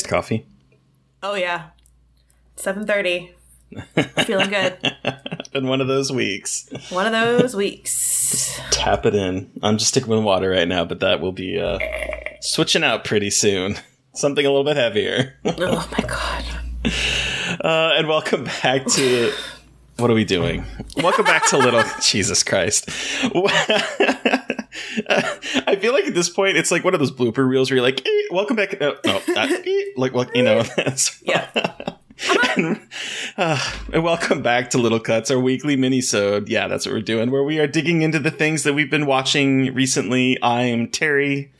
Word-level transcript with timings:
Iced 0.00 0.08
coffee. 0.08 0.46
Oh 1.22 1.34
yeah, 1.34 1.70
seven 2.56 2.86
thirty. 2.86 3.34
Feeling 4.24 4.48
good. 4.48 4.78
Been 5.52 5.66
one 5.66 5.82
of 5.82 5.88
those 5.88 6.10
weeks. 6.10 6.70
One 6.88 7.04
of 7.04 7.12
those 7.12 7.54
weeks. 7.54 8.58
Tap 8.70 9.04
it 9.04 9.14
in. 9.14 9.50
I'm 9.62 9.76
just 9.76 9.90
sticking 9.90 10.08
with 10.08 10.24
water 10.24 10.48
right 10.48 10.66
now, 10.66 10.86
but 10.86 11.00
that 11.00 11.20
will 11.20 11.32
be 11.32 11.60
uh, 11.60 11.78
switching 12.40 12.82
out 12.82 13.04
pretty 13.04 13.28
soon. 13.28 13.76
Something 14.14 14.46
a 14.46 14.48
little 14.48 14.64
bit 14.64 14.78
heavier. 14.78 15.34
oh 15.44 15.88
my 15.92 16.08
god. 16.08 16.44
Uh, 17.62 17.92
and 17.96 18.08
welcome 18.08 18.44
back 18.44 18.86
to. 18.86 19.32
What 20.00 20.10
are 20.10 20.14
we 20.14 20.24
doing? 20.24 20.64
Welcome 20.96 21.26
back 21.26 21.46
to 21.48 21.58
Little. 21.58 21.82
Jesus 22.02 22.42
Christ. 22.42 22.88
I 25.12 25.76
feel 25.80 25.92
like 25.92 26.04
at 26.06 26.14
this 26.14 26.30
point 26.30 26.56
it's 26.56 26.70
like 26.70 26.84
one 26.84 26.94
of 26.94 27.00
those 27.00 27.12
blooper 27.12 27.46
reels 27.46 27.70
where 27.70 27.76
you're 27.76 27.84
like, 27.84 28.00
eh, 28.06 28.22
"Welcome 28.30 28.56
back." 28.56 28.80
No, 28.80 28.96
no, 29.04 29.18
that, 29.34 29.50
eh, 29.66 29.84
like, 29.96 30.14
well, 30.14 30.26
you 30.34 30.42
know, 30.42 30.62
that's 30.62 31.20
Yeah. 31.22 31.48
and, 32.56 32.80
uh, 33.36 33.72
and 33.92 34.02
welcome 34.02 34.40
back 34.42 34.70
to 34.70 34.78
Little 34.78 35.00
Cuts, 35.00 35.30
our 35.30 35.38
weekly 35.38 35.76
mini-sode. 35.76 36.48
Yeah, 36.48 36.66
that's 36.66 36.86
what 36.86 36.94
we're 36.94 37.02
doing, 37.02 37.30
where 37.30 37.42
we 37.44 37.58
are 37.58 37.66
digging 37.66 38.00
into 38.02 38.18
the 38.18 38.30
things 38.30 38.62
that 38.62 38.72
we've 38.72 38.90
been 38.90 39.06
watching 39.06 39.74
recently. 39.74 40.38
I'm 40.42 40.88
Terry. 40.88 41.52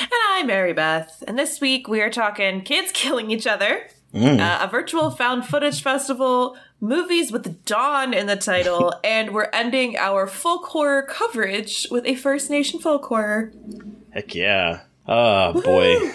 And 0.00 0.10
I'm 0.30 0.46
Mary 0.46 0.72
Beth. 0.74 1.22
And 1.26 1.38
this 1.38 1.58
week 1.60 1.88
we 1.88 2.00
are 2.02 2.10
talking 2.10 2.60
kids 2.62 2.90
killing 2.92 3.30
each 3.30 3.46
other, 3.46 3.88
Mm. 4.14 4.40
uh, 4.40 4.64
a 4.64 4.68
virtual 4.68 5.10
found 5.10 5.44
footage 5.44 5.82
festival, 5.82 6.56
movies 6.80 7.32
with 7.32 7.64
Dawn 7.64 8.14
in 8.14 8.26
the 8.26 8.36
title, 8.36 8.94
and 9.04 9.32
we're 9.32 9.50
ending 9.52 9.96
our 9.96 10.26
folk 10.26 10.66
horror 10.66 11.02
coverage 11.02 11.86
with 11.90 12.06
a 12.06 12.14
First 12.14 12.50
Nation 12.50 12.80
folk 12.80 13.04
horror. 13.04 13.52
Heck 14.10 14.34
yeah. 14.34 14.80
Oh 15.06 15.60
boy. 15.60 16.12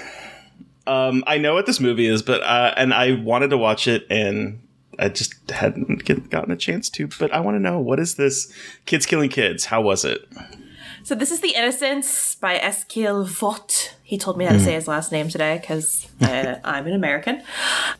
Um, 0.85 1.24
I 1.25 1.38
know 1.38 1.53
what 1.53 1.66
this 1.66 1.79
movie 1.79 2.07
is, 2.07 2.22
but 2.22 2.41
uh, 2.44 2.74
and 2.75 2.94
I 2.94 3.13
wanted 3.13 3.50
to 3.50 3.57
watch 3.57 3.88
it, 3.88 4.06
and 4.09 4.62
I 5.00 5.09
just 5.09 5.50
hadn't 5.50 6.03
get, 6.06 6.29
gotten 6.29 6.51
a 6.51 6.57
chance 6.57 6.90
to. 6.91 7.07
But 7.07 7.34
I 7.34 7.40
want 7.40 7.56
to 7.56 7.59
know 7.59 7.80
what 7.80 8.00
is 8.00 8.15
this? 8.15 8.51
Kids 8.86 9.06
killing 9.06 9.30
kids. 9.30 9.65
How 9.65 9.81
was 9.81 10.04
it? 10.06 10.27
So 11.04 11.15
this 11.15 11.31
is 11.31 11.42
The 11.42 11.54
Innocents 11.54 12.36
by 12.36 12.57
Eskil 12.57 13.27
Vogt. 13.27 13.95
He 14.04 14.18
told 14.18 14.38
me 14.38 14.45
how 14.45 14.54
to 14.54 14.60
say 14.60 14.74
his 14.74 14.88
last 14.88 15.12
name 15.12 15.27
today 15.27 15.57
because 15.60 16.07
uh, 16.21 16.56
I'm 16.63 16.88
an 16.88 16.94
American. 16.94 17.44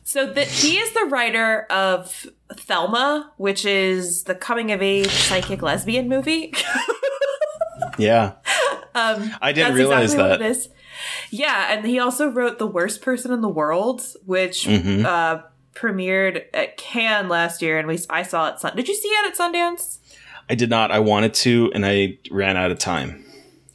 So 0.04 0.26
the, 0.26 0.46
he 0.46 0.78
is 0.78 0.94
the 0.94 1.06
writer 1.06 1.64
of 1.64 2.26
Thelma, 2.54 3.32
which 3.38 3.66
is 3.66 4.24
the 4.24 4.36
coming 4.36 4.72
of 4.72 4.82
age 4.82 5.10
psychic 5.12 5.62
lesbian 5.62 6.08
movie. 6.10 6.54
Yeah, 7.98 8.34
um, 8.96 9.32
I 9.42 9.52
didn't 9.52 9.76
realize 9.76 10.14
exactly 10.14 10.48
that. 10.48 10.68
Yeah, 11.30 11.74
and 11.74 11.86
he 11.86 12.00
also 12.00 12.28
wrote 12.28 12.58
The 12.58 12.66
Worst 12.68 13.02
Person 13.02 13.32
in 13.32 13.42
the 13.42 13.50
World, 13.50 14.02
which 14.26 14.66
Mhm. 14.66 15.06
uh, 15.06 15.42
premiered 15.76 16.44
at 16.54 16.78
Cannes 16.78 17.30
last 17.30 17.62
year, 17.62 17.78
and 17.78 17.88
we 17.88 18.00
I 18.10 18.24
saw 18.24 18.50
it. 18.50 18.60
Sun- 18.60 18.76
Did 18.76 18.88
you 18.88 18.96
see 18.96 19.10
it 19.10 19.28
at 19.28 19.38
Sundance? 19.38 19.98
I 20.50 20.56
did 20.56 20.70
not. 20.70 20.92
I 20.92 21.00
wanted 21.00 21.34
to, 21.36 21.72
and 21.76 21.86
I 21.86 22.18
ran 22.32 22.58
out 22.58 22.72
of 22.72 22.80
time. 22.80 23.23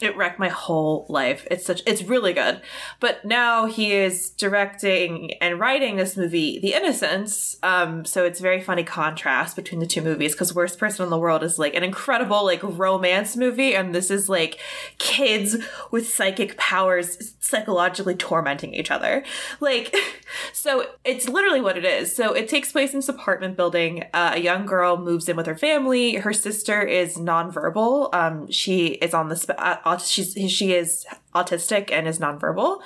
It 0.00 0.16
wrecked 0.16 0.38
my 0.38 0.48
whole 0.48 1.06
life. 1.08 1.46
It's 1.50 1.64
such 1.64 1.82
it's 1.86 2.02
really 2.02 2.32
good. 2.32 2.60
But 3.00 3.24
now 3.24 3.66
he 3.66 3.92
is 3.92 4.30
directing 4.30 5.34
and 5.34 5.58
writing 5.58 5.96
this 5.96 6.16
movie, 6.16 6.58
The 6.58 6.74
Innocents. 6.74 7.56
Um, 7.62 8.04
so 8.04 8.24
it's 8.24 8.40
very 8.40 8.60
funny 8.60 8.84
contrast 8.84 9.56
between 9.56 9.80
the 9.80 9.86
two 9.86 10.02
movies 10.02 10.32
because 10.32 10.54
Worst 10.54 10.78
Person 10.78 11.04
in 11.04 11.10
the 11.10 11.18
World 11.18 11.42
is 11.42 11.58
like 11.58 11.74
an 11.74 11.82
incredible 11.82 12.44
like 12.44 12.60
romance 12.62 13.36
movie, 13.36 13.74
and 13.74 13.94
this 13.94 14.10
is 14.10 14.28
like 14.28 14.58
kids 14.98 15.56
with 15.90 16.08
psychic 16.08 16.56
powers 16.56 17.34
psychologically 17.40 18.14
tormenting 18.14 18.74
each 18.74 18.90
other. 18.90 19.24
Like, 19.60 19.94
so 20.52 20.86
it's 21.04 21.28
literally 21.28 21.60
what 21.60 21.76
it 21.76 21.84
is. 21.84 22.14
So 22.14 22.32
it 22.32 22.48
takes 22.48 22.72
place 22.72 22.92
in 22.92 22.98
this 22.98 23.08
apartment 23.08 23.56
building. 23.56 24.04
Uh, 24.12 24.32
a 24.34 24.40
young 24.40 24.66
girl 24.66 24.96
moves 24.96 25.28
in 25.28 25.36
with 25.36 25.46
her 25.46 25.56
family. 25.56 26.16
Her 26.16 26.32
sister 26.32 26.82
is 26.82 27.16
nonverbal. 27.16 28.14
Um, 28.14 28.50
she 28.50 28.88
is 28.88 29.14
on 29.14 29.28
the 29.28 29.54
uh, 29.58 29.78
she's 29.96 30.34
she 30.52 30.72
is 30.74 31.06
autistic 31.34 31.90
and 31.90 32.06
is 32.06 32.18
nonverbal. 32.18 32.80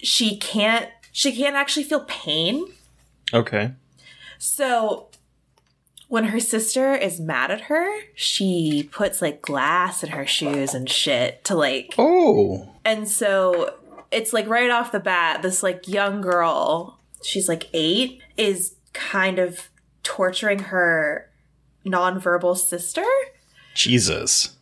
She 0.00 0.36
can't 0.36 0.88
she 1.12 1.34
can't 1.34 1.56
actually 1.56 1.84
feel 1.84 2.04
pain. 2.08 2.64
Okay. 3.32 3.72
So 4.38 5.08
when 6.08 6.24
her 6.24 6.40
sister 6.40 6.94
is 6.94 7.18
mad 7.20 7.50
at 7.50 7.62
her, 7.62 7.88
she 8.14 8.88
puts 8.92 9.22
like 9.22 9.40
glass 9.40 10.02
in 10.02 10.10
her 10.10 10.26
shoes 10.26 10.74
and 10.74 10.88
shit 10.90 11.42
to 11.44 11.54
like 11.54 11.94
Oh. 11.98 12.68
and 12.84 13.08
so 13.08 13.74
it's 14.10 14.32
like 14.34 14.46
right 14.48 14.70
off 14.70 14.92
the 14.92 15.00
bat, 15.00 15.40
this 15.40 15.62
like 15.62 15.88
young 15.88 16.20
girl, 16.20 16.98
she's 17.22 17.48
like 17.48 17.68
eight, 17.72 18.20
is 18.36 18.74
kind 18.92 19.38
of 19.38 19.70
torturing 20.02 20.58
her 20.58 21.30
nonverbal 21.86 22.56
sister. 22.58 23.04
Jesus. 23.74 24.56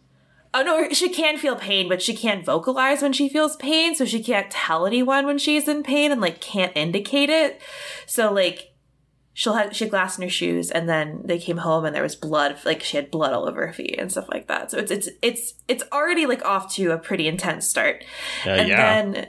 Oh 0.52 0.62
no, 0.62 0.88
she 0.90 1.08
can 1.08 1.38
feel 1.38 1.56
pain, 1.56 1.88
but 1.88 2.02
she 2.02 2.14
can't 2.14 2.44
vocalize 2.44 3.02
when 3.02 3.12
she 3.12 3.28
feels 3.28 3.56
pain, 3.56 3.94
so 3.94 4.04
she 4.04 4.22
can't 4.22 4.50
tell 4.50 4.84
anyone 4.86 5.26
when 5.26 5.38
she's 5.38 5.68
in 5.68 5.82
pain 5.82 6.10
and 6.10 6.20
like 6.20 6.40
can't 6.40 6.72
indicate 6.74 7.30
it. 7.30 7.60
So 8.06 8.32
like 8.32 8.74
she'll 9.32 9.54
have 9.54 9.74
she 9.74 9.84
had 9.84 9.90
glass 9.90 10.18
in 10.18 10.22
her 10.22 10.28
shoes 10.28 10.70
and 10.70 10.88
then 10.88 11.22
they 11.24 11.38
came 11.38 11.58
home 11.58 11.84
and 11.84 11.94
there 11.94 12.02
was 12.02 12.16
blood 12.16 12.56
like 12.64 12.82
she 12.82 12.96
had 12.96 13.10
blood 13.10 13.32
all 13.32 13.48
over 13.48 13.66
her 13.66 13.72
feet 13.72 13.94
and 13.98 14.10
stuff 14.10 14.28
like 14.28 14.48
that. 14.48 14.70
So 14.70 14.78
it's 14.78 14.90
it's 14.90 15.08
it's 15.22 15.54
it's 15.68 15.84
already 15.92 16.26
like 16.26 16.44
off 16.44 16.74
to 16.74 16.90
a 16.90 16.98
pretty 16.98 17.28
intense 17.28 17.68
start. 17.68 18.04
Uh, 18.44 18.50
and 18.50 18.68
yeah. 18.68 19.02
then 19.02 19.28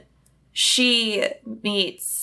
she 0.53 1.27
meets 1.63 2.20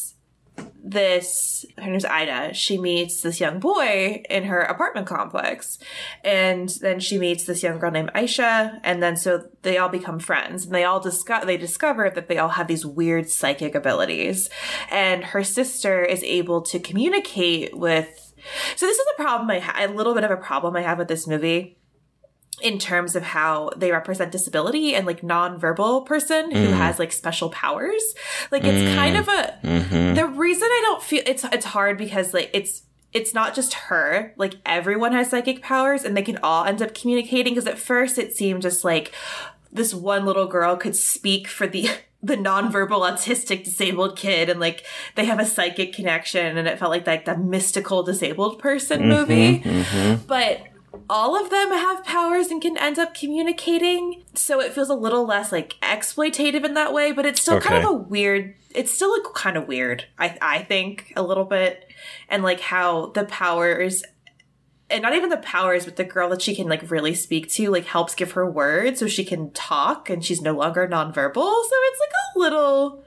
this 0.83 1.67
her 1.77 1.91
name's 1.91 2.05
Ida. 2.05 2.55
She 2.55 2.79
meets 2.79 3.21
this 3.21 3.41
young 3.41 3.61
boy 3.61 4.23
in 4.29 4.45
her 4.45 4.61
apartment 4.61 5.07
complex. 5.07 5.79
And 6.25 6.69
then 6.81 7.01
she 7.01 7.19
meets 7.19 7.45
this 7.45 7.63
young 7.63 7.79
girl 7.79 7.91
named 7.91 8.11
Aisha. 8.15 8.81
And 8.83 9.03
then 9.03 9.17
so 9.17 9.49
they 9.63 9.79
all 9.79 9.89
become 9.89 10.19
friends 10.19 10.65
and 10.65 10.75
they 10.75 10.85
all 10.85 11.01
discover 11.01 11.47
they 11.47 11.57
discover 11.57 12.11
that 12.11 12.29
they 12.29 12.39
all 12.39 12.51
have 12.51 12.69
these 12.69 12.87
weird 12.87 13.29
psychic 13.29 13.75
abilities. 13.75 14.49
And 14.91 15.25
her 15.25 15.45
sister 15.45 16.03
is 16.03 16.23
able 16.23 16.63
to 16.63 16.79
communicate 16.79 17.77
with 17.77 18.35
so 18.77 18.87
this 18.87 18.99
is 18.99 19.07
a 19.19 19.23
problem 19.23 19.51
I 19.51 19.59
ha- 19.59 19.85
a 19.85 19.89
little 19.89 20.15
bit 20.15 20.25
of 20.25 20.31
a 20.31 20.37
problem 20.37 20.77
I 20.77 20.83
have 20.83 20.99
with 20.99 21.09
this 21.09 21.27
movie 21.27 21.77
in 22.61 22.79
terms 22.79 23.15
of 23.17 23.23
how 23.23 23.71
they 23.77 23.93
represent 23.93 24.33
disability 24.33 24.95
and 24.95 25.07
like 25.07 25.23
non-verbal 25.23 26.03
person 26.03 26.51
who 26.51 26.69
mm. 26.69 26.73
has 26.73 26.99
like 26.99 27.13
special 27.13 27.51
powers. 27.51 28.15
Like 28.51 28.65
it's 28.65 28.91
mm. 28.91 28.95
kind 28.95 29.17
of 29.17 29.29
a 29.29 29.59
mm-hmm. 29.63 30.15
the 30.15 30.27
reason 30.27 30.65
I 30.65 30.81
don't 30.85 31.03
feel 31.03 31.23
it's 31.27 31.45
it's 31.45 31.67
hard 31.67 31.99
because 31.99 32.35
like 32.35 32.51
it's 32.53 32.83
it's 33.13 33.35
not 33.35 33.55
just 33.55 33.75
her. 33.75 34.35
Like 34.37 34.55
everyone 34.67 35.13
has 35.13 35.31
psychic 35.31 35.63
powers 35.63 36.05
and 36.05 36.17
they 36.17 36.23
can 36.23 36.39
all 36.43 36.65
end 36.65 36.83
up 36.83 36.95
communicating 36.95 37.55
because 37.55 37.67
at 37.67 37.79
first 37.79 38.19
it 38.19 38.37
seemed 38.37 38.63
just 38.63 38.85
like 38.85 39.13
this 39.73 39.95
one 39.95 40.25
little 40.25 40.47
girl 40.47 40.77
could 40.77 40.97
speak 40.97 41.47
for 41.47 41.67
the 41.67 41.89
the 42.21 42.37
nonverbal 42.37 43.09
autistic 43.09 43.65
disabled 43.65 44.17
kid 44.17 44.49
and 44.49 44.59
like 44.59 44.85
they 45.15 45.25
have 45.25 45.39
a 45.39 45.47
psychic 45.47 45.93
connection 45.93 46.59
and 46.59 46.67
it 46.67 46.77
felt 46.77 46.91
like 46.91 47.07
like 47.07 47.25
the 47.25 47.37
mystical 47.37 48.03
disabled 48.03 48.59
person 48.59 49.07
movie. 49.09 49.61
Mm-hmm. 49.61 49.69
Mm-hmm. 49.69 50.27
But 50.27 50.63
all 51.11 51.41
of 51.41 51.51
them 51.51 51.71
have 51.71 52.05
powers 52.05 52.49
and 52.49 52.61
can 52.63 52.77
end 52.79 52.99
up 52.99 53.15
communicating 53.15 54.25
so 54.35 54.61
it 54.61 54.73
feels 54.73 54.89
a 54.89 54.95
little 54.95 55.27
less 55.27 55.53
like 55.53 55.75
exploitative 55.83 56.65
in 56.65 56.75
that 56.75 56.93
way 56.93 57.13
but 57.13 57.27
it's 57.27 57.41
still 57.41 57.61
kind 57.61 57.85
of 57.85 57.91
a 57.91 57.93
weird 57.93 58.55
it's 58.75 58.91
still 58.91 59.13
like 59.13 59.35
kind 59.35 59.57
of 59.57 59.67
weird 59.67 60.05
i 60.19 60.37
i 60.41 60.63
think 60.63 61.13
a 61.17 61.23
little 61.23 61.45
bit. 61.45 61.85
And 62.29 62.43
like 62.43 62.61
how 62.61 63.07
the 63.07 63.25
powers 63.25 64.03
and 64.91 65.03
not 65.03 65.15
even 65.15 65.29
the 65.29 65.39
powers 65.39 65.85
but 65.85 65.97
the 65.97 66.05
girl 66.05 66.29
that 66.31 66.43
she 66.43 66.55
can 66.55 66.69
like 66.69 66.91
really 66.91 67.15
speak 67.15 67.51
to 67.51 67.71
like 67.71 67.87
helps 67.87 68.15
give 68.15 68.33
her 68.33 68.51
words 68.51 69.01
so 69.01 69.07
she 69.07 69.25
can 69.25 69.51
talk 69.53 70.09
and 70.09 70.25
she's 70.25 70.41
no 70.41 70.53
longer 70.53 70.87
nonverbal. 70.87 71.35
So 71.35 71.71
it's 71.73 72.01
like 72.01 72.11
a 72.35 72.39
little 72.39 73.05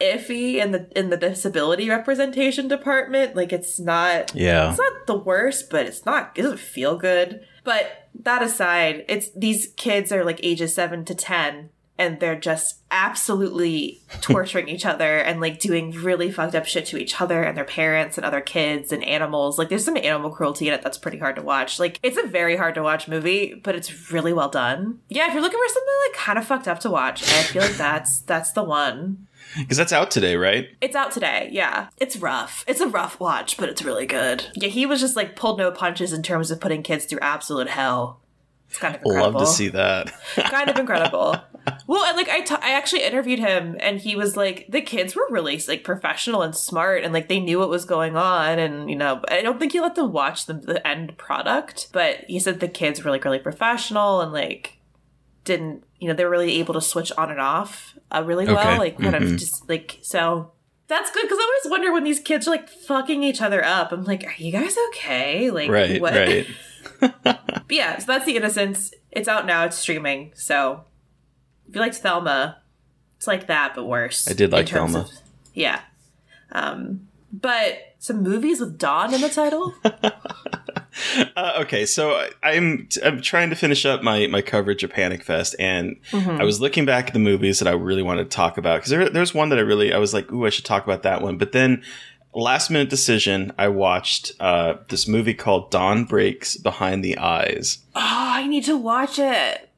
iffy 0.00 0.54
in 0.56 0.72
the 0.72 0.88
in 0.98 1.10
the 1.10 1.16
disability 1.16 1.88
representation 1.88 2.68
department 2.68 3.36
like 3.36 3.52
it's 3.52 3.78
not 3.78 4.34
Yeah. 4.34 4.70
it's 4.70 4.78
not 4.78 5.06
the 5.06 5.18
worst, 5.18 5.70
but 5.70 5.86
it's 5.86 6.04
not. 6.06 6.32
It 6.36 6.42
doesn't 6.42 6.58
feel 6.60 6.96
good. 6.96 7.40
But 7.64 8.08
that 8.22 8.42
aside, 8.42 9.04
it's 9.08 9.30
these 9.36 9.68
kids 9.76 10.10
are 10.12 10.24
like 10.24 10.40
ages 10.42 10.74
seven 10.74 11.04
to 11.04 11.14
ten, 11.14 11.70
and 11.98 12.18
they're 12.18 12.38
just 12.40 12.76
absolutely 12.90 14.00
torturing 14.20 14.68
each 14.68 14.86
other 14.86 15.18
and 15.18 15.40
like 15.40 15.60
doing 15.60 15.90
really 15.92 16.30
fucked 16.30 16.54
up 16.54 16.64
shit 16.66 16.86
to 16.86 16.96
each 16.96 17.20
other 17.20 17.42
and 17.42 17.56
their 17.56 17.64
parents 17.64 18.16
and 18.16 18.24
other 18.24 18.40
kids 18.40 18.92
and 18.92 19.04
animals. 19.04 19.58
Like 19.58 19.68
there's 19.68 19.84
some 19.84 19.96
animal 19.96 20.30
cruelty 20.30 20.68
in 20.68 20.74
it 20.74 20.82
that's 20.82 20.98
pretty 20.98 21.18
hard 21.18 21.36
to 21.36 21.42
watch. 21.42 21.78
Like 21.78 22.00
it's 22.02 22.16
a 22.16 22.26
very 22.26 22.56
hard 22.56 22.74
to 22.76 22.82
watch 22.82 23.06
movie, 23.08 23.54
but 23.62 23.74
it's 23.74 24.10
really 24.10 24.32
well 24.32 24.48
done. 24.48 25.00
Yeah, 25.08 25.26
if 25.28 25.34
you're 25.34 25.42
looking 25.42 25.60
for 25.62 25.72
something 25.72 25.94
like 26.08 26.16
kind 26.18 26.38
of 26.38 26.46
fucked 26.46 26.68
up 26.68 26.80
to 26.80 26.90
watch, 26.90 27.22
I 27.22 27.42
feel 27.42 27.62
like 27.62 27.76
that's 27.76 28.22
that's 28.22 28.52
the 28.52 28.64
one. 28.64 29.26
Because 29.58 29.76
that's 29.76 29.92
out 29.92 30.10
today, 30.10 30.36
right? 30.36 30.68
It's 30.80 30.96
out 30.96 31.12
today, 31.12 31.48
yeah. 31.52 31.88
It's 31.96 32.16
rough. 32.16 32.64
It's 32.68 32.80
a 32.80 32.88
rough 32.88 33.18
watch, 33.18 33.56
but 33.56 33.68
it's 33.68 33.82
really 33.82 34.06
good. 34.06 34.46
Yeah, 34.54 34.68
he 34.68 34.86
was 34.86 35.00
just 35.00 35.16
like 35.16 35.36
pulled 35.36 35.58
no 35.58 35.70
punches 35.70 36.12
in 36.12 36.22
terms 36.22 36.50
of 36.50 36.60
putting 36.60 36.82
kids 36.82 37.04
through 37.04 37.20
absolute 37.20 37.68
hell. 37.68 38.20
It's 38.68 38.78
kind 38.78 38.94
of 38.94 39.02
incredible. 39.04 39.40
Love 39.40 39.48
to 39.48 39.52
see 39.52 39.68
that. 39.70 40.12
kind 40.36 40.70
of 40.70 40.78
incredible. 40.78 41.36
Well, 41.86 42.04
and 42.04 42.16
like 42.16 42.30
I, 42.30 42.40
t- 42.40 42.54
I 42.54 42.70
actually 42.70 43.02
interviewed 43.02 43.38
him, 43.38 43.76
and 43.80 44.00
he 44.00 44.16
was 44.16 44.34
like, 44.34 44.66
the 44.70 44.80
kids 44.80 45.14
were 45.14 45.26
really 45.28 45.60
like 45.68 45.84
professional 45.84 46.40
and 46.40 46.56
smart, 46.56 47.04
and 47.04 47.12
like 47.12 47.28
they 47.28 47.38
knew 47.38 47.58
what 47.58 47.68
was 47.68 47.84
going 47.84 48.16
on, 48.16 48.58
and 48.58 48.88
you 48.88 48.96
know, 48.96 49.22
I 49.28 49.42
don't 49.42 49.58
think 49.58 49.72
he 49.72 49.80
let 49.80 49.94
them 49.94 50.10
watch 50.10 50.46
the, 50.46 50.54
the 50.54 50.84
end 50.86 51.18
product, 51.18 51.88
but 51.92 52.24
he 52.28 52.40
said 52.40 52.60
the 52.60 52.68
kids 52.68 53.04
were 53.04 53.10
like 53.10 53.26
really 53.26 53.38
professional 53.38 54.22
and 54.22 54.32
like 54.32 54.78
didn't, 55.44 55.84
you 55.98 56.08
know, 56.08 56.14
they 56.14 56.24
were 56.24 56.30
really 56.30 56.58
able 56.58 56.74
to 56.74 56.80
switch 56.80 57.10
on 57.18 57.30
and 57.30 57.40
off 57.40 57.96
uh, 58.12 58.22
really 58.24 58.44
Okay. 58.44 58.54
well, 58.54 58.78
like 58.78 58.98
kind 58.98 59.14
of 59.14 59.22
just 59.36 59.68
like 59.68 59.98
so. 60.02 60.52
That's 60.88 61.10
good 61.12 61.22
because 61.22 61.38
I 61.38 61.42
always 61.64 61.70
wonder 61.70 61.92
when 61.92 62.02
these 62.04 62.18
kids 62.18 62.48
are 62.48 62.50
like 62.50 62.68
fucking 62.68 63.22
each 63.22 63.40
other 63.40 63.64
up. 63.64 63.92
I'm 63.92 64.04
like, 64.04 64.24
are 64.24 64.34
you 64.38 64.50
guys 64.50 64.76
okay? 64.88 65.50
Like, 65.50 65.70
right, 65.70 66.00
what? 66.00 66.14
right. 66.14 66.46
But 67.22 67.76
yeah, 67.76 67.98
so 67.98 68.06
that's 68.06 68.24
The 68.24 68.36
Innocents 68.36 68.92
It's 69.12 69.28
out 69.28 69.46
now. 69.46 69.64
It's 69.64 69.76
streaming. 69.76 70.32
So 70.34 70.84
if 71.68 71.74
you 71.76 71.80
liked 71.80 71.96
Thelma, 71.96 72.58
it's 73.16 73.28
like 73.28 73.46
that, 73.46 73.74
but 73.76 73.84
worse. 73.84 74.28
I 74.28 74.32
did 74.32 74.50
like 74.50 74.68
Thelma. 74.68 75.00
of- 75.00 75.10
yeah. 75.54 75.80
Um, 76.52 77.06
but 77.32 77.89
some 78.00 78.22
movies 78.24 78.58
with 78.60 78.76
Dawn 78.78 79.14
in 79.14 79.20
the 79.20 79.28
title. 79.28 79.74
Uh, 81.36 81.52
okay, 81.60 81.86
so 81.86 82.28
I'm 82.42 82.88
I'm 83.04 83.22
trying 83.22 83.48
to 83.50 83.56
finish 83.56 83.86
up 83.86 84.02
my 84.02 84.26
my 84.26 84.42
coverage 84.42 84.82
of 84.82 84.90
Panic 84.90 85.22
Fest, 85.22 85.54
and 85.58 85.96
I 86.12 86.42
was 86.42 86.60
looking 86.60 86.84
back 86.84 87.06
at 87.06 87.12
the 87.12 87.20
movies 87.20 87.60
that 87.60 87.68
I 87.68 87.72
really 87.72 88.02
wanted 88.02 88.24
to 88.24 88.36
talk 88.36 88.58
about 88.58 88.78
because 88.78 88.90
there 88.90 89.08
there's 89.08 89.32
one 89.32 89.48
that 89.50 89.58
I 89.58 89.62
really 89.62 89.94
I 89.94 89.98
was 89.98 90.12
like, 90.12 90.30
ooh, 90.32 90.44
I 90.46 90.50
should 90.50 90.64
talk 90.64 90.82
about 90.84 91.04
that 91.04 91.22
one, 91.22 91.38
but 91.38 91.52
then 91.52 91.82
last 92.34 92.70
minute 92.70 92.90
decision, 92.90 93.52
I 93.56 93.68
watched 93.68 94.32
uh, 94.40 94.74
this 94.88 95.06
movie 95.06 95.32
called 95.32 95.70
Dawn 95.70 96.04
Breaks 96.04 96.56
Behind 96.56 97.04
the 97.04 97.16
Eyes. 97.16 97.78
oh, 97.94 98.00
I 98.02 98.46
need 98.48 98.64
to 98.64 98.76
watch 98.76 99.18
it. 99.18 99.70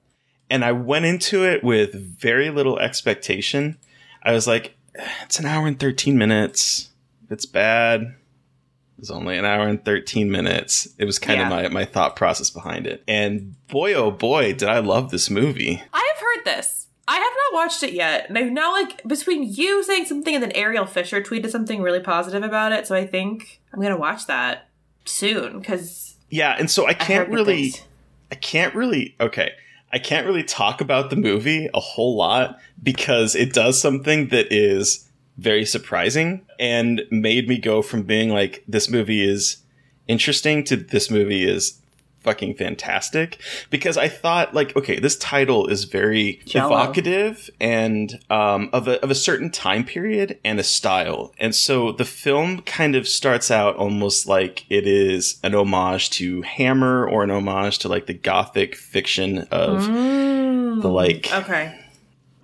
and 0.50 0.64
I 0.64 0.72
went 0.72 1.04
into 1.04 1.44
it 1.44 1.62
with 1.62 1.94
very 1.94 2.48
little 2.50 2.78
expectation. 2.78 3.76
I 4.22 4.32
was 4.32 4.46
like, 4.46 4.74
it's 5.22 5.38
an 5.38 5.46
hour 5.46 5.66
and 5.66 5.78
13 5.78 6.16
minutes. 6.16 6.88
It's 7.32 7.46
bad, 7.46 8.02
It 8.02 8.98
was 8.98 9.10
only 9.10 9.36
an 9.38 9.44
hour 9.44 9.66
and 9.66 9.84
13 9.84 10.30
minutes. 10.30 10.88
It 10.98 11.04
was 11.06 11.18
kind 11.18 11.40
Yeah. 11.40 11.46
of 11.46 11.50
my, 11.50 11.68
my 11.68 11.84
thought 11.84 12.14
process 12.14 12.50
behind 12.50 12.86
it. 12.86 13.02
And 13.08 13.54
boy, 13.68 13.94
oh 13.94 14.10
boy, 14.10 14.52
did 14.52 14.68
I 14.68 14.78
love 14.78 15.10
this 15.10 15.28
movie. 15.30 15.82
I 15.92 16.12
have 16.14 16.20
heard 16.22 16.44
this. 16.44 16.86
I 17.08 17.16
have 17.16 17.32
not 17.52 17.58
watched 17.64 17.82
it 17.82 17.94
yet. 17.94 18.28
And 18.28 18.38
I've 18.38 18.52
now, 18.52 18.70
like, 18.72 19.02
between 19.04 19.42
you 19.42 19.82
saying 19.82 20.04
something 20.04 20.34
and 20.34 20.42
then 20.42 20.52
Ariel 20.52 20.86
Fisher 20.86 21.20
tweeted 21.20 21.50
something 21.50 21.82
really 21.82 21.98
positive 22.00 22.44
about 22.44 22.70
it. 22.72 22.86
So 22.86 22.94
I 22.94 23.04
think 23.06 23.60
I'm 23.72 23.80
going 23.80 23.92
to 23.92 23.98
watch 23.98 24.26
that 24.28 24.68
soon 25.04 25.58
because 25.58 26.16
Yeah, 26.30 26.54
and 26.58 26.70
so 26.70 26.86
I 26.86 26.90
I 26.90 26.94
can't 26.94 27.28
good 27.28 27.34
really. 27.34 27.74
I 28.30 28.36
can't 28.36 28.74
really 28.74 29.16
okay. 29.20 29.50
I 29.92 29.98
can't 29.98 30.26
really 30.26 30.44
talk 30.44 30.80
about 30.80 31.10
the 31.10 31.16
movie 31.16 31.68
a 31.74 31.80
whole 31.80 32.16
lot 32.16 32.58
because 32.82 33.34
it 33.34 33.52
does 33.52 33.78
something 33.80 34.28
that 34.28 34.50
is 34.52 35.06
very 35.38 35.64
surprising 35.64 36.42
and 36.58 37.02
made 37.10 37.48
me 37.48 37.58
go 37.58 37.82
from 37.82 38.02
being 38.02 38.28
like 38.30 38.62
this 38.68 38.88
movie 38.88 39.24
is 39.26 39.58
interesting 40.08 40.62
to 40.64 40.76
this 40.76 41.10
movie 41.10 41.48
is 41.48 41.78
fucking 42.20 42.54
fantastic 42.54 43.40
because 43.68 43.96
I 43.96 44.06
thought 44.08 44.54
like 44.54 44.76
okay 44.76 45.00
this 45.00 45.16
title 45.16 45.66
is 45.66 45.84
very 45.84 46.40
Jello. 46.46 46.66
evocative 46.66 47.50
and 47.60 48.20
um, 48.30 48.70
of 48.72 48.86
a 48.86 49.02
of 49.02 49.10
a 49.10 49.14
certain 49.14 49.50
time 49.50 49.84
period 49.84 50.38
and 50.44 50.60
a 50.60 50.62
style 50.62 51.32
and 51.38 51.52
so 51.52 51.90
the 51.90 52.04
film 52.04 52.62
kind 52.62 52.94
of 52.94 53.08
starts 53.08 53.50
out 53.50 53.74
almost 53.74 54.28
like 54.28 54.64
it 54.70 54.86
is 54.86 55.40
an 55.42 55.54
homage 55.54 56.10
to 56.10 56.42
Hammer 56.42 57.08
or 57.08 57.24
an 57.24 57.30
homage 57.32 57.78
to 57.78 57.88
like 57.88 58.06
the 58.06 58.14
gothic 58.14 58.76
fiction 58.76 59.38
of 59.50 59.86
the 59.86 60.88
like 60.88 61.32
Okay. 61.32 61.76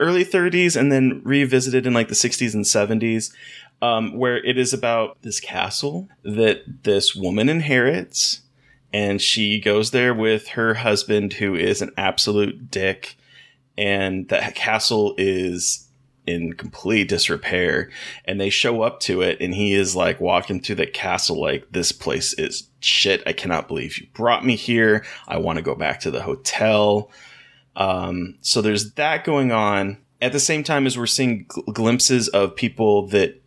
Early 0.01 0.25
30s 0.25 0.77
and 0.77 0.91
then 0.93 1.21
revisited 1.25 1.87
in 1.87 1.95
like 1.95 2.09
the 2.09 2.15
60s 2.15 2.55
and 2.55 2.65
70s 2.65 3.33
um, 3.81 4.17
where 4.17 4.37
it 4.45 4.59
is 4.59 4.73
about 4.73 5.21
this 5.23 5.41
castle 5.41 6.09
that 6.23 6.85
this 6.85 7.15
woman 7.15 7.49
inherits 7.49 8.43
and 8.93 9.21
she 9.21 9.61
goes 9.61 9.91
there 9.91 10.15
with 10.15 10.49
her 10.49 10.75
husband 10.75 11.35
who 11.35 11.55
is 11.55 11.83
an 11.83 11.91
absolute 11.97 12.71
dick 12.71 13.17
and 13.77 14.29
that 14.29 14.55
castle 14.55 15.15
is 15.19 15.89
in 16.27 16.53
complete 16.53 17.09
disrepair 17.09 17.91
and 18.27 18.41
they 18.41 18.51
show 18.51 18.83
up 18.83 19.01
to 19.01 19.23
it 19.23 19.39
and 19.41 19.55
he 19.55 19.73
is 19.73 19.97
like 19.97 20.21
walking 20.21 20.61
through 20.61 20.75
the 20.75 20.87
castle 20.87 21.41
like 21.41 21.65
this 21.71 21.91
place 21.91 22.35
is 22.35 22.69
shit. 22.81 23.23
I 23.27 23.33
cannot 23.33 23.67
believe 23.67 23.99
you 23.99 24.07
brought 24.13 24.45
me 24.45 24.55
here. 24.55 25.05
I 25.27 25.39
want 25.39 25.57
to 25.57 25.63
go 25.63 25.75
back 25.75 26.01
to 26.01 26.11
the 26.11 26.23
hotel 26.23 27.11
um, 27.79 28.35
so 28.43 28.61
there's 28.61 28.93
that 28.95 29.25
going 29.25 29.53
on. 29.53 29.99
At 30.21 30.33
the 30.33 30.41
same 30.41 30.65
time 30.65 30.85
as 30.85 30.99
we're 30.99 31.07
seeing 31.07 31.47
gl- 31.47 31.73
glimpses 31.73 32.29
of 32.29 32.57
people 32.57 33.07
that 33.09 33.41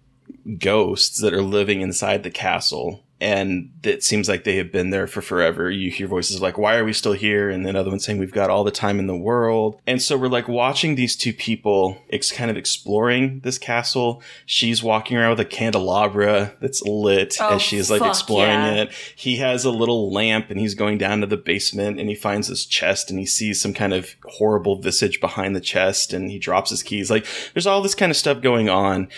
ghosts 0.58 1.20
that 1.20 1.34
are 1.34 1.42
living 1.42 1.82
inside 1.82 2.24
the 2.24 2.32
castle 2.32 3.04
and 3.22 3.70
it 3.84 4.04
seems 4.04 4.28
like 4.28 4.44
they 4.46 4.56
have 4.56 4.72
been 4.72 4.90
there 4.90 5.06
for 5.06 5.22
forever. 5.22 5.70
You 5.70 5.92
hear 5.92 6.08
voices 6.08 6.42
like, 6.42 6.58
why 6.58 6.76
are 6.78 6.84
we 6.84 6.92
still 6.92 7.14
here? 7.14 7.52
And 7.52 7.64
then 7.64 7.76
other 7.76 7.92
ones 7.92 8.04
saying 8.04 8.18
we've 8.18 8.32
got 8.32 8.50
all 8.50 8.64
the 8.64 8.72
time 8.72 8.98
in 8.98 9.06
the 9.06 9.16
world. 9.16 9.80
And 9.86 10.02
so 10.02 10.18
we're 10.18 10.28
like 10.28 10.48
watching 10.48 10.96
these 10.96 11.16
two 11.16 11.32
people 11.32 12.02
ex- 12.10 12.32
kind 12.32 12.50
of 12.50 12.58
exploring 12.58 13.42
this 13.42 13.60
castle. 13.60 14.24
She's 14.48 14.82
walking 14.82 15.18
around 15.18 15.30
with 15.30 15.40
a 15.42 15.46
candelabra 15.46 16.56
that's 16.60 16.82
lit 16.82 17.38
Oh, 17.40 17.56
as 17.56 17.62
she's 17.62 17.92
like 17.92 18.02
exploring 18.02 18.50
yeah. 18.50 18.74
it. 18.84 18.92
He 19.16 19.36
has 19.36 19.66
a 19.66 19.72
little 19.72 20.12
lamp 20.12 20.50
and 20.50 20.60
he's 20.60 20.74
going 20.74 20.98
down 20.98 21.22
to 21.22 21.28
the 21.28 21.38
basement 21.38 22.00
and 22.00 22.10
he 22.10 22.16
finds 22.16 22.48
this 22.48 22.66
chest 22.66 23.12
and 23.12 23.20
he 23.20 23.28
sees 23.28 23.62
some 23.62 23.74
kind 23.74 23.94
of 23.94 24.16
horrible 24.26 24.82
visage 24.82 25.20
behind 25.22 25.56
the 25.56 25.62
chest 25.62 26.12
and 26.12 26.32
he 26.32 26.40
drops 26.40 26.72
his 26.72 26.82
keys. 26.82 27.12
Like 27.12 27.28
there's 27.54 27.68
all 27.68 27.84
this 27.84 27.94
kind 27.94 28.10
of 28.10 28.18
stuff 28.18 28.42
going 28.42 28.68
on. 28.68 29.10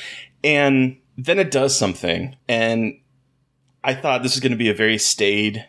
And 0.44 0.98
then 1.18 1.40
it 1.40 1.52
does 1.52 1.78
something. 1.78 2.36
And 2.50 3.00
I 3.84 3.94
thought 3.94 4.24
this 4.24 4.36
was 4.36 4.40
going 4.40 4.52
to 4.52 4.58
be 4.58 4.70
a 4.70 4.74
very 4.74 4.98
staid 4.98 5.66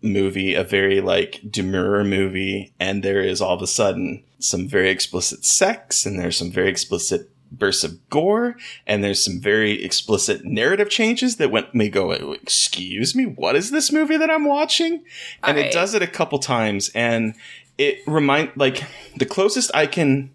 movie, 0.00 0.54
a 0.54 0.64
very 0.64 1.00
like 1.00 1.40
demure 1.50 2.04
movie, 2.04 2.72
and 2.78 3.02
there 3.02 3.20
is 3.20 3.40
all 3.40 3.56
of 3.56 3.62
a 3.62 3.66
sudden 3.66 4.22
some 4.38 4.68
very 4.68 4.90
explicit 4.90 5.44
sex, 5.44 6.06
and 6.06 6.18
there's 6.18 6.36
some 6.36 6.50
very 6.50 6.68
explicit 6.68 7.30
bursts 7.50 7.82
of 7.82 8.08
gore, 8.10 8.56
and 8.86 9.02
there's 9.02 9.24
some 9.24 9.40
very 9.40 9.82
explicit 9.82 10.44
narrative 10.44 10.90
changes 10.90 11.36
that 11.36 11.50
went 11.50 11.74
me 11.74 11.88
go, 11.88 12.12
excuse 12.32 13.14
me, 13.14 13.24
what 13.24 13.56
is 13.56 13.70
this 13.70 13.90
movie 13.90 14.16
that 14.16 14.30
I'm 14.30 14.44
watching? 14.44 15.02
And 15.42 15.58
it 15.58 15.72
does 15.72 15.94
it 15.94 16.02
a 16.02 16.06
couple 16.06 16.38
times, 16.38 16.90
and 16.94 17.34
it 17.76 18.00
remind 18.06 18.52
like 18.54 18.84
the 19.16 19.26
closest 19.26 19.70
I 19.74 19.86
can 19.86 20.30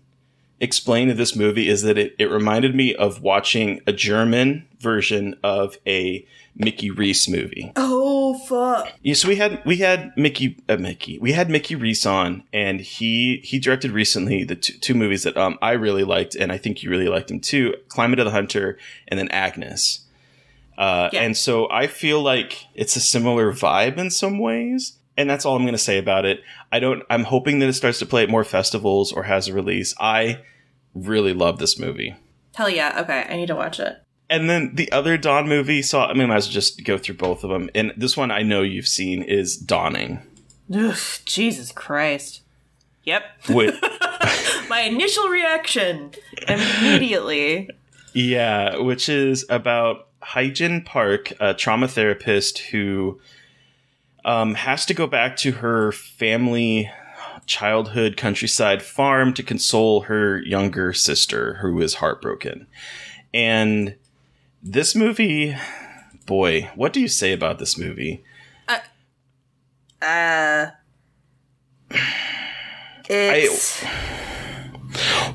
explain 0.64 1.10
to 1.10 1.14
this 1.14 1.36
movie 1.36 1.68
is 1.70 1.82
that 1.84 1.98
it, 1.98 2.16
it 2.18 2.26
reminded 2.32 2.74
me 2.74 2.96
of 2.96 3.22
watching 3.22 3.82
a 3.86 3.94
German 3.94 4.66
version 4.80 5.36
of 5.44 5.78
a 5.86 6.26
Mickey 6.56 6.90
Reese 6.92 7.28
movie. 7.28 7.72
Oh 7.76 8.38
fuck. 8.48 8.92
Yeah, 9.02 9.16
so 9.16 9.28
we 9.28 9.36
had 9.36 9.62
we 9.66 9.78
had 9.78 10.14
Mickey 10.16 10.58
uh, 10.70 10.78
Mickey 10.78 11.18
we 11.20 11.32
had 11.34 11.50
Mickey 11.50 11.76
Reese 11.76 12.06
on, 12.06 12.44
and 12.54 12.80
he 12.80 13.42
he 13.44 13.60
directed 13.60 13.92
recently 13.92 14.44
the 14.44 14.56
two, 14.56 14.74
two 14.74 14.94
movies 14.94 15.24
that 15.24 15.36
um 15.38 15.58
I 15.62 15.72
really 15.72 16.04
liked, 16.04 16.36
and 16.36 16.52
I 16.52 16.58
think 16.58 16.82
you 16.84 16.90
really 16.90 17.08
liked 17.08 17.30
him 17.32 17.40
too: 17.40 17.76
Climate 17.90 18.20
of 18.20 18.26
the 18.26 18.32
Hunter, 18.32 18.78
and 19.08 19.20
then 19.20 19.30
Agnes. 19.30 20.00
Uh, 20.78 21.10
Yeah. 21.14 21.22
And 21.22 21.38
so 21.38 21.70
I 21.70 21.88
feel 21.88 22.22
like 22.22 22.66
it's 22.74 22.96
a 22.96 23.00
similar 23.00 23.52
vibe 23.54 23.98
in 23.98 24.10
some 24.10 24.40
ways, 24.40 24.94
and 25.18 25.30
that's 25.30 25.46
all 25.46 25.56
I'm 25.56 25.64
going 25.64 25.74
to 25.74 25.78
say 25.78 25.98
about 26.00 26.26
it. 26.26 26.42
I 26.72 26.80
don't. 26.80 27.04
I'm 27.10 27.24
hoping 27.26 27.60
that 27.60 27.70
it 27.70 27.74
starts 27.74 28.00
to 28.00 28.06
play 28.06 28.24
at 28.24 28.30
more 28.30 28.44
festivals 28.44 29.12
or 29.12 29.24
has 29.24 29.48
a 29.48 29.54
release. 29.54 29.94
I 30.00 30.40
really 30.94 31.34
love 31.34 31.60
this 31.60 31.80
movie. 31.80 32.16
Hell 32.56 32.70
yeah. 32.70 33.02
Okay, 33.02 33.26
I 33.30 33.36
need 33.36 33.48
to 33.48 33.56
watch 33.56 33.80
it. 33.80 33.98
And 34.30 34.50
then 34.50 34.76
the 34.76 34.92
other 34.92 35.18
Dawn 35.18 35.48
movie, 35.48 35.82
so 35.82 36.02
I 36.02 36.14
mean, 36.14 36.24
I 36.24 36.26
might 36.28 36.36
as 36.38 36.48
well 36.48 36.54
just 36.54 36.84
go 36.84 36.98
through 36.98 37.16
both 37.16 37.44
of 37.44 37.50
them. 37.50 37.70
And 37.76 37.94
this 37.98 38.16
one 38.18 38.32
I 38.32 38.42
know 38.42 38.62
you've 38.62 38.88
seen 38.88 39.22
is 39.22 39.58
Dawning. 39.58 40.20
Ugh, 40.74 40.98
Jesus 41.26 41.72
Christ. 41.72 42.42
Yep. 43.04 43.24
Wait, 43.50 43.74
My 44.70 44.82
initial 44.82 45.28
reaction 45.28 46.12
immediately. 46.48 47.70
yeah, 48.14 48.78
which 48.78 49.10
is 49.10 49.46
about 49.50 50.08
Hyjin 50.22 50.86
Park, 50.86 51.34
a 51.42 51.54
trauma 51.54 51.88
therapist 51.90 52.60
who 52.60 53.20
um, 54.24 54.56
has 54.56 54.86
to 54.86 54.94
go 54.94 55.06
back 55.06 55.36
to 55.38 55.52
her 55.52 55.92
family 55.92 56.90
childhood 57.46 58.18
countryside 58.18 58.82
farm 58.82 59.34
to 59.34 59.44
console 59.44 60.02
her 60.02 60.42
younger 60.42 60.94
sister 60.94 61.56
who 61.56 61.82
is 61.82 61.96
heartbroken. 61.96 62.68
And 63.34 63.96
this 64.62 64.96
movie, 64.96 65.56
boy, 66.26 66.70
what 66.76 66.94
do 66.94 67.02
you 67.02 67.08
say 67.08 67.34
about 67.34 67.60
this 67.60 67.78
movie? 67.78 68.24
Uh 70.02 70.68
it's 73.10 73.84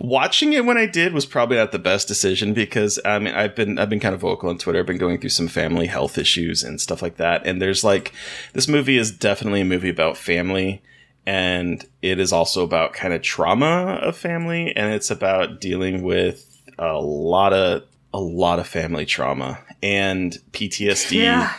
watching 0.00 0.52
it 0.52 0.64
when 0.64 0.76
I 0.76 0.86
did 0.86 1.12
was 1.12 1.26
probably 1.26 1.56
not 1.56 1.72
the 1.72 1.78
best 1.78 2.08
decision 2.08 2.54
because 2.54 2.98
I 3.04 3.18
mean 3.18 3.34
I've 3.34 3.54
been 3.54 3.78
I've 3.78 3.90
been 3.90 4.00
kind 4.00 4.14
of 4.14 4.20
vocal 4.20 4.48
on 4.48 4.58
Twitter. 4.58 4.78
I've 4.78 4.86
been 4.86 4.98
going 4.98 5.20
through 5.20 5.30
some 5.30 5.48
family 5.48 5.86
health 5.86 6.18
issues 6.18 6.62
and 6.62 6.80
stuff 6.80 7.02
like 7.02 7.16
that. 7.16 7.46
And 7.46 7.60
there's 7.60 7.84
like 7.84 8.12
this 8.52 8.68
movie 8.68 8.98
is 8.98 9.10
definitely 9.10 9.60
a 9.62 9.66
movie 9.66 9.90
about 9.90 10.16
family 10.16 10.82
and 11.28 11.85
it 12.00 12.18
is 12.18 12.32
also 12.32 12.64
about 12.64 12.94
kind 12.94 13.12
of 13.12 13.20
trauma 13.20 13.99
of 14.00 14.16
family 14.16 14.75
and 14.75 14.94
it's 14.94 15.11
about 15.11 15.61
dealing 15.61 16.02
with 16.02 16.58
a 16.78 16.94
lot 16.94 17.52
of 17.52 17.82
a 18.14 18.18
lot 18.18 18.58
of 18.58 18.66
family 18.66 19.04
trauma 19.04 19.58
and 19.82 20.38
PTSD 20.52 21.16
Yeah. 21.16 21.52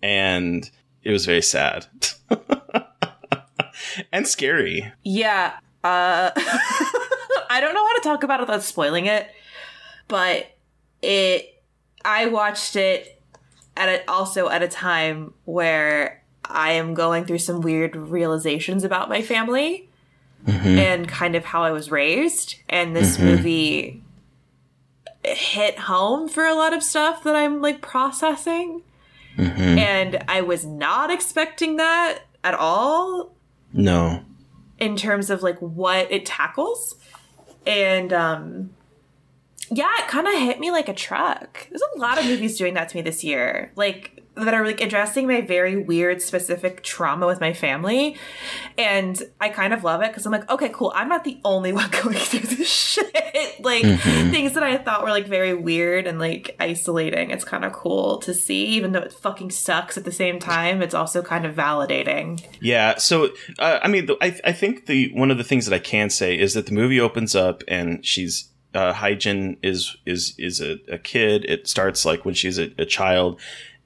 and 0.00 0.70
it 1.02 1.10
was 1.10 1.26
very 1.26 1.42
sad. 1.42 1.86
and 4.12 4.28
scary. 4.28 4.92
Yeah. 5.02 5.54
Uh 5.82 6.30
I 7.50 7.58
don't 7.60 7.74
know 7.74 7.84
how 7.84 7.94
to 7.96 8.00
talk 8.04 8.22
about 8.22 8.38
it 8.38 8.44
without 8.44 8.62
spoiling 8.62 9.06
it, 9.06 9.28
but 10.06 10.56
it 11.02 11.62
I 12.04 12.26
watched 12.26 12.76
it 12.76 13.20
at 13.76 13.88
a, 13.88 14.08
also 14.10 14.48
at 14.48 14.62
a 14.62 14.68
time 14.68 15.34
where 15.46 16.22
I 16.48 16.72
am 16.72 16.94
going 16.94 17.24
through 17.24 17.38
some 17.38 17.60
weird 17.60 17.96
realizations 17.96 18.84
about 18.84 19.08
my 19.08 19.22
family 19.22 19.88
mm-hmm. 20.46 20.78
and 20.78 21.08
kind 21.08 21.34
of 21.34 21.44
how 21.44 21.62
I 21.62 21.72
was 21.72 21.90
raised. 21.90 22.56
And 22.68 22.94
this 22.94 23.16
mm-hmm. 23.16 23.26
movie 23.26 24.02
hit 25.24 25.78
home 25.78 26.28
for 26.28 26.44
a 26.44 26.54
lot 26.54 26.72
of 26.72 26.82
stuff 26.82 27.24
that 27.24 27.34
I'm 27.34 27.60
like 27.60 27.80
processing. 27.80 28.82
Mm-hmm. 29.36 29.78
And 29.78 30.24
I 30.28 30.40
was 30.40 30.64
not 30.64 31.10
expecting 31.10 31.76
that 31.76 32.20
at 32.42 32.54
all 32.54 33.34
No. 33.72 34.22
in 34.78 34.96
terms 34.96 35.30
of 35.30 35.42
like 35.42 35.58
what 35.58 36.10
it 36.10 36.24
tackles. 36.24 36.94
And 37.66 38.12
um 38.12 38.70
yeah 39.70 39.90
it 39.98 40.06
kind 40.06 40.28
of 40.28 40.34
hit 40.34 40.60
me 40.60 40.70
like 40.70 40.88
a 40.88 40.94
truck. 40.94 41.66
There's 41.68 41.82
a 41.96 41.98
lot 41.98 42.18
of 42.18 42.24
movies 42.24 42.56
doing 42.56 42.74
that 42.74 42.88
to 42.90 42.96
me 42.96 43.02
this 43.02 43.24
year. 43.24 43.72
Like 43.74 44.15
that 44.36 44.54
are 44.54 44.64
like 44.64 44.80
addressing 44.80 45.26
my 45.26 45.40
very 45.40 45.76
weird 45.76 46.22
specific 46.22 46.82
trauma 46.82 47.26
with 47.26 47.40
my 47.40 47.52
family. 47.52 48.16
And 48.78 49.20
i 49.40 49.48
kind 49.48 49.72
of 49.72 49.84
love 49.84 50.02
it 50.02 50.08
because 50.08 50.26
i'm 50.26 50.32
like 50.32 50.48
okay 50.50 50.68
cool. 50.70 50.92
I'm 50.94 51.08
not 51.08 51.24
the 51.24 51.40
only 51.44 51.72
one 51.80 51.90
going 51.90 52.16
through 52.16 52.56
this 52.56 52.68
shit. 52.68 53.12
Like 53.58 53.82
things 53.82 54.52
that 54.52 54.62
i 54.62 54.76
thought 54.76 55.02
were 55.02 55.10
like 55.10 55.26
very 55.26 55.54
weird 55.54 56.06
and 56.06 56.18
like 56.18 56.54
isolating 56.60 57.30
it's 57.30 57.44
kind 57.44 57.64
of 57.64 57.72
cool 57.72 58.18
to 58.18 58.32
see 58.32 58.66
even 58.66 58.92
though 58.92 59.00
it 59.00 59.12
fucking 59.12 59.50
sucks 59.50 59.96
at 59.96 60.04
the 60.04 60.12
same 60.12 60.38
time 60.38 60.82
it's 60.82 60.94
also 60.94 61.22
kind 61.22 61.44
of 61.44 61.54
validating. 61.54 62.42
Yeah. 62.60 62.96
So, 62.96 63.30
uh, 63.58 63.80
I 63.82 63.88
mean, 63.88 64.08
I, 64.20 64.38
I 64.44 64.52
think 64.52 64.86
the 64.86 65.10
one 65.12 65.30
of 65.30 65.38
the 65.38 65.44
things 65.44 65.66
that 65.66 65.74
I 65.74 65.78
can 65.78 66.10
say 66.10 66.38
is 66.38 66.54
that 66.54 66.66
the 66.66 66.72
movie 66.72 67.00
opens 67.00 67.34
up 67.34 67.62
and 67.68 68.04
she's 68.04 68.48
uh, 68.74 68.92
Hyjin 68.92 69.56
is 69.62 69.96
is 70.04 70.34
is 70.38 70.60
a, 70.60 70.78
a 70.90 70.98
kid. 70.98 71.44
It 71.46 71.66
starts 71.66 72.04
like 72.04 72.24
when 72.24 72.34
she's 72.34 72.58
a, 72.58 72.72
a 72.78 72.84
child, 72.84 73.40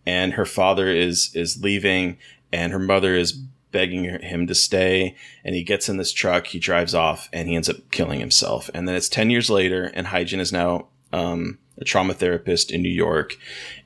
and 0.07 0.35
her 0.35 0.47
father 0.47 0.89
is 0.89 1.31
is 1.35 1.63
leaving, 1.63 2.19
and 2.53 2.73
her 2.73 2.79
mother 2.79 3.15
is 3.15 3.33
begging 3.33 4.05
him 4.05 4.47
to 4.47 4.55
stay. 4.55 5.15
And 5.45 5.55
he 5.55 5.63
gets 5.63 5.89
in 5.89 5.97
this 5.97 6.13
truck, 6.13 6.49
he 6.49 6.59
drives 6.59 6.95
off, 6.95 7.29
and 7.33 7.49
he 7.49 7.55
ends 7.55 7.69
up 7.69 7.91
killing 7.91 8.21
himself. 8.21 8.69
And 8.75 8.89
then 8.89 8.97
it's 8.97 9.09
ten 9.09 9.31
years 9.31 9.51
later, 9.51 9.85
and 9.95 10.09
Hyjin 10.09 10.41
is 10.41 10.53
now 10.53 10.87
um, 11.13 11.59
a 11.79 11.85
trauma 11.85 12.15
therapist 12.15 12.71
in 12.71 12.83
New 12.83 12.89
York. 12.89 13.37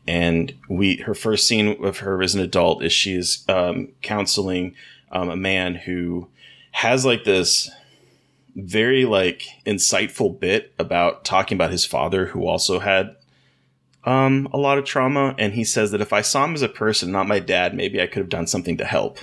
And 0.06 0.52
we, 0.68 0.96
her 0.98 1.14
first 1.14 1.46
scene 1.46 1.82
of 1.82 1.98
her 1.98 2.22
as 2.22 2.34
an 2.34 2.40
adult 2.40 2.82
is 2.82 2.92
she 2.92 3.14
is 3.14 3.44
um, 3.48 3.88
counseling 4.02 4.74
um, 5.10 5.30
a 5.30 5.36
man 5.36 5.74
who 5.76 6.28
has 6.72 7.06
like 7.06 7.24
this 7.24 7.70
very 8.56 9.04
like 9.04 9.44
insightful 9.66 10.38
bit 10.38 10.74
about 10.78 11.24
talking 11.24 11.56
about 11.56 11.70
his 11.70 11.84
father 11.84 12.26
who 12.26 12.46
also 12.46 12.80
had 12.80 13.16
um, 14.04 14.48
a 14.52 14.58
lot 14.58 14.78
of 14.78 14.84
trauma. 14.84 15.34
And 15.38 15.54
he 15.54 15.64
says 15.64 15.90
that 15.90 16.00
if 16.00 16.12
I 16.12 16.20
saw 16.20 16.44
him 16.44 16.54
as 16.54 16.62
a 16.62 16.68
person, 16.68 17.10
not 17.10 17.28
my 17.28 17.38
dad, 17.38 17.74
maybe 17.74 18.00
I 18.00 18.06
could 18.06 18.20
have 18.20 18.28
done 18.28 18.46
something 18.46 18.76
to 18.76 18.84
help. 18.84 19.18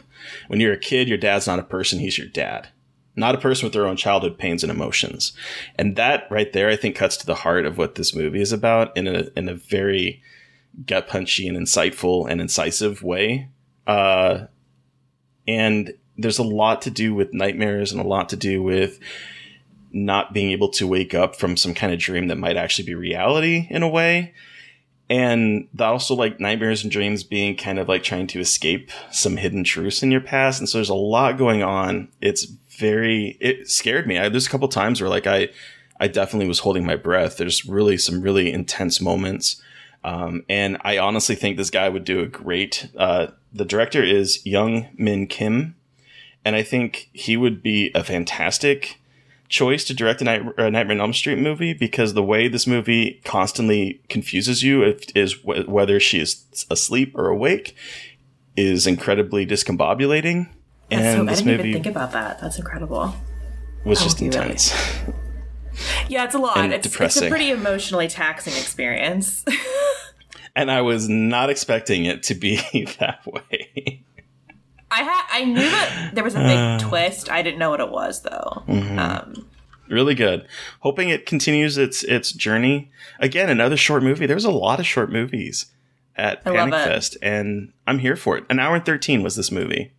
When 0.47 0.59
you're 0.59 0.73
a 0.73 0.79
kid, 0.79 1.07
your 1.07 1.17
dad's 1.17 1.47
not 1.47 1.59
a 1.59 1.63
person, 1.63 1.99
he's 1.99 2.17
your 2.17 2.27
dad. 2.27 2.69
Not 3.15 3.35
a 3.35 3.39
person 3.39 3.65
with 3.65 3.73
their 3.73 3.87
own 3.87 3.97
childhood 3.97 4.37
pains 4.37 4.63
and 4.63 4.71
emotions. 4.71 5.33
And 5.75 5.95
that 5.97 6.27
right 6.31 6.51
there, 6.53 6.69
I 6.69 6.77
think, 6.77 6.95
cuts 6.95 7.17
to 7.17 7.25
the 7.25 7.35
heart 7.35 7.65
of 7.65 7.77
what 7.77 7.95
this 7.95 8.15
movie 8.15 8.41
is 8.41 8.53
about 8.53 8.95
in 8.95 9.07
a, 9.07 9.27
in 9.35 9.49
a 9.49 9.53
very 9.53 10.21
gut 10.85 11.07
punchy 11.07 11.47
and 11.47 11.57
insightful 11.57 12.29
and 12.29 12.39
incisive 12.39 13.03
way. 13.03 13.49
Uh, 13.85 14.45
and 15.45 15.93
there's 16.17 16.39
a 16.39 16.43
lot 16.43 16.81
to 16.83 16.89
do 16.89 17.13
with 17.13 17.33
nightmares 17.33 17.91
and 17.91 17.99
a 17.99 18.07
lot 18.07 18.29
to 18.29 18.37
do 18.37 18.63
with 18.63 18.99
not 19.91 20.33
being 20.33 20.51
able 20.51 20.69
to 20.69 20.87
wake 20.87 21.13
up 21.13 21.35
from 21.35 21.57
some 21.57 21.73
kind 21.73 21.91
of 21.91 21.99
dream 21.99 22.27
that 22.27 22.37
might 22.37 22.55
actually 22.55 22.85
be 22.85 22.95
reality 22.95 23.67
in 23.69 23.83
a 23.83 23.89
way 23.89 24.33
and 25.11 25.67
that 25.73 25.87
also 25.87 26.15
like 26.15 26.39
nightmares 26.39 26.83
and 26.83 26.91
dreams 26.91 27.25
being 27.25 27.57
kind 27.57 27.79
of 27.79 27.89
like 27.89 28.01
trying 28.01 28.27
to 28.27 28.39
escape 28.39 28.91
some 29.11 29.35
hidden 29.35 29.65
truths 29.65 30.01
in 30.01 30.09
your 30.09 30.21
past. 30.21 30.61
And 30.61 30.69
so 30.69 30.77
there's 30.77 30.87
a 30.87 30.93
lot 30.93 31.37
going 31.37 31.61
on. 31.61 32.07
It's 32.21 32.45
very 32.45 33.37
it 33.41 33.69
scared 33.69 34.07
me. 34.07 34.17
I, 34.17 34.29
there's 34.29 34.47
a 34.47 34.49
couple 34.49 34.69
times 34.69 35.01
where 35.01 35.09
like 35.09 35.27
i 35.27 35.49
i 35.99 36.07
definitely 36.07 36.47
was 36.47 36.59
holding 36.59 36.85
my 36.85 36.95
breath. 36.95 37.35
There's 37.35 37.65
really 37.65 37.97
some 37.97 38.21
really 38.21 38.53
intense 38.53 39.01
moments. 39.01 39.61
Um, 40.05 40.45
and 40.47 40.77
i 40.81 40.97
honestly 40.97 41.35
think 41.35 41.57
this 41.57 41.69
guy 41.69 41.89
would 41.89 42.05
do 42.05 42.21
a 42.21 42.25
great 42.25 42.87
uh, 42.97 43.27
the 43.51 43.65
director 43.65 44.01
is 44.01 44.45
young 44.45 44.87
min 44.97 45.27
kim. 45.27 45.75
And 46.45 46.55
i 46.55 46.63
think 46.63 47.09
he 47.11 47.35
would 47.35 47.61
be 47.61 47.91
a 47.93 48.05
fantastic 48.05 49.00
choice 49.51 49.83
to 49.83 49.93
direct 49.93 50.21
a, 50.21 50.23
Night, 50.23 50.41
a 50.57 50.71
Nightmare 50.71 50.95
on 50.97 51.01
Elm 51.01 51.13
Street 51.13 51.37
movie 51.37 51.73
because 51.73 52.13
the 52.15 52.23
way 52.23 52.47
this 52.47 52.65
movie 52.65 53.21
constantly 53.23 54.01
confuses 54.09 54.63
you 54.63 54.81
if, 54.83 55.15
is 55.15 55.35
w- 55.35 55.69
whether 55.69 55.99
she 55.99 56.19
is 56.19 56.43
asleep 56.71 57.13
or 57.15 57.27
awake 57.27 57.75
is 58.55 58.87
incredibly 58.87 59.45
discombobulating. 59.45 60.49
That's 60.89 61.01
and 61.03 61.17
so, 61.17 61.21
I 61.21 61.25
this 61.25 61.39
didn't 61.41 61.57
movie 61.57 61.69
even 61.69 61.83
think 61.83 61.95
about 61.95 62.11
that. 62.13 62.39
That's 62.41 62.57
incredible. 62.57 63.13
was 63.85 64.01
I 64.01 64.03
just 64.03 64.19
really- 64.19 64.27
intense. 64.27 64.73
Yeah, 66.09 66.25
it's 66.25 66.35
a 66.35 66.37
lot. 66.37 66.69
It's, 66.71 66.85
it's 66.99 67.21
a 67.21 67.29
pretty 67.29 67.49
emotionally 67.49 68.09
taxing 68.09 68.53
experience. 68.53 69.45
and 70.55 70.69
I 70.69 70.81
was 70.81 71.07
not 71.07 71.49
expecting 71.49 72.03
it 72.03 72.23
to 72.23 72.35
be 72.35 72.57
that 72.99 73.25
way. 73.25 74.03
I 74.91 75.03
had 75.03 75.23
I 75.31 75.45
knew 75.45 75.55
that 75.61 76.11
there 76.13 76.23
was 76.23 76.35
a 76.35 76.39
big 76.39 76.79
twist. 76.87 77.29
I 77.29 77.41
didn't 77.41 77.59
know 77.59 77.69
what 77.69 77.79
it 77.79 77.89
was 77.89 78.21
though. 78.21 78.63
Mm-hmm. 78.67 78.99
Um, 78.99 79.47
really 79.89 80.15
good. 80.15 80.47
Hoping 80.81 81.09
it 81.09 81.25
continues 81.25 81.77
its 81.77 82.03
its 82.03 82.31
journey. 82.31 82.91
Again, 83.19 83.49
another 83.49 83.77
short 83.77 84.03
movie. 84.03 84.25
There 84.25 84.35
was 84.35 84.45
a 84.45 84.51
lot 84.51 84.79
of 84.79 84.85
short 84.85 85.11
movies 85.11 85.67
at 86.15 86.41
I 86.45 86.51
Panic. 86.51 86.73
Fest, 86.73 87.17
and 87.21 87.71
I'm 87.87 87.99
here 87.99 88.15
for 88.15 88.37
it. 88.37 88.43
An 88.49 88.59
hour 88.59 88.75
and 88.75 88.85
thirteen 88.85 89.23
was 89.23 89.35
this 89.35 89.51
movie, 89.51 89.91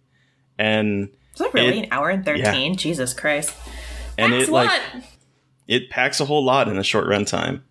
and 0.58 1.08
was 1.32 1.38
that 1.38 1.54
really 1.54 1.78
It- 1.80 1.84
an 1.84 1.88
hour 1.92 2.10
and 2.10 2.24
thirteen? 2.24 2.76
Jesus 2.76 3.14
Christ! 3.14 3.54
and 4.18 4.32
That's 4.32 4.48
it 4.48 4.52
like 4.52 4.70
it 5.66 5.88
packs 5.90 6.20
a 6.20 6.26
whole 6.26 6.44
lot 6.44 6.68
in 6.68 6.76
a 6.76 6.84
short 6.84 7.06
runtime. 7.06 7.62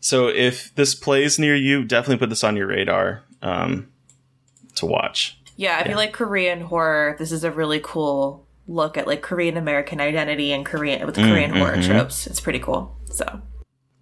So 0.00 0.28
if 0.28 0.74
this 0.74 0.94
plays 0.94 1.38
near 1.38 1.54
you, 1.56 1.84
definitely 1.84 2.18
put 2.18 2.30
this 2.30 2.44
on 2.44 2.56
your 2.56 2.66
radar 2.68 3.22
um, 3.42 3.88
to 4.76 4.86
watch. 4.86 5.38
Yeah, 5.56 5.80
if 5.80 5.88
you 5.88 5.94
like 5.94 6.12
Korean 6.12 6.60
horror, 6.62 7.16
this 7.18 7.30
is 7.32 7.44
a 7.44 7.50
really 7.50 7.80
cool 7.82 8.44
look 8.66 8.96
at 8.96 9.06
like 9.06 9.22
Korean 9.22 9.56
American 9.56 10.00
identity 10.00 10.52
and 10.52 10.64
Korean 10.64 11.04
with 11.06 11.16
Korean 11.16 11.52
Mm, 11.52 11.58
horror 11.58 11.76
mhm. 11.76 11.86
tropes. 11.86 12.26
It's 12.26 12.40
pretty 12.40 12.58
cool. 12.58 12.96
So, 13.10 13.40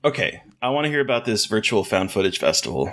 Okay, 0.05 0.43
I 0.61 0.69
want 0.71 0.85
to 0.87 0.91
hear 0.91 1.01
about 1.01 1.25
this 1.25 1.47
virtual 1.47 1.85
found 1.85 2.11
footage 2.11 2.39
festival. 2.39 2.93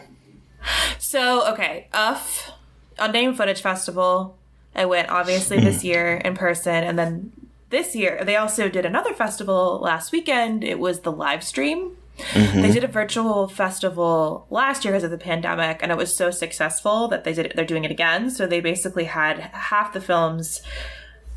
so 0.98 1.48
okay, 1.54 1.88
UF 1.94 2.52
Unnamed 2.98 3.38
Footage 3.38 3.62
Festival. 3.62 4.38
I 4.76 4.86
went 4.86 5.10
obviously 5.10 5.60
this 5.60 5.84
year 5.84 6.18
in 6.18 6.36
person, 6.36 6.84
and 6.84 6.98
then 7.00 7.32
this 7.70 7.96
year 7.96 8.24
they 8.24 8.36
also 8.36 8.70
did 8.70 8.86
another 8.86 9.14
festival 9.14 9.80
last 9.82 10.12
weekend. 10.12 10.64
It 10.64 10.80
was 10.80 11.02
the 11.02 11.12
live 11.12 11.44
stream. 11.44 11.96
They 12.34 12.72
did 12.72 12.84
a 12.84 12.88
virtual 12.88 13.48
festival 13.48 14.48
last 14.50 14.84
year 14.84 14.94
because 14.94 15.04
of 15.04 15.12
the 15.12 15.18
pandemic, 15.18 15.80
and 15.82 15.92
it 15.92 15.98
was 15.98 16.16
so 16.16 16.32
successful 16.32 17.08
that 17.10 17.24
they 17.24 17.34
did 17.34 17.48
it, 17.48 17.56
they're 17.56 17.66
doing 17.66 17.86
it 17.86 17.92
again. 17.92 18.30
So 18.30 18.48
they 18.48 18.62
basically 18.62 19.06
had 19.06 19.40
half 19.40 19.94
the 19.94 20.02
films 20.02 20.62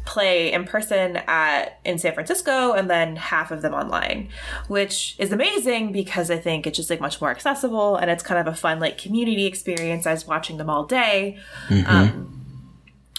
play 0.04 0.52
in 0.52 0.64
person 0.64 1.16
at 1.28 1.78
in 1.84 1.98
San 1.98 2.12
Francisco 2.12 2.72
and 2.72 2.90
then 2.90 3.16
half 3.16 3.50
of 3.50 3.62
them 3.62 3.72
online, 3.72 4.28
which 4.68 5.14
is 5.18 5.32
amazing 5.32 5.92
because 5.92 6.30
I 6.30 6.38
think 6.38 6.66
it's 6.66 6.76
just 6.76 6.90
like 6.90 7.00
much 7.00 7.20
more 7.20 7.30
accessible 7.30 7.96
and 7.96 8.10
it's 8.10 8.22
kind 8.22 8.40
of 8.40 8.52
a 8.52 8.56
fun 8.56 8.80
like 8.80 8.98
community 8.98 9.46
experience. 9.46 10.06
I 10.06 10.12
was 10.12 10.26
watching 10.26 10.56
them 10.56 10.68
all 10.68 10.84
day. 10.84 11.38
Um, 11.86 12.38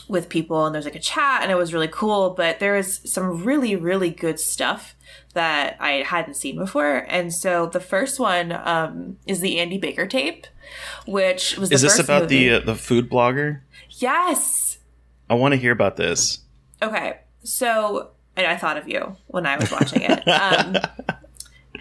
with 0.10 0.28
people 0.28 0.66
and 0.66 0.76
there's 0.76 0.84
like 0.86 0.96
a 0.96 1.00
chat 1.00 1.42
and 1.42 1.52
it 1.52 1.56
was 1.56 1.74
really 1.74 1.88
cool 1.88 2.32
but 2.32 2.60
there 2.60 2.76
is 2.76 3.00
some 3.06 3.44
really 3.44 3.74
really 3.76 4.10
good 4.10 4.38
stuff 4.38 4.96
that 5.34 5.76
i 5.80 6.04
hadn't 6.04 6.36
seen 6.36 6.56
before 6.58 7.06
and 7.10 7.34
so 7.34 7.66
the 7.68 7.80
first 7.80 8.20
one 8.20 8.52
um, 8.52 9.18
is 9.28 9.40
the 9.42 9.60
andy 9.60 9.78
baker 9.78 10.06
tape 10.08 10.46
which 11.06 11.58
was 11.58 11.70
the 11.70 11.76
Is 11.76 11.82
this 11.82 12.00
about 12.00 12.24
movie. 12.24 12.50
the 12.50 12.56
uh, 12.56 12.60
the 12.66 12.76
food 12.76 13.10
blogger? 13.10 13.62
yes 13.90 14.78
I 15.30 15.36
want 15.36 15.54
to 15.54 15.58
hear 15.58 15.72
about 15.72 15.96
this. 15.96 16.40
Okay, 16.82 17.20
so 17.44 18.12
and 18.36 18.46
I 18.46 18.56
thought 18.58 18.78
of 18.78 18.88
you 18.88 19.16
when 19.28 19.46
I 19.46 19.58
was 19.58 19.72
watching 19.72 20.02
it. 20.02 20.22
Um, 20.28 20.76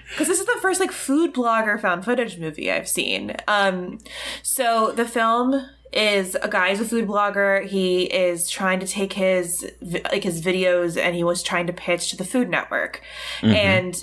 because 0.09 0.29
this 0.29 0.41
is 0.41 0.47
the 0.47 0.59
first 0.61 0.79
like 0.81 0.93
food 0.93 1.33
blogger 1.35 1.81
found 1.81 2.05
footage 2.05 2.39
movie 2.39 2.71
I've 2.71 2.89
seen. 2.89 3.35
Um, 3.49 3.99
so 4.43 4.93
the 4.93 5.07
film 5.07 5.67
is 5.93 6.37
a 6.43 6.49
guy's 6.49 6.81
a 6.81 6.85
food 6.85 7.07
blogger. 7.07 7.67
He 7.67 8.05
is 8.05 8.49
trying 8.49 8.81
to 8.81 8.87
take 8.87 9.13
his 9.15 9.71
like 9.81 10.25
his 10.25 10.43
videos 10.43 10.97
and 10.97 11.15
he 11.15 11.25
was 11.25 11.43
trying 11.43 11.67
to 11.67 11.73
pitch 11.73 12.11
to 12.11 12.17
the 12.17 12.25
Food 12.25 12.49
Network, 12.49 13.03
mm-hmm. 13.41 13.55
and 13.55 14.03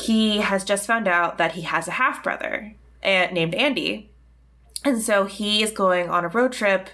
he 0.00 0.38
has 0.38 0.64
just 0.64 0.86
found 0.86 1.08
out 1.08 1.38
that 1.38 1.52
he 1.52 1.62
has 1.62 1.88
a 1.88 1.92
half 1.92 2.22
brother 2.22 2.74
and 3.02 3.32
named 3.32 3.54
Andy, 3.54 4.10
and 4.84 5.00
so 5.00 5.24
he 5.24 5.62
is 5.62 5.70
going 5.70 6.08
on 6.10 6.24
a 6.24 6.28
road 6.28 6.52
trip 6.52 6.90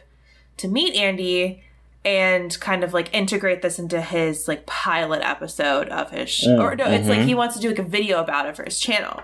to 0.59 0.69
meet 0.69 0.95
Andy 0.95 1.63
and 2.05 2.59
kind 2.61 2.85
of 2.85 2.95
like 2.95 3.13
integrate 3.13 3.63
this 3.63 3.81
into 3.81 4.01
his 4.01 4.47
like 4.47 4.65
pilot 4.65 5.23
episode 5.23 5.89
of 5.89 6.13
his 6.13 6.31
sh- 6.31 6.47
or 6.47 6.77
no 6.77 6.85
it's 6.85 7.09
like 7.09 7.19
mm-hmm. 7.19 7.27
he 7.27 7.35
wants 7.35 7.57
to 7.57 7.61
do 7.61 7.69
like 7.69 7.81
a 7.81 7.83
video 7.83 8.21
about 8.21 8.47
it 8.47 8.55
for 8.55 8.63
his 8.63 8.79
channel 8.79 9.21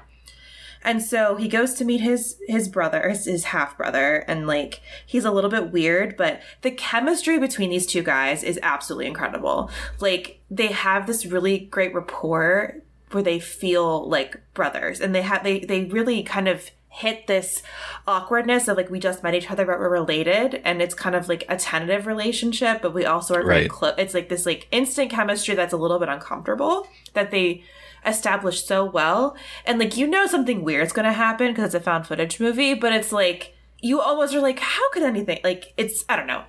and 0.85 1.03
so 1.03 1.37
he 1.37 1.49
goes 1.49 1.75
to 1.75 1.85
meet 1.85 2.01
his 2.01 2.37
his 2.49 2.69
brother 2.69 3.09
his, 3.09 3.25
his 3.27 3.45
half 3.45 3.77
brother 3.77 4.25
and 4.29 4.47
like 4.47 4.81
he's 5.07 5.25
a 5.25 5.31
little 5.31 5.51
bit 5.51 5.71
weird 5.73 6.17
but 6.17 6.41
the 6.63 6.71
chemistry 6.71 7.39
between 7.39 7.71
these 7.71 7.87
two 7.87 8.03
guys 8.03 8.43
is 8.43 8.59
absolutely 8.63 9.07
incredible 9.07 9.71
like 10.01 10.41
they 10.51 10.69
have 10.69 11.07
this 11.07 11.27
really 11.27 11.59
great 11.59 11.95
rapport 11.95 12.77
where 13.11 13.23
they 13.23 13.39
feel 13.39 14.09
like 14.09 14.41
brothers 14.55 15.01
and 15.01 15.15
they 15.15 15.23
have 15.23 15.43
they 15.45 15.61
they 15.61 15.85
really 15.85 16.23
kind 16.23 16.49
of 16.49 16.71
hit 16.95 17.27
this 17.27 17.63
awkwardness 18.07 18.69
of 18.69 18.77
like 18.77 18.91
we 18.91 18.99
just 18.99 19.23
met 19.23 19.35
each 19.35 19.51
other 19.51 19.65
but 19.65 19.79
we're 19.79 19.89
related 19.89 20.61
and 20.65 20.83
it's 20.83 20.95
kind 20.95 21.15
of 21.15 21.27
like 21.29 21.43
a 21.49 21.57
tentative 21.57 22.07
relationship 22.07 22.83
but 22.83 22.93
we 22.93 23.07
also 23.07 23.35
are 23.35 23.43
very 23.45 23.63
Right. 23.63 23.71
close 23.71 23.95
it's 23.97 24.13
like 24.13 24.29
this 24.29 24.45
like 24.45 24.69
instant 24.71 25.11
chemistry 25.11 25.55
that's 25.55 25.73
a 25.73 25.77
little 25.79 25.99
bit 25.99 26.11
uncomfortable 26.11 26.87
that 27.15 27.31
they 27.31 27.65
established 28.07 28.67
so 28.67 28.85
well. 28.85 29.37
And 29.65 29.79
like 29.79 29.97
you 29.97 30.07
know 30.07 30.27
something 30.27 30.65
weird's 30.65 30.93
gonna 30.93 31.13
happen 31.13 31.49
because 31.49 31.67
it's 31.67 31.75
a 31.75 31.81
found 31.81 32.07
footage 32.07 32.41
movie 32.41 32.75
but 32.75 32.93
it's 32.93 33.13
like 33.13 33.55
you 33.81 34.01
almost 34.01 34.35
are 34.35 34.41
like 34.41 34.59
how 34.61 34.91
could 34.91 35.03
anything 35.03 35.41
like 35.45 35.73
it's 35.77 36.05
i 36.09 36.17
don't 36.17 36.27
know. 36.27 36.45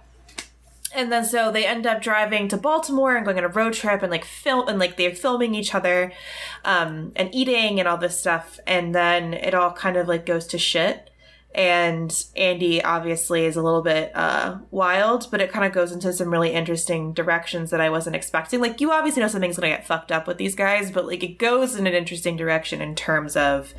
And 0.95 1.11
then 1.11 1.25
so 1.25 1.51
they 1.51 1.65
end 1.65 1.87
up 1.87 2.03
driving 2.03 2.47
to 2.49 2.57
Baltimore 2.57 3.15
and 3.15 3.25
going 3.25 3.39
on 3.39 3.43
a 3.43 3.47
road 3.47 3.73
trip 3.73 4.03
and 4.03 4.11
like 4.11 4.23
film 4.25 4.67
and 4.67 4.77
like 4.77 4.95
they're 4.95 5.15
filming 5.15 5.55
each 5.55 5.73
other 5.73 6.13
um 6.63 7.11
and 7.15 7.33
eating 7.33 7.79
and 7.79 7.87
all 7.87 7.97
this 7.97 8.19
stuff. 8.19 8.59
And 8.67 8.93
then 8.93 9.33
it 9.33 9.53
all 9.53 9.71
kind 9.71 9.97
of 9.97 10.07
like 10.07 10.25
goes 10.25 10.45
to 10.47 10.57
shit 10.57 11.09
and 11.55 12.25
Andy 12.35 12.83
obviously 12.83 13.45
is 13.45 13.55
a 13.55 13.61
little 13.61 13.81
bit 13.81 14.11
uh 14.15 14.57
wild 14.71 15.29
but 15.31 15.41
it 15.41 15.51
kind 15.51 15.65
of 15.65 15.71
goes 15.71 15.91
into 15.91 16.11
some 16.13 16.29
really 16.31 16.51
interesting 16.51 17.13
directions 17.13 17.69
that 17.69 17.81
I 17.81 17.89
wasn't 17.89 18.15
expecting 18.15 18.59
like 18.59 18.81
you 18.81 18.91
obviously 18.91 19.21
know 19.21 19.27
something's 19.27 19.57
going 19.57 19.71
to 19.71 19.77
get 19.77 19.85
fucked 19.85 20.11
up 20.11 20.27
with 20.27 20.37
these 20.37 20.55
guys 20.55 20.91
but 20.91 21.05
like 21.05 21.23
it 21.23 21.37
goes 21.37 21.75
in 21.75 21.87
an 21.87 21.93
interesting 21.93 22.35
direction 22.35 22.81
in 22.81 22.95
terms 22.95 23.35
of 23.35 23.73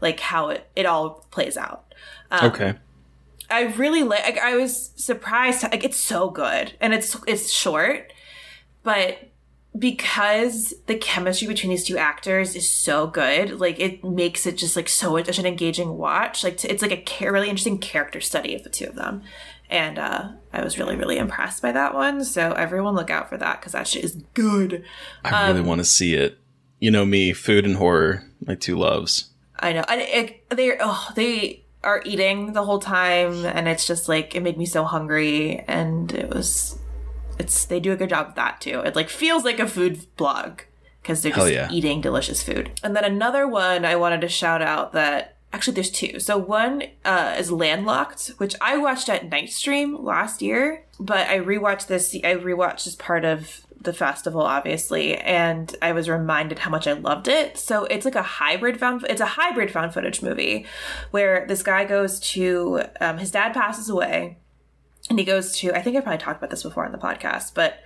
like 0.00 0.20
how 0.20 0.48
it 0.48 0.68
it 0.74 0.86
all 0.86 1.26
plays 1.30 1.56
out 1.56 1.94
okay. 2.32 2.74
I 3.50 3.62
really 3.74 4.02
like. 4.04 4.22
like, 4.22 4.38
I 4.38 4.56
was 4.56 4.92
surprised. 4.96 5.62
Like 5.64 5.84
it's 5.84 5.98
so 5.98 6.30
good, 6.30 6.74
and 6.80 6.94
it's 6.94 7.16
it's 7.26 7.50
short, 7.50 8.12
but 8.82 9.29
because 9.78 10.74
the 10.86 10.96
chemistry 10.96 11.46
between 11.46 11.70
these 11.70 11.84
two 11.84 11.96
actors 11.96 12.56
is 12.56 12.68
so 12.68 13.06
good, 13.06 13.60
like 13.60 13.78
it 13.78 14.02
makes 14.02 14.46
it 14.46 14.56
just 14.56 14.74
like 14.76 14.88
so 14.88 15.16
such 15.22 15.38
an 15.38 15.46
engaging 15.46 15.96
watch. 15.96 16.42
Like 16.42 16.56
to, 16.58 16.70
it's 16.70 16.82
like 16.82 16.90
a 16.90 17.02
ca- 17.06 17.28
really 17.28 17.48
interesting 17.48 17.78
character 17.78 18.20
study 18.20 18.54
of 18.54 18.64
the 18.64 18.70
two 18.70 18.86
of 18.86 18.96
them, 18.96 19.22
and 19.68 19.98
uh, 19.98 20.32
I 20.52 20.64
was 20.64 20.78
really 20.78 20.96
really 20.96 21.18
impressed 21.18 21.62
by 21.62 21.72
that 21.72 21.94
one. 21.94 22.24
So 22.24 22.52
everyone 22.52 22.96
look 22.96 23.10
out 23.10 23.28
for 23.28 23.36
that 23.36 23.60
because 23.60 23.72
that 23.72 23.86
shit 23.86 24.04
is 24.04 24.22
good. 24.34 24.84
I 25.24 25.48
really 25.48 25.60
want 25.60 25.78
to 25.78 25.84
see 25.84 26.14
it. 26.14 26.38
You 26.80 26.90
know 26.90 27.04
me, 27.04 27.32
food 27.32 27.64
and 27.64 27.76
horror, 27.76 28.24
my 28.44 28.56
two 28.56 28.76
loves. 28.76 29.30
I 29.60 29.72
know. 29.72 29.84
And 29.88 30.00
it, 30.00 30.48
they 30.50 30.76
oh, 30.80 31.10
they 31.14 31.64
are 31.84 32.02
eating 32.04 32.54
the 32.54 32.64
whole 32.64 32.80
time, 32.80 33.44
and 33.46 33.68
it's 33.68 33.86
just 33.86 34.08
like 34.08 34.34
it 34.34 34.42
made 34.42 34.58
me 34.58 34.66
so 34.66 34.82
hungry, 34.82 35.64
and 35.68 36.10
it 36.12 36.28
was. 36.28 36.76
It's 37.40 37.64
they 37.64 37.80
do 37.80 37.92
a 37.92 37.96
good 37.96 38.10
job 38.10 38.26
with 38.28 38.36
that 38.36 38.60
too. 38.60 38.80
It 38.80 38.94
like 38.94 39.08
feels 39.08 39.44
like 39.44 39.58
a 39.58 39.66
food 39.66 40.06
blog 40.16 40.60
because 41.02 41.22
they're 41.22 41.32
just 41.32 41.52
yeah. 41.52 41.68
eating 41.72 42.00
delicious 42.00 42.42
food. 42.42 42.70
And 42.82 42.94
then 42.94 43.04
another 43.04 43.48
one 43.48 43.84
I 43.84 43.96
wanted 43.96 44.20
to 44.20 44.28
shout 44.28 44.62
out 44.62 44.92
that 44.92 45.36
actually 45.52 45.74
there's 45.74 45.90
two. 45.90 46.20
So 46.20 46.36
one 46.36 46.84
uh, 47.04 47.34
is 47.38 47.50
Landlocked, 47.50 48.34
which 48.38 48.54
I 48.60 48.76
watched 48.76 49.08
at 49.08 49.30
Night 49.30 49.50
Stream 49.50 50.04
last 50.04 50.42
year, 50.42 50.84
but 50.98 51.28
I 51.28 51.38
rewatched 51.38 51.86
this. 51.86 52.14
I 52.14 52.34
rewatched 52.34 52.86
as 52.86 52.94
part 52.94 53.24
of 53.24 53.62
the 53.82 53.92
festival, 53.94 54.42
obviously, 54.42 55.16
and 55.16 55.74
I 55.80 55.92
was 55.92 56.08
reminded 56.08 56.58
how 56.58 56.70
much 56.70 56.86
I 56.86 56.92
loved 56.92 57.28
it. 57.28 57.56
So 57.56 57.84
it's 57.86 58.04
like 58.04 58.14
a 58.14 58.22
hybrid 58.22 58.78
found. 58.78 59.06
It's 59.08 59.22
a 59.22 59.26
hybrid 59.26 59.70
found 59.70 59.94
footage 59.94 60.22
movie, 60.22 60.66
where 61.10 61.46
this 61.46 61.62
guy 61.62 61.86
goes 61.86 62.20
to 62.32 62.82
um, 63.00 63.16
his 63.16 63.30
dad 63.30 63.54
passes 63.54 63.88
away, 63.88 64.36
and 65.10 65.18
he 65.18 65.24
goes 65.26 65.56
to. 65.58 65.76
I 65.76 65.82
think 65.82 65.96
I 65.96 66.00
probably 66.00 66.18
talked 66.18 66.38
about 66.38 66.48
this 66.50 66.62
before 66.62 66.86
on 66.86 66.92
the 66.92 66.98
podcast, 66.98 67.52
but 67.52 67.80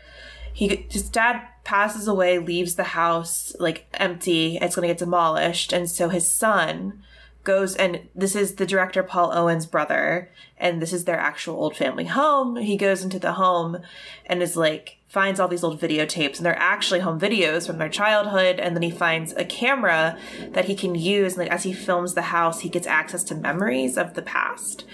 he 0.53 0.87
his 0.89 1.09
dad 1.09 1.41
passes 1.65 2.07
away 2.07 2.39
leaves 2.39 2.77
the 2.77 2.85
house 2.85 3.57
like 3.59 3.87
empty 3.95 4.57
it's 4.61 4.77
going 4.77 4.87
to 4.87 4.95
get 4.95 4.99
demolished 4.99 5.73
and 5.73 5.91
so 5.91 6.09
his 6.11 6.31
son 6.31 7.03
goes 7.43 7.75
and 7.75 8.09
this 8.15 8.37
is 8.37 8.55
the 8.55 8.67
director 8.67 9.03
paul 9.03 9.33
owen's 9.33 9.67
brother 9.67 10.31
and 10.59 10.81
this 10.81 10.93
is 10.93 11.07
their 11.07 11.19
actual 11.19 11.57
old 11.57 11.77
family 11.77 12.05
home 12.05 12.55
he 12.57 12.77
goes 12.77 13.03
into 13.03 13.19
the 13.19 13.33
home 13.33 13.79
and 14.27 14.43
is 14.43 14.57
like 14.57 14.99
finds 15.09 15.41
all 15.41 15.49
these 15.49 15.65
old 15.65 15.81
videotapes 15.81 16.37
and 16.37 16.47
they're 16.47 16.59
actually 16.59 17.01
home 17.01 17.19
videos 17.19 17.67
from 17.67 17.79
their 17.79 17.89
childhood 17.89 18.61
and 18.61 18.77
then 18.77 18.83
he 18.83 18.91
finds 18.91 19.33
a 19.33 19.45
camera 19.45 20.17
that 20.51 20.67
he 20.67 20.75
can 20.77 20.95
use 20.95 21.33
and 21.33 21.41
like 21.43 21.51
as 21.51 21.65
he 21.65 21.73
films 21.73 22.15
the 22.15 22.23
house 22.23 22.61
he 22.61 22.69
gets 22.69 22.87
access 22.87 23.25
to 23.25 23.35
memories 23.35 23.97
of 23.99 24.15
the 24.15 24.23
past 24.23 24.85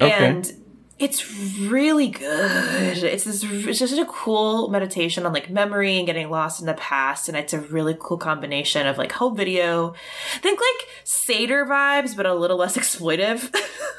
Okay. 0.00 0.10
and 0.10 0.52
it's 0.98 1.32
really 1.60 2.08
good. 2.08 3.02
It's 3.02 3.24
this. 3.24 3.42
It's 3.44 3.78
just 3.78 3.98
a 3.98 4.04
cool 4.06 4.68
meditation 4.68 5.26
on 5.26 5.32
like 5.32 5.50
memory 5.50 5.96
and 5.98 6.06
getting 6.06 6.30
lost 6.30 6.60
in 6.60 6.66
the 6.66 6.74
past, 6.74 7.28
and 7.28 7.36
it's 7.36 7.52
a 7.52 7.60
really 7.60 7.96
cool 7.98 8.16
combination 8.16 8.86
of 8.86 8.96
like 8.96 9.12
home 9.12 9.36
video. 9.36 9.94
Think 10.40 10.60
like 10.60 10.88
Sator 11.04 11.64
vibes, 11.66 12.16
but 12.16 12.26
a 12.26 12.34
little 12.34 12.56
less 12.56 12.76
exploitive. 12.78 13.54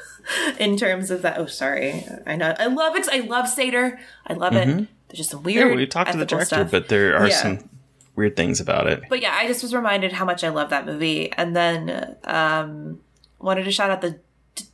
in 0.58 0.76
terms 0.76 1.10
of 1.10 1.22
that, 1.22 1.38
oh 1.38 1.46
sorry, 1.46 2.04
I 2.26 2.36
know 2.36 2.54
I 2.58 2.66
love 2.66 2.96
it. 2.96 3.06
I 3.10 3.20
love 3.20 3.48
Sator. 3.48 3.98
I 4.26 4.32
love 4.32 4.54
it. 4.54 4.66
There's 5.08 5.18
just 5.18 5.30
some 5.30 5.42
weird. 5.42 5.64
Mm-hmm. 5.64 5.70
Yeah, 5.72 5.76
we 5.76 5.86
talked 5.86 6.12
to 6.12 6.18
the 6.18 6.24
director, 6.26 6.46
stuff. 6.46 6.70
but 6.70 6.88
there 6.88 7.16
are 7.16 7.28
Yeah. 7.28 7.34
some 7.42 7.70
weird 8.16 8.34
things 8.36 8.58
about 8.60 8.86
it. 8.86 9.02
But 9.10 9.20
yeah, 9.20 9.34
I 9.38 9.46
just 9.46 9.62
was 9.62 9.74
reminded 9.74 10.12
how 10.12 10.24
much 10.24 10.42
I 10.42 10.48
love 10.48 10.70
that 10.70 10.86
movie, 10.86 11.30
and 11.32 11.54
then 11.54 12.16
um, 12.24 13.00
wanted 13.38 13.64
to 13.64 13.70
shout 13.70 13.90
out 13.90 14.00
the 14.00 14.18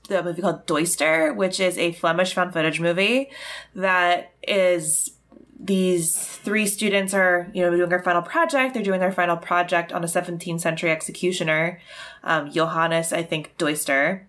the 0.08 0.22
movie 0.22 0.42
called 0.42 0.66
Duyster, 0.66 1.34
which 1.34 1.60
is 1.60 1.78
a 1.78 1.92
Flemish 1.92 2.34
found 2.34 2.52
footage 2.52 2.80
movie 2.80 3.30
that 3.74 4.32
is 4.46 5.12
these 5.58 6.16
three 6.16 6.66
students 6.66 7.14
are 7.14 7.48
you 7.54 7.62
know 7.62 7.70
doing 7.76 7.88
their 7.88 8.02
final 8.02 8.22
project. 8.22 8.74
They're 8.74 8.82
doing 8.82 9.00
their 9.00 9.12
final 9.12 9.36
project 9.36 9.92
on 9.92 10.02
a 10.02 10.08
17th 10.08 10.60
century 10.60 10.90
executioner, 10.90 11.80
um, 12.24 12.50
Johannes, 12.50 13.12
I 13.12 13.22
think 13.22 13.56
Duyster. 13.58 14.22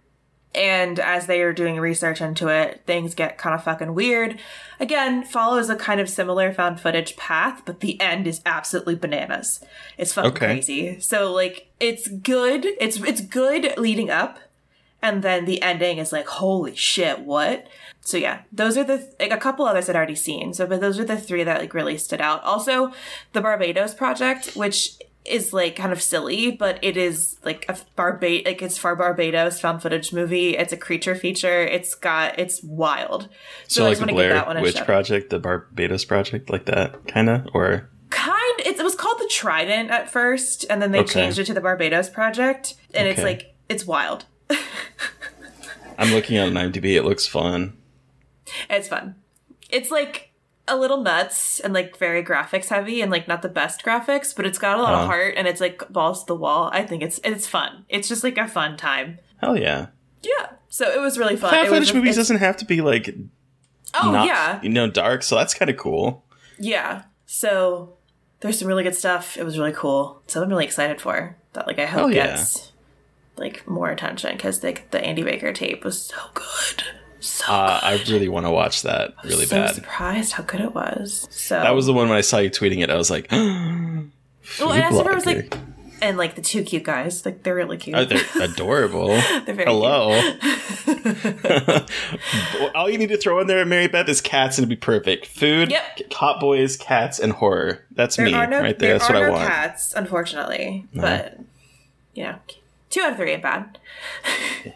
And 0.56 1.00
as 1.00 1.26
they 1.26 1.42
are 1.42 1.52
doing 1.52 1.80
research 1.80 2.22
into 2.22 2.48
it, 2.48 2.84
things 2.86 3.16
get 3.16 3.40
kind 3.40 3.56
of 3.56 3.64
fucking 3.64 3.96
weird. 3.96 4.38
Again, 4.80 5.24
follows 5.24 5.68
a 5.72 5.76
kind 5.76 6.00
of 6.00 6.08
similar 6.08 6.54
found 6.54 6.80
footage 6.80 7.16
path, 7.18 7.64
but 7.66 7.80
the 7.80 8.00
end 8.00 8.28
is 8.28 8.40
absolutely 8.46 8.94
bananas. 8.94 9.64
It's 9.98 10.14
fucking 10.14 10.30
Okay. 10.30 10.46
crazy. 10.46 11.00
So 11.00 11.34
like 11.34 11.72
it's 11.80 12.08
good. 12.08 12.68
It's 12.80 12.98
it's 12.98 13.22
good 13.22 13.74
leading 13.80 14.12
up, 14.12 14.38
and 15.04 15.22
then 15.22 15.46
the 15.46 15.62
ending 15.62 16.00
is 16.00 16.12
like 16.12 16.26
holy 16.26 16.76
shit, 16.76 17.20
what? 17.20 17.68
So 18.02 18.18
yeah, 18.18 18.42
those 18.52 18.78
are 18.78 18.84
the 18.84 19.08
like 19.20 19.32
a 19.32 19.38
couple 19.38 19.66
others 19.66 19.88
I'd 19.88 19.96
already 19.96 20.16
seen. 20.16 20.54
So 20.54 20.66
but 20.66 20.82
those 20.82 20.98
are 21.00 21.06
the 21.06 21.18
three 21.18 21.44
that 21.44 21.60
like 21.62 21.74
really 21.76 21.98
stood 21.98 22.22
out. 22.22 22.42
Also, 22.44 22.92
the 23.34 23.42
Barbados 23.42 23.94
project, 23.94 24.56
which 24.56 24.98
is 25.26 25.54
like 25.54 25.76
kind 25.78 25.94
of 25.94 26.02
silly, 26.02 26.52
but 26.52 26.78
it 26.82 26.98
is 26.98 27.38
like 27.46 27.66
a 27.70 27.78
Barba 27.96 28.42
like 28.46 28.62
it's 28.62 28.78
for 28.78 28.96
Barbados 28.96 29.60
found 29.60 29.82
footage 29.82 30.12
movie. 30.12 30.58
It's 30.58 30.74
a 30.74 30.78
creature 30.78 31.16
feature. 31.16 31.62
It's 31.62 31.96
got 31.96 32.38
it's 32.40 32.62
wild. 32.64 33.30
So, 33.68 33.86
I 33.86 33.90
like 33.90 34.00
the 34.00 34.08
Blair 34.08 34.34
that 34.34 34.48
one 34.48 34.58
a 34.58 34.62
Witch. 34.62 34.76
Project, 34.84 35.30
the 35.30 35.40
Barbados 35.40 36.04
Project, 36.04 36.50
like 36.50 36.66
that 36.66 37.08
kind 37.08 37.30
of, 37.30 37.48
or 37.54 37.90
kind 38.10 38.60
it, 38.60 38.78
it 38.78 38.84
was 38.84 38.96
called 38.96 39.18
the 39.20 39.28
trident 39.32 39.90
at 39.92 40.10
first 40.12 40.66
and 40.70 40.82
then 40.82 40.92
they 40.92 41.00
Okay. 41.00 41.14
changed 41.14 41.40
it 41.40 41.46
to 41.46 41.54
the 41.54 41.62
barbados 41.62 42.10
project 42.10 42.76
and 42.94 43.08
it's 43.08 43.24
like 43.24 43.56
it's 43.70 43.86
wild 43.88 44.26
I'm 45.98 46.12
looking 46.14 46.38
at 46.38 46.48
an 46.48 46.56
IMDb. 46.56 46.96
It 46.96 47.04
looks 47.04 47.26
fun. 47.28 47.78
it's 48.70 48.88
fun 48.88 49.16
it's 49.70 49.90
like 49.90 50.32
a 50.68 50.78
little 50.78 51.02
nuts 51.02 51.60
and 51.60 51.74
like 51.74 51.98
very 51.98 52.24
graphics 52.24 52.68
heavy 52.68 53.02
and 53.02 53.10
like 53.12 53.28
not 53.28 53.42
the 53.42 53.50
best 53.50 53.84
graphics 53.84 54.36
but 54.36 54.46
it's 54.46 54.58
got 54.60 54.78
a 54.78 54.82
lot 54.82 54.94
Uh-huh. 54.94 55.02
of 55.04 55.08
heart 55.08 55.34
and 55.38 55.48
it's 55.48 55.60
like 55.60 55.92
balls 55.92 56.22
to 56.22 56.28
the 56.28 56.36
wall 56.36 56.70
i 56.74 56.84
think 56.84 57.02
it's 57.02 57.20
it's 57.24 57.48
fun 57.48 57.84
it's 57.90 58.08
just 58.08 58.24
like 58.24 58.38
a 58.38 58.48
fun 58.48 58.78
time 58.78 59.18
Hell 59.42 59.58
yeah! 59.58 59.88
yeah 60.22 60.50
so 60.70 60.88
it 60.90 61.02
was 61.02 61.18
really 61.18 61.36
fun 61.36 61.52
Found 61.52 61.68
it 61.68 61.72
was 61.72 61.80
footage 61.80 61.96
movies 61.96 62.16
doesn't 62.16 62.38
have 62.38 62.58
to 62.58 62.66
be 62.66 62.82
like 62.82 63.16
oh 64.02 64.12
not 64.12 64.28
yeah 64.28 64.60
you 64.62 64.70
know 64.70 64.90
dark, 64.90 65.24
so 65.24 65.36
that's 65.36 65.54
kind 65.56 65.72
of 65.72 65.78
cool. 65.78 66.24
yeah 66.60 67.04
so 67.26 67.94
there's 68.42 68.60
some 68.60 68.68
really 68.68 68.84
good 68.84 68.96
stuff 68.96 69.38
it 69.38 69.44
was 69.44 69.58
really 69.58 69.74
cool 69.74 70.22
so 70.28 70.44
i'm 70.44 70.50
really 70.50 70.66
excited 70.66 71.02
for 71.02 71.36
that 71.54 71.66
like 71.66 71.80
i 71.80 71.86
hope 71.86 72.00
Hell 72.02 72.12
yeah. 72.14 72.28
gets 72.36 72.72
like 73.38 73.68
more 73.68 73.90
attention 73.90 74.36
because 74.36 74.64
like 74.64 74.90
the 74.92 75.00
andy 75.04 75.24
baker 75.24 75.52
tape 75.54 75.84
was 75.84 76.02
so 76.02 76.16
good 76.34 76.84
so 77.20 77.46
Uh, 77.52 77.80
I 77.82 77.94
really 78.10 78.28
want 78.28 78.46
to 78.46 78.52
watch 78.52 78.82
that 78.84 79.14
really 79.24 79.46
bad. 79.46 79.50
so 79.50 79.56
bad. 79.62 79.76
surprised 79.76 80.34
how 80.34 80.44
good 80.44 80.60
it 80.60 80.76
was. 80.76 81.26
So 81.32 81.56
That 81.56 81.74
was 81.74 81.86
the 81.86 81.94
one 81.94 82.10
when 82.10 82.18
I 82.18 82.22
saw 82.22 82.40
you 82.40 82.50
tweeting 82.50 82.84
it. 82.84 82.90
I 82.90 82.98
was 82.98 83.10
like, 83.10 83.30
well, 83.32 84.74
and 84.74 84.84
I 84.84 84.90
was 84.92 85.26
like, 85.26 85.56
and 86.02 86.18
like 86.18 86.36
the 86.36 86.42
two 86.42 86.64
cute 86.64 86.84
guys, 86.84 87.26
like 87.26 87.44
they're 87.44 87.56
really 87.56 87.78
cute. 87.78 87.96
oh, 87.96 88.04
they're 88.04 88.20
adorable. 88.42 89.08
They're 89.46 89.56
very 89.56 89.70
Hello. 89.72 90.12
All 92.76 92.90
you 92.90 92.98
need 92.98 93.08
to 93.10 93.18
throw 93.18 93.40
in 93.40 93.48
there, 93.48 93.64
Mary 93.66 93.88
Beth, 93.88 94.10
is 94.10 94.20
cats, 94.20 94.58
and 94.58 94.64
it'd 94.66 94.70
be 94.70 94.76
perfect. 94.86 95.26
Food, 95.26 95.72
Yep. 95.72 96.12
hot 96.14 96.42
boys, 96.42 96.76
cats, 96.76 97.20
and 97.20 97.32
horror. 97.32 97.86
That's 97.92 98.18
there 98.18 98.26
me 98.26 98.32
no, 98.34 98.40
right 98.40 98.50
there. 98.50 98.74
there 98.74 98.98
That's 99.00 99.10
what 99.10 99.18
I 99.18 99.30
want. 99.30 99.48
cats, 99.48 99.94
unfortunately, 99.94 100.86
but 100.94 101.40
you 102.16 102.24
know, 102.24 102.36
two 102.94 103.02
out 103.02 103.12
of 103.12 103.18
three 103.18 103.32
ain't 103.32 103.44
bad. 103.44 103.78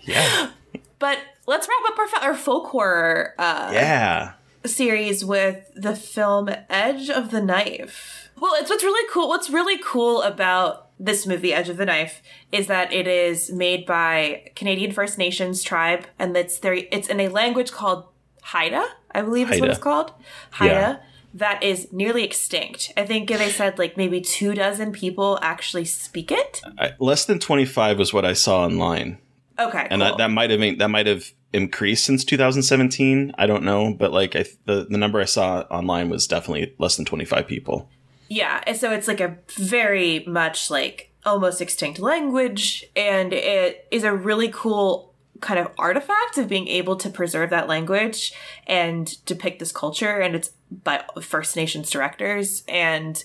Yeah, 0.04 0.52
But 1.00 1.20
let's 1.46 1.68
wrap 1.68 1.92
up 1.92 1.98
our, 1.98 2.08
fa- 2.08 2.24
our 2.24 2.36
folk 2.36 2.68
horror 2.68 3.34
uh, 3.38 3.70
yeah. 3.74 4.34
series 4.66 5.24
with 5.24 5.70
the 5.76 5.96
film 5.96 6.50
Edge 6.70 7.10
of 7.10 7.32
the 7.32 7.42
Knife. 7.42 8.30
Well, 8.38 8.54
it's 8.56 8.70
what's 8.70 8.84
really 8.84 9.08
cool. 9.12 9.30
What's 9.30 9.50
really 9.50 9.78
cool 9.82 10.22
about 10.24 10.90
this 11.00 11.26
movie, 11.26 11.54
Edge 11.54 11.70
of 11.70 11.78
the 11.78 11.86
Knife, 11.86 12.22
is 12.52 12.68
that 12.68 12.92
it 12.92 13.08
is 13.08 13.52
made 13.52 13.86
by 13.86 14.52
Canadian 14.56 14.92
First 14.92 15.18
Nations 15.18 15.64
tribe, 15.64 16.06
and 16.20 16.36
it's 16.36 16.60
there. 16.60 16.74
It's 16.74 17.08
in 17.08 17.20
a 17.22 17.30
language 17.30 17.72
called 17.72 18.08
Haida, 18.44 18.86
I 19.12 19.22
believe 19.22 19.52
is 19.52 19.62
what 19.62 19.70
it's 19.70 19.80
called. 19.80 20.12
Haida. 20.52 20.74
Yeah. 20.74 20.98
That 21.34 21.62
is 21.62 21.92
nearly 21.92 22.24
extinct. 22.24 22.92
I 22.98 23.06
think 23.06 23.30
they 23.30 23.50
said 23.50 23.78
like 23.78 23.98
maybe 23.98 24.22
two 24.22 24.54
dozen 24.54 24.92
people 24.92 25.38
actually 25.42 25.86
speak 25.86 26.32
it. 26.32 26.62
I, 26.80 26.94
less 27.00 27.26
than 27.26 27.40
twenty 27.40 27.66
five 27.66 27.98
was 28.00 28.14
what 28.14 28.26
I 28.26 28.34
saw 28.34 28.64
online, 28.64 29.20
Okay, 29.60 29.88
and 29.90 30.02
cool. 30.02 30.10
that, 30.12 30.18
that 30.18 30.32
might 30.32 30.50
have 30.50 30.60
that 30.80 30.90
might 30.90 31.06
have 31.08 31.32
increased 31.54 32.06
since 32.06 32.24
2017. 32.26 33.34
I 33.38 33.46
don't 33.46 33.64
know, 33.64 33.94
but 33.94 34.12
like 34.12 34.36
I, 34.36 34.46
the 34.66 34.88
the 34.90 34.98
number 34.98 35.20
I 35.20 35.26
saw 35.26 35.60
online 35.70 36.10
was 36.10 36.28
definitely 36.28 36.74
less 36.80 36.96
than 36.96 37.06
25 37.06 37.48
people. 37.48 37.90
Yeah, 38.30 38.62
and 38.68 38.76
so 38.76 38.92
it's 38.92 39.08
like 39.08 39.22
a 39.22 39.38
very 39.56 40.24
much 40.28 40.70
like 40.70 41.12
almost 41.26 41.62
extinct 41.62 42.00
language, 42.00 42.86
and 42.96 43.34
it 43.34 43.88
is 43.92 44.04
a 44.04 44.14
really 44.14 44.50
cool 44.50 45.07
kind 45.42 45.60
of 45.60 45.72
artifact 45.78 46.38
of 46.38 46.48
being 46.48 46.68
able 46.68 46.96
to 46.98 47.10
preserve 47.10 47.50
that 47.50 47.68
language 47.68 48.34
and 48.66 49.24
depict 49.26 49.60
this 49.60 49.72
culture. 49.72 50.20
And 50.20 50.36
it's 50.36 50.52
by 50.84 51.04
First 51.22 51.56
Nations 51.56 51.90
directors, 51.90 52.64
and 52.68 53.24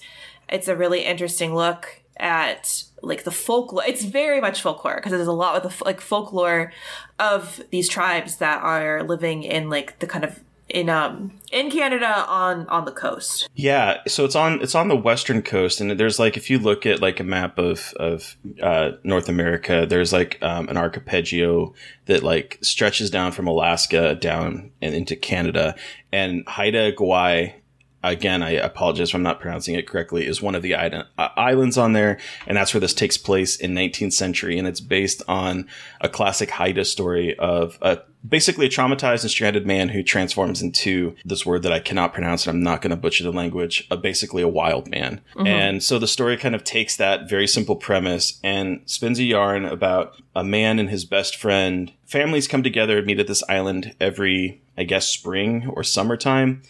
it's 0.48 0.68
a 0.68 0.76
really 0.76 1.04
interesting 1.04 1.54
look 1.54 2.02
at 2.18 2.84
like 3.02 3.24
the 3.24 3.30
folklore. 3.30 3.84
It's 3.86 4.04
very 4.04 4.40
much 4.40 4.62
folklore 4.62 4.96
because 4.96 5.12
there's 5.12 5.26
a 5.26 5.32
lot 5.32 5.56
of 5.56 5.78
the 5.78 5.84
like 5.84 6.00
folklore 6.00 6.72
of 7.18 7.60
these 7.70 7.88
tribes 7.88 8.36
that 8.36 8.62
are 8.62 9.02
living 9.02 9.42
in 9.42 9.70
like 9.70 9.98
the 9.98 10.06
kind 10.06 10.24
of 10.24 10.40
in 10.72 10.88
um 10.88 11.38
in 11.52 11.70
Canada 11.70 12.24
on 12.26 12.66
on 12.68 12.86
the 12.86 12.92
coast. 12.92 13.48
Yeah, 13.54 13.98
so 14.08 14.24
it's 14.24 14.34
on 14.34 14.60
it's 14.62 14.74
on 14.74 14.88
the 14.88 14.96
western 14.96 15.42
coast, 15.42 15.80
and 15.80 15.98
there's 16.00 16.18
like 16.18 16.36
if 16.36 16.50
you 16.50 16.58
look 16.58 16.86
at 16.86 17.00
like 17.00 17.20
a 17.20 17.24
map 17.24 17.58
of 17.58 17.92
of 18.00 18.36
uh, 18.62 18.92
North 19.04 19.28
America, 19.28 19.86
there's 19.88 20.12
like 20.12 20.38
um, 20.42 20.68
an 20.68 20.76
archipelago 20.76 21.74
that 22.06 22.22
like 22.22 22.58
stretches 22.62 23.10
down 23.10 23.32
from 23.32 23.46
Alaska 23.46 24.14
down 24.14 24.72
and 24.80 24.94
into 24.94 25.14
Canada, 25.14 25.76
and 26.10 26.42
Haida 26.48 26.92
Gwaii. 26.92 27.54
Again, 28.02 28.42
I 28.42 28.50
apologize 28.50 29.10
if 29.10 29.14
I'm 29.14 29.22
not 29.22 29.40
pronouncing 29.40 29.74
it 29.74 29.86
correctly. 29.86 30.26
Is 30.26 30.42
one 30.42 30.54
of 30.54 30.62
the 30.62 30.74
uh, 30.74 31.04
islands 31.18 31.78
on 31.78 31.92
there, 31.92 32.18
and 32.46 32.56
that's 32.56 32.74
where 32.74 32.80
this 32.80 32.94
takes 32.94 33.16
place 33.16 33.56
in 33.56 33.74
19th 33.74 34.12
century, 34.12 34.58
and 34.58 34.66
it's 34.66 34.80
based 34.80 35.22
on 35.28 35.68
a 36.00 36.08
classic 36.08 36.50
Haida 36.50 36.84
story 36.84 37.38
of 37.38 37.78
a 37.80 38.00
basically 38.26 38.66
a 38.66 38.68
traumatized 38.68 39.22
and 39.22 39.30
stranded 39.30 39.66
man 39.66 39.88
who 39.88 40.02
transforms 40.02 40.62
into 40.62 41.14
this 41.24 41.44
word 41.44 41.62
that 41.62 41.72
I 41.72 41.80
cannot 41.80 42.14
pronounce 42.14 42.46
and 42.46 42.56
I'm 42.56 42.62
not 42.62 42.80
going 42.80 42.90
to 42.90 42.96
butcher 42.96 43.24
the 43.24 43.32
language, 43.32 43.86
uh, 43.90 43.96
basically 43.96 44.42
a 44.42 44.48
wild 44.48 44.88
man. 44.88 45.20
And 45.46 45.82
so 45.82 45.98
the 45.98 46.06
story 46.06 46.36
kind 46.36 46.54
of 46.54 46.62
takes 46.64 46.96
that 46.96 47.28
very 47.28 47.46
simple 47.46 47.76
premise 47.76 48.38
and 48.44 48.80
spins 48.86 49.18
a 49.18 49.24
yarn 49.24 49.64
about 49.64 50.14
a 50.36 50.44
man 50.44 50.78
and 50.78 50.88
his 50.88 51.04
best 51.04 51.36
friend. 51.36 51.92
Families 52.06 52.48
come 52.48 52.62
together 52.62 52.98
and 52.98 53.06
meet 53.06 53.18
at 53.18 53.26
this 53.26 53.42
island 53.48 53.94
every, 54.00 54.62
I 54.78 54.84
guess, 54.84 55.08
spring 55.08 55.66
or 55.66 55.82
summertime 55.82 56.62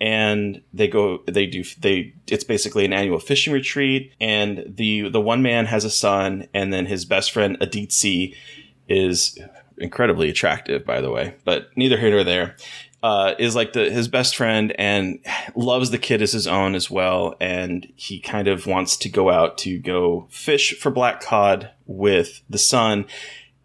and 0.00 0.62
they 0.72 0.88
go 0.88 1.22
they 1.26 1.46
do 1.46 1.62
they 1.78 2.14
it's 2.26 2.44
basically 2.44 2.84
an 2.84 2.92
annual 2.92 3.18
fishing 3.18 3.52
retreat 3.52 4.12
and 4.20 4.64
the 4.66 5.08
the 5.10 5.20
one 5.20 5.42
man 5.42 5.66
has 5.66 5.84
a 5.84 5.90
son 5.90 6.48
and 6.54 6.72
then 6.72 6.86
his 6.86 7.04
best 7.04 7.32
friend 7.32 7.58
Aditsi 7.60 8.34
is 8.88 9.38
incredibly 9.76 10.30
attractive 10.30 10.84
by 10.84 11.00
the 11.00 11.10
way 11.10 11.34
but 11.44 11.68
neither 11.76 11.98
here 11.98 12.10
nor 12.10 12.24
there 12.24 12.56
uh, 13.02 13.34
is 13.38 13.56
like 13.56 13.72
the 13.72 13.90
his 13.90 14.08
best 14.08 14.36
friend 14.36 14.74
and 14.78 15.18
loves 15.54 15.90
the 15.90 15.98
kid 15.98 16.20
as 16.20 16.32
his 16.32 16.46
own 16.46 16.74
as 16.74 16.90
well 16.90 17.34
and 17.40 17.90
he 17.96 18.20
kind 18.20 18.46
of 18.46 18.66
wants 18.66 18.96
to 18.96 19.08
go 19.08 19.30
out 19.30 19.56
to 19.56 19.78
go 19.78 20.26
fish 20.28 20.78
for 20.78 20.90
black 20.90 21.20
cod 21.20 21.70
with 21.86 22.42
the 22.50 22.58
son 22.58 23.06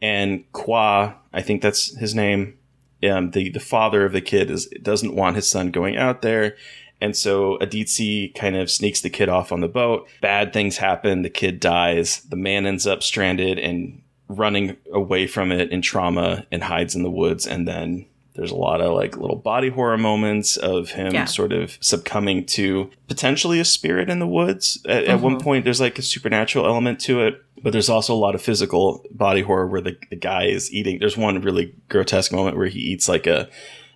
and 0.01 0.49
Kwa 0.53 1.15
I 1.33 1.41
think 1.41 1.61
that's 1.61 1.97
his 1.97 2.15
name 2.15 2.57
um, 3.03 3.31
the 3.31 3.49
the 3.49 3.59
father 3.59 4.05
of 4.05 4.13
the 4.13 4.21
kid 4.21 4.49
is 4.49 4.67
doesn't 4.81 5.15
want 5.15 5.35
his 5.35 5.49
son 5.49 5.71
going 5.71 5.97
out 5.97 6.21
there, 6.21 6.55
and 7.01 7.15
so 7.15 7.57
Aditsi 7.59 8.33
kind 8.35 8.55
of 8.55 8.71
sneaks 8.71 9.01
the 9.01 9.09
kid 9.09 9.29
off 9.29 9.51
on 9.51 9.61
the 9.61 9.67
boat. 9.67 10.07
Bad 10.21 10.53
things 10.53 10.77
happen. 10.77 11.21
The 11.21 11.29
kid 11.29 11.59
dies. 11.59 12.21
The 12.21 12.35
man 12.35 12.65
ends 12.65 12.87
up 12.87 13.03
stranded 13.03 13.59
and 13.59 14.01
running 14.27 14.77
away 14.91 15.27
from 15.27 15.51
it 15.51 15.71
in 15.71 15.81
trauma 15.81 16.45
and 16.51 16.63
hides 16.63 16.95
in 16.95 17.03
the 17.03 17.11
woods. 17.11 17.45
And 17.45 17.67
then 17.67 18.05
there's 18.35 18.51
a 18.51 18.55
lot 18.55 18.81
of 18.81 18.93
like 18.93 19.17
little 19.17 19.37
body 19.37 19.69
horror 19.69 19.97
moments 19.97 20.57
of 20.57 20.91
him 20.91 21.13
Yeah. 21.13 21.25
sort 21.25 21.53
of 21.53 21.77
succumbing 21.79 22.45
to 22.47 22.91
potentially 23.07 23.59
a 23.59 23.65
spirit 23.65 24.09
in 24.09 24.19
the 24.19 24.27
woods. 24.27 24.83
At, 24.87 25.05
at 25.05 25.21
one 25.21 25.35
mm-hmm. 25.35 25.43
point, 25.43 25.63
there's 25.63 25.81
like 25.81 25.97
a 25.97 26.01
supernatural 26.01 26.65
element 26.65 26.99
to 27.01 27.21
it. 27.21 27.41
But 27.63 27.71
there's 27.71 27.89
also 27.89 28.13
a 28.13 28.17
lot 28.17 28.35
of 28.35 28.41
physical 28.41 29.03
body 29.09 29.41
horror 29.41 29.65
where 29.65 29.81
the, 29.81 29.97
the 30.09 30.15
guy 30.15 30.45
is 30.45 30.71
eating. 30.71 30.99
There's 30.99 31.17
one 31.17 31.41
really 31.41 31.73
grotesque 31.89 32.31
moment 32.31 32.57
where 32.57 32.67
he 32.67 32.79
eats 32.79 33.09
like 33.09 33.25
a, 33.25 33.49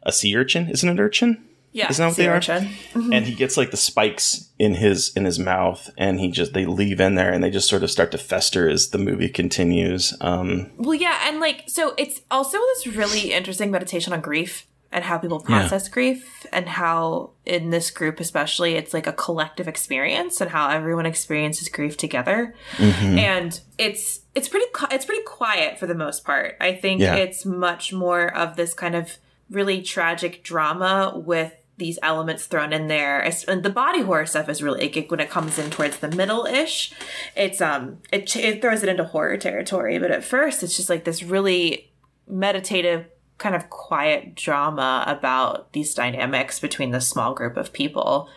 a 0.04 0.12
sea 0.12 0.36
urchin. 0.36 0.70
Isn't 0.70 0.90
it 0.90 1.00
urchin? 1.00 1.44
Yeah, 1.72 1.90
Isn't 1.90 2.04
that 2.04 2.08
what 2.10 2.18
they 2.18 2.28
are? 2.28 2.36
urchin. 2.38 2.70
and 3.14 3.26
he 3.26 3.36
gets 3.36 3.56
like 3.56 3.70
the 3.72 3.78
spikes 3.78 4.50
in 4.58 4.74
his 4.76 5.14
in 5.16 5.26
his 5.26 5.38
mouth 5.38 5.90
and 5.98 6.20
he 6.20 6.32
just 6.32 6.54
they 6.54 6.66
leave 6.66 7.00
in 7.00 7.16
there 7.16 7.32
and 7.32 7.44
they 7.44 7.52
just 7.52 7.70
sort 7.70 7.84
of 7.84 7.92
start 7.92 8.12
to 8.12 8.18
fester 8.18 8.68
as 8.68 8.90
the 8.90 8.98
movie 8.98 9.30
continues 9.30 10.14
um 10.22 10.72
Well, 10.78 10.96
yeah, 10.96 11.20
and 11.28 11.40
like 11.40 11.66
so 11.68 11.94
it's 11.98 12.22
also 12.32 12.58
this 12.58 12.88
really 12.96 13.32
interesting 13.34 13.70
meditation 13.72 14.14
on 14.14 14.22
grief 14.22 14.66
and 14.92 15.04
how 15.04 15.20
people 15.20 15.40
process 15.40 15.88
grief 15.88 16.48
and 16.52 16.68
how 16.68 17.30
in 17.46 17.70
this 17.70 17.92
group 17.92 18.20
especially 18.20 18.74
it's 18.74 18.92
like 18.92 19.06
a 19.06 19.14
collective 19.14 19.68
experience 19.68 20.42
and 20.42 20.50
how 20.50 20.68
everyone 20.72 21.06
experiences 21.06 21.70
grief 21.70 21.96
together. 21.96 22.56
And 22.80 23.60
it's 23.78 24.22
it's 24.34 24.48
pretty 24.48 24.66
it's 24.92 25.06
pretty 25.06 25.22
quiet 25.24 25.78
for 25.78 25.86
the 25.86 25.94
most 25.94 26.24
part. 26.24 26.56
I 26.60 26.74
think 26.74 27.02
Yeah. 27.02 27.14
it's 27.16 27.46
much 27.46 27.94
more 27.94 28.36
of 28.36 28.56
this 28.56 28.74
kind 28.74 28.96
of 28.96 29.20
really 29.52 29.82
tragic 29.84 30.44
drama 30.44 31.14
with 31.16 31.54
these 31.80 31.98
elements 32.04 32.46
thrown 32.46 32.72
in 32.72 32.88
there. 32.88 33.20
And 33.48 33.64
the 33.64 33.70
body 33.70 34.02
horror 34.02 34.26
stuff 34.26 34.50
is 34.50 34.62
really 34.62 34.92
like 34.94 35.10
when 35.10 35.20
it 35.20 35.30
comes 35.30 35.58
in 35.58 35.72
towards 35.72 35.98
the 35.98 36.10
middle 36.10 36.46
ish. 36.46 36.94
It's 37.36 37.62
um 37.62 37.98
it 38.12 38.36
it 38.36 38.62
throws 38.62 38.84
it 38.84 38.90
into 38.90 39.06
horror 39.06 39.38
territory, 39.38 39.98
but 39.98 40.12
at 40.12 40.24
first 40.24 40.62
it's 40.62 40.78
just 40.78 40.90
like 40.90 41.06
this 41.06 41.24
really 41.24 41.92
meditative 42.28 43.08
kind 43.40 43.56
of 43.56 43.70
quiet 43.70 44.36
drama 44.36 45.04
about 45.08 45.72
these 45.74 45.94
dynamics 45.94 46.60
between 46.60 46.92
this 46.92 47.08
small 47.08 47.34
group 47.34 47.58
of 47.58 47.74
people 47.74 48.30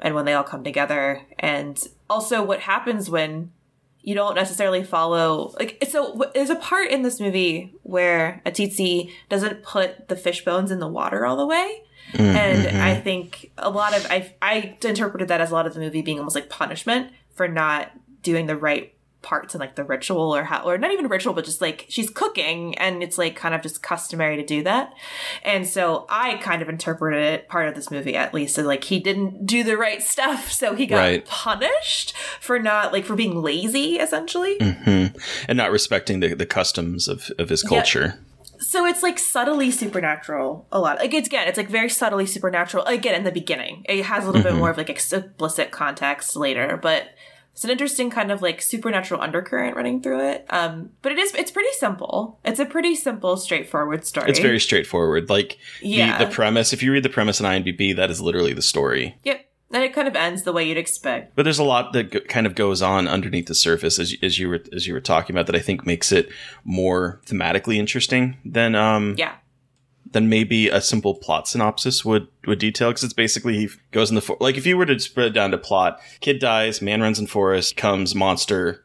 and 0.00 0.14
when 0.14 0.24
they 0.24 0.32
all 0.32 0.42
come 0.42 0.64
together 0.64 1.22
and 1.38 1.88
also 2.08 2.42
what 2.42 2.60
happens 2.60 3.10
when 3.10 3.52
you 4.00 4.14
don't 4.14 4.34
necessarily 4.34 4.82
follow 4.82 5.54
like 5.58 5.76
so 5.88 6.18
there's 6.32 6.48
a 6.48 6.56
part 6.56 6.90
in 6.90 7.02
this 7.02 7.20
movie 7.20 7.74
where 7.82 8.40
Atitsi 8.46 9.10
doesn't 9.28 9.62
put 9.62 10.08
the 10.08 10.16
fish 10.16 10.44
bones 10.44 10.70
in 10.70 10.78
the 10.78 10.88
water 10.88 11.26
all 11.26 11.36
the 11.36 11.46
way 11.46 11.82
Mm, 12.12 12.20
and 12.20 12.66
mm-hmm. 12.66 12.80
I 12.80 12.94
think 13.00 13.50
a 13.58 13.70
lot 13.70 13.96
of 13.96 14.06
I 14.10 14.32
I 14.40 14.76
interpreted 14.82 15.28
that 15.28 15.40
as 15.40 15.50
a 15.50 15.54
lot 15.54 15.66
of 15.66 15.74
the 15.74 15.80
movie 15.80 16.02
being 16.02 16.18
almost 16.18 16.34
like 16.34 16.48
punishment 16.48 17.12
for 17.34 17.48
not 17.48 17.90
doing 18.22 18.46
the 18.46 18.56
right 18.56 18.94
parts 19.20 19.52
in 19.52 19.60
like 19.60 19.74
the 19.74 19.82
ritual 19.82 20.34
or 20.34 20.44
how 20.44 20.62
or 20.62 20.78
not 20.78 20.92
even 20.92 21.04
a 21.04 21.08
ritual 21.08 21.34
but 21.34 21.44
just 21.44 21.60
like 21.60 21.84
she's 21.88 22.08
cooking 22.08 22.78
and 22.78 23.02
it's 23.02 23.18
like 23.18 23.34
kind 23.34 23.52
of 23.52 23.60
just 23.60 23.82
customary 23.82 24.36
to 24.36 24.44
do 24.44 24.62
that. 24.62 24.94
And 25.42 25.66
so 25.66 26.06
i 26.08 26.36
kind 26.36 26.62
of 26.62 26.68
interpreted 26.68 27.20
it 27.22 27.48
part 27.48 27.68
of 27.68 27.74
this 27.74 27.90
movie 27.90 28.14
at 28.14 28.32
least 28.32 28.56
as 28.58 28.64
like 28.64 28.84
he 28.84 29.00
didn't 29.00 29.44
do 29.44 29.64
the 29.64 29.76
right 29.76 30.02
stuff 30.02 30.50
so 30.60 30.74
he 30.74 30.86
got 30.86 30.98
Right. 30.98 31.26
punished 31.26 32.16
for 32.40 32.58
not 32.58 32.92
like 32.92 33.04
for 33.04 33.16
being 33.16 33.42
lazy 33.42 33.96
essentially. 33.96 34.56
Mm-hmm. 34.58 35.18
And 35.48 35.56
not 35.56 35.72
respecting 35.72 36.20
the, 36.20 36.34
the 36.34 36.46
customs 36.46 37.08
of, 37.08 37.30
of 37.38 37.48
his 37.48 37.62
culture 37.62 38.20
so 38.58 38.86
it's 38.86 39.02
like 39.02 39.18
subtly 39.18 39.70
supernatural 39.70 40.66
a 40.72 40.78
lot. 40.80 40.98
Like 40.98 41.14
it's 41.14 41.28
again 41.28 41.48
it's 41.48 41.56
like 41.56 41.68
very 41.68 41.88
subtly 41.88 42.26
supernatural 42.26 42.84
again 42.84 43.14
in 43.14 43.24
the 43.24 43.32
beginning. 43.32 43.84
It 43.88 44.04
has 44.04 44.24
a 44.24 44.26
little 44.26 44.42
bit 44.42 44.54
more 44.54 44.70
of 44.70 44.76
like 44.76 44.90
explicit 44.90 45.70
context 45.70 46.36
later 46.36 46.78
but 46.80 47.10
it's 47.52 47.64
an 47.64 47.70
interesting 47.70 48.08
kind 48.08 48.30
of 48.30 48.40
like 48.40 48.62
supernatural 48.62 49.20
undercurrent 49.20 49.74
running 49.76 50.00
through 50.02 50.28
it. 50.28 50.46
Um 50.50 50.90
but 51.02 51.12
it 51.12 51.18
is 51.18 51.34
it's 51.34 51.50
pretty 51.50 51.72
simple. 51.78 52.38
It's 52.44 52.60
a 52.60 52.66
pretty 52.66 52.94
simple 52.94 53.36
straightforward 53.36 54.04
story. 54.04 54.30
It's 54.30 54.38
very 54.38 54.60
straightforward. 54.60 55.28
Like 55.28 55.58
Yeah. 55.82 56.18
the, 56.18 56.26
the 56.26 56.30
premise 56.30 56.72
if 56.72 56.82
you 56.82 56.92
read 56.92 57.02
the 57.02 57.08
premise 57.08 57.40
on 57.40 57.62
imdb 57.62 57.96
that 57.96 58.10
is 58.10 58.20
literally 58.20 58.52
the 58.52 58.62
story. 58.62 59.16
Yep 59.24 59.47
and 59.72 59.84
it 59.84 59.92
kind 59.92 60.08
of 60.08 60.16
ends 60.16 60.42
the 60.42 60.52
way 60.52 60.64
you'd 60.64 60.78
expect. 60.78 61.36
But 61.36 61.42
there's 61.42 61.58
a 61.58 61.64
lot 61.64 61.92
that 61.92 62.12
g- 62.12 62.20
kind 62.20 62.46
of 62.46 62.54
goes 62.54 62.82
on 62.82 63.06
underneath 63.06 63.46
the 63.46 63.54
surface 63.54 63.98
as, 63.98 64.14
as 64.22 64.38
you 64.38 64.48
were 64.48 64.60
as 64.72 64.86
you 64.86 64.94
were 64.94 65.00
talking 65.00 65.34
about 65.34 65.46
that 65.46 65.56
i 65.56 65.60
think 65.60 65.86
makes 65.86 66.12
it 66.12 66.28
more 66.64 67.20
thematically 67.26 67.76
interesting 67.76 68.36
than 68.44 68.74
um 68.74 69.14
yeah. 69.18 69.34
than 70.10 70.28
maybe 70.28 70.68
a 70.68 70.80
simple 70.80 71.14
plot 71.14 71.46
synopsis 71.46 72.04
would 72.04 72.28
would 72.46 72.58
detail 72.58 72.90
because 72.90 73.04
it's 73.04 73.12
basically 73.12 73.56
he 73.56 73.68
goes 73.90 74.10
in 74.10 74.14
the 74.14 74.22
for- 74.22 74.38
like 74.40 74.56
if 74.56 74.66
you 74.66 74.76
were 74.76 74.86
to 74.86 74.98
spread 74.98 75.26
it 75.26 75.34
down 75.34 75.50
to 75.50 75.58
plot 75.58 76.00
kid 76.20 76.38
dies 76.38 76.80
man 76.80 77.00
runs 77.00 77.18
in 77.18 77.26
forest 77.26 77.76
comes 77.76 78.14
monster 78.14 78.84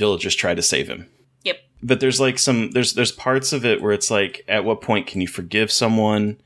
villagers 0.00 0.34
try 0.34 0.54
to 0.54 0.62
save 0.62 0.88
him. 0.88 1.08
Yep. 1.44 1.56
But 1.82 2.00
there's 2.00 2.18
like 2.18 2.38
some 2.38 2.72
there's 2.72 2.94
there's 2.94 3.12
parts 3.12 3.52
of 3.52 3.64
it 3.64 3.80
where 3.80 3.92
it's 3.92 4.10
like 4.10 4.44
at 4.48 4.64
what 4.64 4.80
point 4.80 5.06
can 5.06 5.20
you 5.20 5.28
forgive 5.28 5.70
someone 5.70 6.40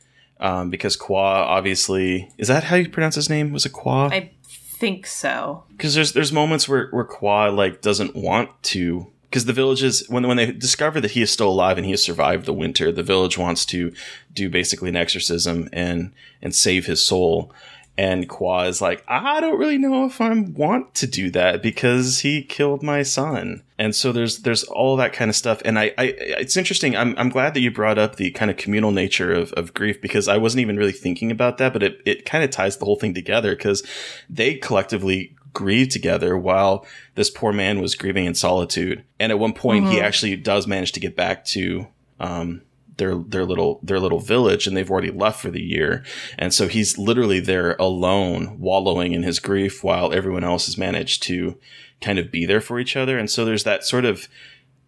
um, 0.44 0.68
because 0.68 0.94
Kwa 0.94 1.22
obviously 1.22 2.28
is 2.36 2.48
that 2.48 2.64
how 2.64 2.76
you 2.76 2.88
pronounce 2.90 3.14
his 3.14 3.30
name? 3.30 3.52
Was 3.52 3.64
it 3.64 3.72
Kwa? 3.72 4.08
I 4.12 4.30
think 4.42 5.06
so. 5.06 5.64
Because 5.70 5.94
there's 5.94 6.12
there's 6.12 6.32
moments 6.32 6.68
where 6.68 6.88
where 6.90 7.04
Kwa 7.04 7.48
like 7.48 7.80
doesn't 7.80 8.14
want 8.14 8.50
to 8.64 9.06
because 9.30 9.46
the 9.46 9.54
villages 9.54 10.06
when 10.08 10.28
when 10.28 10.36
they 10.36 10.52
discover 10.52 11.00
that 11.00 11.12
he 11.12 11.22
is 11.22 11.32
still 11.32 11.50
alive 11.50 11.78
and 11.78 11.86
he 11.86 11.92
has 11.92 12.02
survived 12.02 12.44
the 12.44 12.52
winter, 12.52 12.92
the 12.92 13.02
village 13.02 13.38
wants 13.38 13.64
to 13.66 13.92
do 14.34 14.50
basically 14.50 14.90
an 14.90 14.96
exorcism 14.96 15.70
and 15.72 16.12
and 16.42 16.54
save 16.54 16.84
his 16.86 17.04
soul. 17.04 17.50
And 17.96 18.28
Kwa 18.28 18.66
is 18.66 18.82
like, 18.82 19.04
I 19.06 19.40
don't 19.40 19.58
really 19.58 19.78
know 19.78 20.04
if 20.04 20.20
I 20.20 20.34
want 20.34 20.94
to 20.96 21.06
do 21.06 21.30
that 21.30 21.62
because 21.62 22.20
he 22.20 22.42
killed 22.42 22.82
my 22.82 23.04
son. 23.04 23.62
And 23.78 23.94
so 23.94 24.10
there's 24.10 24.40
there's 24.40 24.64
all 24.64 24.96
that 24.96 25.12
kind 25.12 25.28
of 25.28 25.36
stuff. 25.36 25.62
And 25.64 25.78
I, 25.78 25.92
I 25.96 26.14
it's 26.16 26.56
interesting. 26.56 26.96
I'm 26.96 27.14
I'm 27.16 27.28
glad 27.28 27.54
that 27.54 27.60
you 27.60 27.70
brought 27.70 27.98
up 27.98 28.16
the 28.16 28.32
kind 28.32 28.50
of 28.50 28.56
communal 28.56 28.90
nature 28.90 29.32
of, 29.32 29.52
of 29.52 29.74
grief 29.74 30.00
because 30.00 30.26
I 30.26 30.38
wasn't 30.38 30.62
even 30.62 30.76
really 30.76 30.92
thinking 30.92 31.30
about 31.30 31.58
that, 31.58 31.72
but 31.72 31.82
it, 31.84 32.00
it 32.04 32.24
kind 32.24 32.42
of 32.42 32.50
ties 32.50 32.76
the 32.76 32.84
whole 32.84 32.96
thing 32.96 33.14
together 33.14 33.54
because 33.54 33.84
they 34.28 34.54
collectively 34.54 35.36
grieved 35.52 35.92
together 35.92 36.36
while 36.36 36.84
this 37.14 37.30
poor 37.30 37.52
man 37.52 37.80
was 37.80 37.94
grieving 37.94 38.24
in 38.24 38.34
solitude. 38.34 39.04
And 39.20 39.30
at 39.30 39.38
one 39.38 39.52
point, 39.52 39.86
he 39.88 40.00
actually 40.00 40.34
does 40.36 40.66
manage 40.66 40.92
to 40.92 41.00
get 41.00 41.14
back 41.14 41.44
to 41.46 41.86
um, 42.18 42.62
their 42.96 43.16
their 43.16 43.44
little 43.44 43.80
their 43.82 44.00
little 44.00 44.20
village, 44.20 44.66
and 44.66 44.76
they've 44.76 44.90
already 44.90 45.10
left 45.10 45.40
for 45.40 45.50
the 45.50 45.62
year. 45.62 46.04
And 46.38 46.52
so 46.52 46.68
he's 46.68 46.98
literally 46.98 47.40
there 47.40 47.76
alone, 47.78 48.58
wallowing 48.58 49.12
in 49.12 49.22
his 49.22 49.38
grief, 49.38 49.82
while 49.82 50.12
everyone 50.12 50.44
else 50.44 50.66
has 50.66 50.78
managed 50.78 51.22
to 51.24 51.58
kind 52.00 52.18
of 52.18 52.30
be 52.30 52.46
there 52.46 52.60
for 52.60 52.78
each 52.78 52.96
other. 52.96 53.18
And 53.18 53.30
so 53.30 53.44
there's 53.44 53.64
that 53.64 53.84
sort 53.84 54.04
of 54.04 54.28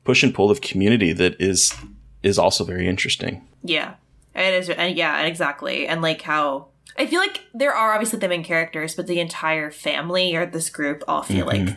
push 0.05 0.23
and 0.23 0.35
pull 0.35 0.51
of 0.51 0.61
community 0.61 1.13
that 1.13 1.41
is 1.41 1.75
is 2.23 2.39
also 2.39 2.65
very 2.65 2.89
interesting. 2.89 3.47
Yeah. 3.63 3.95
It 4.35 4.53
is, 4.53 4.69
and 4.69 4.97
yeah, 4.97 5.23
exactly. 5.23 5.87
And 5.87 6.03
like 6.03 6.21
how 6.23 6.69
I 6.99 7.07
feel 7.07 7.21
like 7.21 7.43
there 7.55 7.75
are 7.75 7.93
obviously 7.93 8.19
the 8.19 8.29
main 8.29 8.45
characters, 8.45 8.95
but 8.95 9.07
the 9.07 9.21
entire 9.21 9.71
family 9.71 10.35
or 10.35 10.47
this 10.47 10.71
group 10.71 11.03
all 11.09 11.23
feel 11.23 11.47
mm-hmm. 11.47 11.67
like 11.67 11.77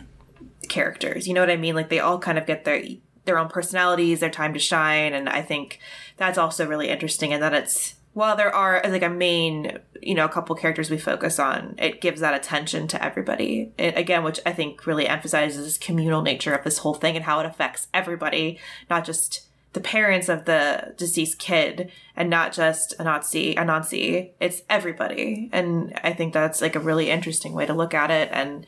characters. 0.68 1.26
You 1.26 1.34
know 1.34 1.40
what 1.40 1.50
I 1.50 1.56
mean? 1.56 1.74
Like 1.74 1.88
they 1.88 2.00
all 2.00 2.18
kind 2.18 2.38
of 2.38 2.46
get 2.46 2.64
their 2.64 2.82
their 3.30 3.38
own 3.38 3.48
personalities, 3.48 4.18
their 4.18 4.28
time 4.28 4.52
to 4.54 4.58
shine, 4.58 5.14
and 5.14 5.28
I 5.28 5.40
think 5.40 5.78
that's 6.16 6.36
also 6.36 6.66
really 6.66 6.88
interesting. 6.88 7.32
And 7.32 7.42
that 7.42 7.54
it's 7.54 7.94
while 8.12 8.36
there 8.36 8.52
are 8.52 8.82
like 8.88 9.04
a 9.04 9.08
main, 9.08 9.78
you 10.02 10.14
know, 10.14 10.24
a 10.24 10.28
couple 10.28 10.56
characters 10.56 10.90
we 10.90 10.98
focus 10.98 11.38
on, 11.38 11.76
it 11.78 12.00
gives 12.00 12.20
that 12.20 12.34
attention 12.34 12.88
to 12.88 13.02
everybody 13.02 13.72
it, 13.78 13.96
again, 13.96 14.24
which 14.24 14.40
I 14.44 14.52
think 14.52 14.84
really 14.84 15.06
emphasizes 15.06 15.64
this 15.64 15.78
communal 15.78 16.22
nature 16.22 16.52
of 16.52 16.64
this 16.64 16.78
whole 16.78 16.94
thing 16.94 17.14
and 17.14 17.24
how 17.24 17.38
it 17.38 17.46
affects 17.46 17.86
everybody, 17.94 18.58
not 18.88 19.04
just 19.04 19.46
the 19.74 19.80
parents 19.80 20.28
of 20.28 20.44
the 20.44 20.92
deceased 20.96 21.38
kid 21.38 21.92
and 22.16 22.28
not 22.28 22.52
just 22.52 22.98
Anansi, 22.98 23.54
Anansi. 23.54 24.30
It's 24.40 24.62
everybody. 24.68 25.48
And 25.52 25.96
I 26.02 26.12
think 26.12 26.32
that's 26.32 26.60
like 26.60 26.74
a 26.74 26.80
really 26.80 27.10
interesting 27.10 27.52
way 27.52 27.66
to 27.66 27.74
look 27.74 27.94
at 27.94 28.10
it 28.10 28.28
and 28.32 28.66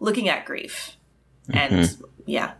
looking 0.00 0.28
at 0.28 0.44
grief. 0.44 0.96
And 1.48 1.84
mm-hmm. 1.84 2.04
yeah. 2.26 2.52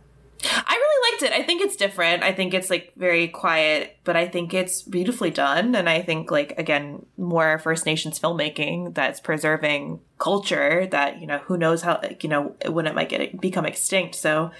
I 0.43 0.75
really 0.75 1.11
liked 1.11 1.23
it. 1.23 1.39
I 1.39 1.43
think 1.43 1.61
it's 1.61 1.75
different. 1.75 2.23
I 2.23 2.31
think 2.31 2.53
it's 2.53 2.69
like 2.69 2.93
very 2.95 3.27
quiet, 3.27 3.97
but 4.03 4.15
I 4.15 4.27
think 4.27 4.53
it's 4.53 4.81
beautifully 4.81 5.31
done. 5.31 5.75
And 5.75 5.89
I 5.89 6.01
think 6.01 6.31
like 6.31 6.53
again, 6.57 7.05
more 7.17 7.59
First 7.59 7.85
Nations 7.85 8.19
filmmaking 8.19 8.93
that's 8.93 9.19
preserving 9.19 9.99
culture 10.19 10.87
that, 10.87 11.19
you 11.19 11.27
know, 11.27 11.39
who 11.39 11.57
knows 11.57 11.81
how 11.81 11.99
like, 12.01 12.23
you 12.23 12.29
know, 12.29 12.55
when 12.67 12.87
it 12.87 12.95
might 12.95 13.09
get 13.09 13.39
become 13.41 13.65
extinct. 13.65 14.15
So 14.15 14.51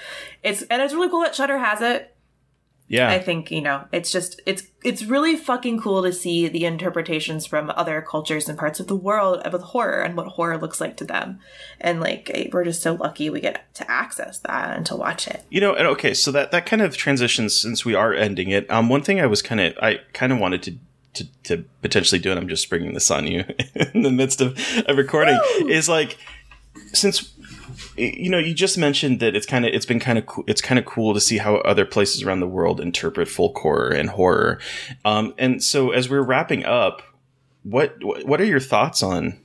it's 0.43 0.63
and 0.63 0.81
it's 0.81 0.93
really 0.93 1.09
cool 1.09 1.21
that 1.21 1.35
Shudder 1.35 1.57
has 1.59 1.81
it. 1.81 2.13
Yeah. 2.89 3.09
I 3.09 3.19
think, 3.19 3.51
you 3.51 3.61
know, 3.61 3.85
it's 3.91 4.11
just 4.11 4.41
it's 4.45 4.63
it's 4.83 5.03
really 5.03 5.35
fucking 5.35 5.81
cool 5.81 6.03
to 6.03 6.13
see 6.13 6.47
the 6.47 6.65
interpretations 6.65 7.45
from 7.45 7.71
other 7.75 8.01
cultures 8.01 8.47
and 8.47 8.57
parts 8.57 8.79
of 8.79 8.87
the 8.87 8.95
world 8.95 9.39
of 9.39 9.61
horror 9.61 10.01
and 10.01 10.15
what 10.15 10.27
horror 10.27 10.57
looks 10.57 10.79
like 10.79 10.95
to 10.97 11.03
them. 11.03 11.39
And 11.81 11.99
like 11.99 12.31
eh, 12.33 12.47
we're 12.51 12.63
just 12.63 12.81
so 12.81 12.93
lucky 12.93 13.29
we 13.29 13.41
get 13.41 13.73
to 13.75 13.91
access 13.91 14.39
that 14.39 14.77
and 14.77 14.85
to 14.85 14.95
watch 14.95 15.27
it. 15.27 15.43
You 15.49 15.59
know, 15.59 15.75
and 15.75 15.85
okay, 15.87 16.13
so 16.13 16.31
that 16.31 16.51
that 16.51 16.65
kind 16.65 16.81
of 16.81 16.95
transitions 16.95 17.59
since 17.59 17.83
we 17.83 17.93
are 17.93 18.13
ending 18.13 18.49
it. 18.49 18.69
Um, 18.71 18.87
one 18.87 19.03
thing 19.03 19.19
I 19.19 19.25
was 19.25 19.41
kind 19.41 19.59
of 19.59 19.77
I 19.81 19.99
kind 20.13 20.31
of 20.31 20.39
wanted 20.39 20.63
to. 20.63 20.77
To, 21.13 21.25
to 21.45 21.65
potentially 21.81 22.19
do, 22.21 22.29
and 22.29 22.39
I'm 22.39 22.47
just 22.47 22.61
springing 22.61 22.93
this 22.93 23.09
on 23.09 23.25
you 23.25 23.43
in 23.95 24.03
the 24.03 24.11
midst 24.11 24.39
of 24.39 24.55
a 24.87 24.93
recording, 24.93 25.39
is 25.61 25.89
like 25.89 26.15
since 26.93 27.33
you 27.95 28.29
know 28.29 28.37
you 28.37 28.53
just 28.53 28.77
mentioned 28.77 29.19
that 29.19 29.35
it's 29.35 29.45
kind 29.45 29.65
of 29.65 29.73
it's 29.73 29.85
been 29.85 29.99
kind 29.99 30.17
of 30.17 30.25
it's 30.47 30.61
kind 30.61 30.79
of 30.79 30.85
cool 30.85 31.13
to 31.13 31.21
see 31.21 31.37
how 31.37 31.55
other 31.57 31.85
places 31.85 32.23
around 32.23 32.39
the 32.39 32.47
world 32.47 32.79
interpret 32.79 33.27
folk 33.27 33.57
horror 33.57 33.89
and 33.89 34.09
horror 34.11 34.59
um, 35.05 35.33
and 35.37 35.63
so 35.63 35.91
as 35.91 36.09
we're 36.09 36.21
wrapping 36.21 36.65
up 36.65 37.01
what 37.63 37.95
what 38.01 38.39
are 38.39 38.45
your 38.45 38.59
thoughts 38.59 39.03
on 39.03 39.39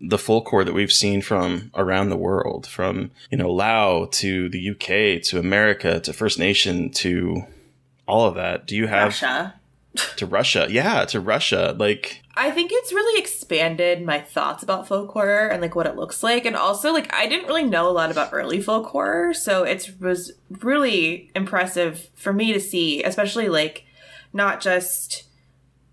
the 0.00 0.18
folk 0.18 0.48
horror 0.48 0.64
that 0.64 0.72
we've 0.74 0.92
seen 0.92 1.20
from 1.20 1.70
around 1.74 2.08
the 2.08 2.16
world 2.16 2.66
from 2.66 3.10
you 3.30 3.38
know 3.38 3.50
lao 3.50 4.06
to 4.06 4.48
the 4.48 4.70
uk 4.70 5.22
to 5.22 5.38
america 5.38 6.00
to 6.00 6.12
first 6.12 6.38
nation 6.38 6.90
to 6.90 7.42
all 8.06 8.26
of 8.26 8.34
that 8.34 8.66
do 8.66 8.76
you 8.76 8.86
have 8.86 9.08
Russia. 9.08 9.59
To 10.16 10.26
russia 10.26 10.66
yeah 10.70 11.04
to 11.06 11.20
russia 11.20 11.74
like 11.78 12.22
I 12.40 12.50
think 12.50 12.70
it's 12.72 12.92
really 12.92 13.20
expanded 13.20 14.02
my 14.02 14.18
thoughts 14.18 14.62
about 14.62 14.88
folk 14.88 15.10
horror 15.10 15.48
and 15.48 15.60
like 15.60 15.74
what 15.74 15.86
it 15.86 15.96
looks 15.96 16.22
like. 16.22 16.46
And 16.46 16.56
also 16.56 16.90
like 16.90 17.12
I 17.12 17.26
didn't 17.26 17.48
really 17.48 17.64
know 17.64 17.88
a 17.88 17.92
lot 17.92 18.10
about 18.10 18.30
early 18.32 18.62
folk 18.62 18.86
horror, 18.86 19.34
so 19.34 19.64
it 19.64 19.94
was 20.00 20.32
really 20.48 21.30
impressive 21.34 22.08
for 22.14 22.32
me 22.32 22.54
to 22.54 22.60
see, 22.60 23.02
especially 23.02 23.50
like 23.50 23.84
not 24.32 24.60
just 24.60 25.24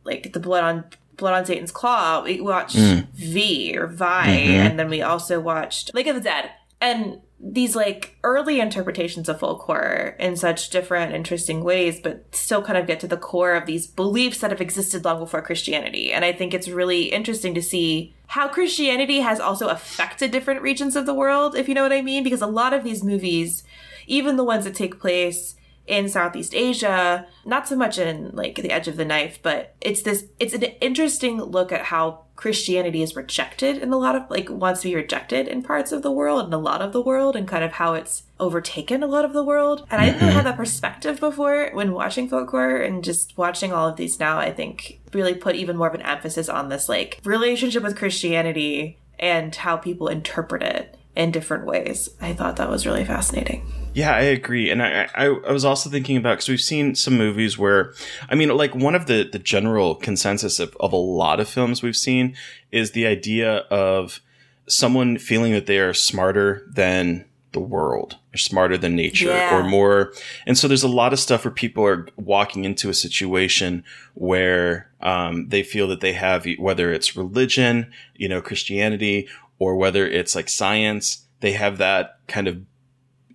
like 0.05 0.31
the 0.31 0.39
blood 0.39 0.63
on 0.63 0.86
blood 1.17 1.33
on 1.33 1.45
Satan's 1.45 1.71
claw. 1.71 2.23
We 2.23 2.39
watched 2.39 2.77
mm. 2.77 3.10
V 3.10 3.75
or 3.77 3.89
Viy, 3.89 4.25
mm-hmm. 4.25 4.67
and 4.67 4.79
then 4.79 4.89
we 4.89 5.01
also 5.01 5.41
watched 5.41 5.93
Lake 5.93 6.07
of 6.07 6.15
the 6.15 6.21
Dead. 6.21 6.51
And 6.79 7.19
these 7.39 7.76
like 7.76 8.17
early 8.23 8.60
interpretations 8.60 9.30
of 9.30 9.39
folk 9.39 9.62
horror 9.62 10.15
in 10.19 10.36
such 10.36 10.71
different, 10.71 11.13
interesting 11.13 11.63
ways, 11.63 12.00
but 12.00 12.23
still 12.34 12.63
kind 12.63 12.78
of 12.78 12.88
get 12.88 13.00
to 13.02 13.08
the 13.08 13.17
core 13.17 13.54
of 13.54 13.67
these 13.67 13.86
beliefs 13.86 14.39
that 14.39 14.50
have 14.50 14.62
existed 14.62 15.06
long 15.06 15.19
before 15.19 15.41
Christianity. 15.41 16.12
And 16.12 16.26
I 16.26 16.34
think 16.34 16.54
it's 16.54 16.67
really 16.67 17.04
interesting 17.04 17.54
to 17.54 17.62
see 17.62 18.15
how 18.28 18.47
Christianity 18.47 19.19
has 19.19 19.39
also 19.39 19.67
affected 19.67 20.32
different 20.32 20.62
regions 20.62 20.95
of 20.95 21.06
the 21.06 21.13
world, 21.13 21.56
if 21.56 21.69
you 21.69 21.76
know 21.76 21.84
what 21.84 21.93
I 21.93 22.02
mean. 22.02 22.23
Because 22.23 22.41
a 22.41 22.47
lot 22.47 22.73
of 22.73 22.84
these 22.84 23.04
movies, 23.04 23.63
even 24.08 24.36
the 24.36 24.43
ones 24.43 24.65
that 24.65 24.73
take 24.73 25.00
place 25.00 25.57
in 25.88 26.10
Southeast 26.10 26.54
Asia, 26.54 27.26
not 27.45 27.67
so 27.67 27.76
much 27.76 27.97
in 27.97 28.32
like 28.34 28.56
the 28.56 28.71
edge 28.71 28.88
of 28.88 28.97
the 28.97 29.06
knife, 29.06 29.39
but 29.41 29.73
it's 29.82 30.02
this 30.02 30.26
it's 30.39 30.54
an 30.54 30.63
interesting 30.63 31.41
look 31.41 31.71
at 31.71 31.86
how 31.86 32.26
Christianity 32.36 33.02
is 33.02 33.15
rejected 33.15 33.78
in 33.78 33.91
a 33.91 33.97
lot 33.97 34.15
of 34.15 34.30
like 34.30 34.50
wants 34.50 34.82
to 34.82 34.89
be 34.89 34.95
rejected 34.95 35.47
in 35.47 35.63
parts 35.63 35.91
of 35.91 36.04
the 36.04 36.12
world 36.12 36.45
and 36.45 36.54
a 36.54 36.58
lot 36.58 36.82
of 36.82 36.91
the 36.91 37.02
world 37.02 37.36
and 37.36 37.47
kind 37.47 37.63
of 37.63 37.73
how 37.73 37.93
it's 37.93 38.23
overtaken 38.39 39.02
a 39.02 39.08
lot 39.08 39.26
of 39.26 39.34
the 39.34 39.43
world. 39.43 39.88
And 39.89 40.02
I 40.02 40.06
didn't 40.08 40.21
really 40.21 40.34
have 40.34 40.43
that 40.43 40.58
perspective 40.58 41.19
before 41.19 41.71
when 41.73 41.93
watching 41.93 42.30
folk 42.30 42.50
horror 42.50 42.82
and 42.82 43.04
just 43.04 43.36
watching 43.38 43.71
all 43.71 43.88
of 43.88 43.95
these 43.95 44.19
now, 44.19 44.38
I 44.38 44.52
think 44.52 45.00
really 45.13 45.34
put 45.34 45.56
even 45.56 45.78
more 45.78 45.88
of 45.88 45.95
an 45.95 46.02
emphasis 46.02 46.50
on 46.50 46.69
this 46.69 46.88
like 46.88 47.19
relationship 47.23 47.82
with 47.82 47.97
Christianity 47.97 48.97
and 49.17 49.56
how 49.56 49.78
people 49.78 50.10
interpret 50.10 50.62
it 50.62 50.97
in 51.15 51.32
different 51.32 51.65
ways. 51.65 52.10
I 52.21 52.34
thought 52.34 52.58
that 52.58 52.69
was 52.69 52.86
really 52.86 53.04
fascinating. 53.04 53.65
Yeah, 53.97 54.13
I 54.13 54.21
agree, 54.21 54.69
and 54.69 54.83
I 54.83 55.10
I, 55.15 55.25
I 55.25 55.51
was 55.51 55.65
also 55.65 55.89
thinking 55.89 56.17
about 56.17 56.33
because 56.36 56.49
we've 56.49 56.62
seen 56.62 56.93
some 56.93 57.17
movies 57.17 57.57
where, 57.57 57.93
I 58.29 58.36
mean, 58.36 58.49
like 58.49 58.75
one 58.75 58.93
of 58.93 59.07
the 59.07 59.23
the 59.23 59.39
general 59.39 59.95
consensus 59.95 60.60
of 60.60 60.77
of 60.79 60.93
a 60.93 60.97
lot 61.21 61.39
of 61.39 61.49
films 61.49 61.81
we've 61.81 61.95
seen 61.95 62.36
is 62.71 62.91
the 62.91 63.07
idea 63.07 63.57
of 63.71 64.19
someone 64.67 65.17
feeling 65.17 65.51
that 65.53 65.65
they 65.65 65.79
are 65.79 65.95
smarter 65.95 66.67
than 66.71 67.25
the 67.53 67.60
world 67.60 68.17
or 68.36 68.38
smarter 68.38 68.77
than 68.77 68.95
nature 68.95 69.29
Yeah. 69.29 69.57
or 69.57 69.63
more 69.63 70.13
and 70.45 70.55
so 70.57 70.67
there's 70.67 70.83
a 70.83 70.88
lot 71.01 71.12
of 71.13 71.19
stuff 71.19 71.43
where 71.45 71.51
people 71.51 71.83
are 71.83 72.05
walking 72.17 72.65
into 72.65 72.89
a 72.89 72.93
situation 72.93 73.83
where 74.13 74.91
um, 75.01 75.47
they 75.49 75.63
feel 75.63 75.88
that 75.88 76.01
they 76.01 76.13
have 76.13 76.45
whether 76.60 76.91
it's 76.93 77.15
religion 77.15 77.89
you 78.15 78.27
know 78.29 78.41
christianity 78.41 79.27
or 79.57 79.75
whether 79.77 80.05
it's 80.05 80.36
like 80.36 80.49
science 80.49 81.25
they 81.39 81.53
have 81.53 81.77
that 81.77 82.19
kind 82.27 82.47
of 82.47 82.57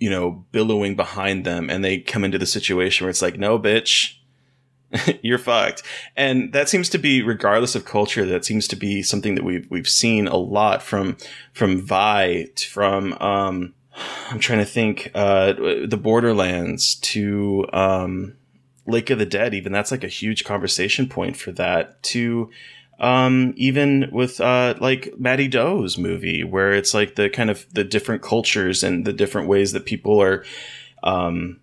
you 0.02 0.10
know 0.10 0.44
billowing 0.50 0.96
behind 0.96 1.44
them 1.44 1.70
and 1.70 1.84
they 1.84 1.98
come 1.98 2.24
into 2.24 2.38
the 2.38 2.46
situation 2.46 3.04
where 3.04 3.10
it's 3.10 3.22
like 3.22 3.38
no 3.38 3.58
bitch 3.58 4.16
you're 5.22 5.38
fucked. 5.38 5.82
And 6.16 6.52
that 6.52 6.68
seems 6.68 6.88
to 6.90 6.98
be, 6.98 7.22
regardless 7.22 7.74
of 7.74 7.84
culture, 7.84 8.26
that 8.26 8.44
seems 8.44 8.68
to 8.68 8.76
be 8.76 9.02
something 9.02 9.34
that 9.34 9.44
we've 9.44 9.66
we've 9.70 9.88
seen 9.88 10.26
a 10.26 10.36
lot 10.36 10.82
from 10.82 11.16
from 11.52 11.80
Viy, 11.80 12.60
from 12.66 13.14
um, 13.14 13.74
I'm 14.30 14.38
trying 14.38 14.58
to 14.58 14.64
think, 14.64 15.10
uh, 15.14 15.52
the 15.52 15.98
Borderlands 16.00 16.96
to 16.96 17.66
um, 17.72 18.36
Lake 18.86 19.10
of 19.10 19.18
the 19.18 19.26
Dead. 19.26 19.54
Even 19.54 19.72
that's 19.72 19.90
like 19.90 20.04
a 20.04 20.08
huge 20.08 20.44
conversation 20.44 21.08
point 21.08 21.36
for 21.36 21.52
that. 21.52 22.02
To 22.04 22.50
um, 23.02 23.52
even 23.56 24.08
with 24.12 24.40
uh, 24.40 24.74
like 24.80 25.12
Mattie 25.18 25.48
Do's 25.48 25.98
movie, 25.98 26.44
where 26.44 26.72
it's 26.72 26.94
like 26.94 27.16
the 27.16 27.28
kind 27.28 27.50
of 27.50 27.66
the 27.74 27.82
different 27.82 28.22
cultures 28.22 28.84
and 28.84 29.04
the 29.04 29.12
different 29.12 29.48
ways 29.48 29.72
that 29.72 29.84
people 29.84 30.22
are 30.22 30.44
um, 31.02 31.60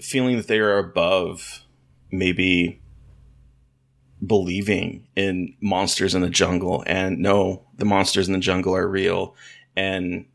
feeling 0.00 0.36
that 0.36 0.48
they 0.48 0.58
are 0.58 0.78
above 0.78 1.62
maybe 2.10 2.82
believing 4.26 5.06
in 5.16 5.54
monsters 5.60 6.16
in 6.16 6.22
the 6.22 6.28
jungle. 6.28 6.82
And 6.86 7.20
no 7.20 7.64
the 7.76 7.84
monsters 7.84 8.26
in 8.26 8.34
the 8.34 8.40
jungle 8.40 8.74
are 8.74 8.88
real. 8.88 9.36
And 9.76 10.26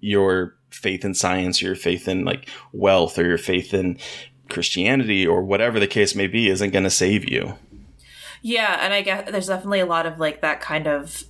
your 0.00 0.54
faith 0.68 1.02
in 1.02 1.14
science 1.14 1.62
or 1.62 1.66
your 1.66 1.76
faith 1.76 2.08
in 2.08 2.26
like 2.26 2.48
wealth 2.72 3.18
or 3.18 3.24
your 3.24 3.38
faith 3.38 3.72
in 3.72 3.96
christianity 4.50 5.26
or 5.26 5.42
whatever 5.42 5.80
the 5.80 5.86
case 5.86 6.14
may 6.14 6.26
be 6.26 6.48
isn't 6.48 6.72
going 6.72 6.84
to 6.84 6.90
save 6.90 7.30
you 7.30 7.54
Yeah, 8.46 8.76
and 8.82 8.92
I 8.92 9.00
guess 9.00 9.30
there's 9.30 9.46
definitely 9.46 9.80
a 9.80 9.86
lot 9.86 10.04
of 10.04 10.18
like 10.18 10.42
that 10.42 10.60
kind 10.60 10.86
of 10.86 11.24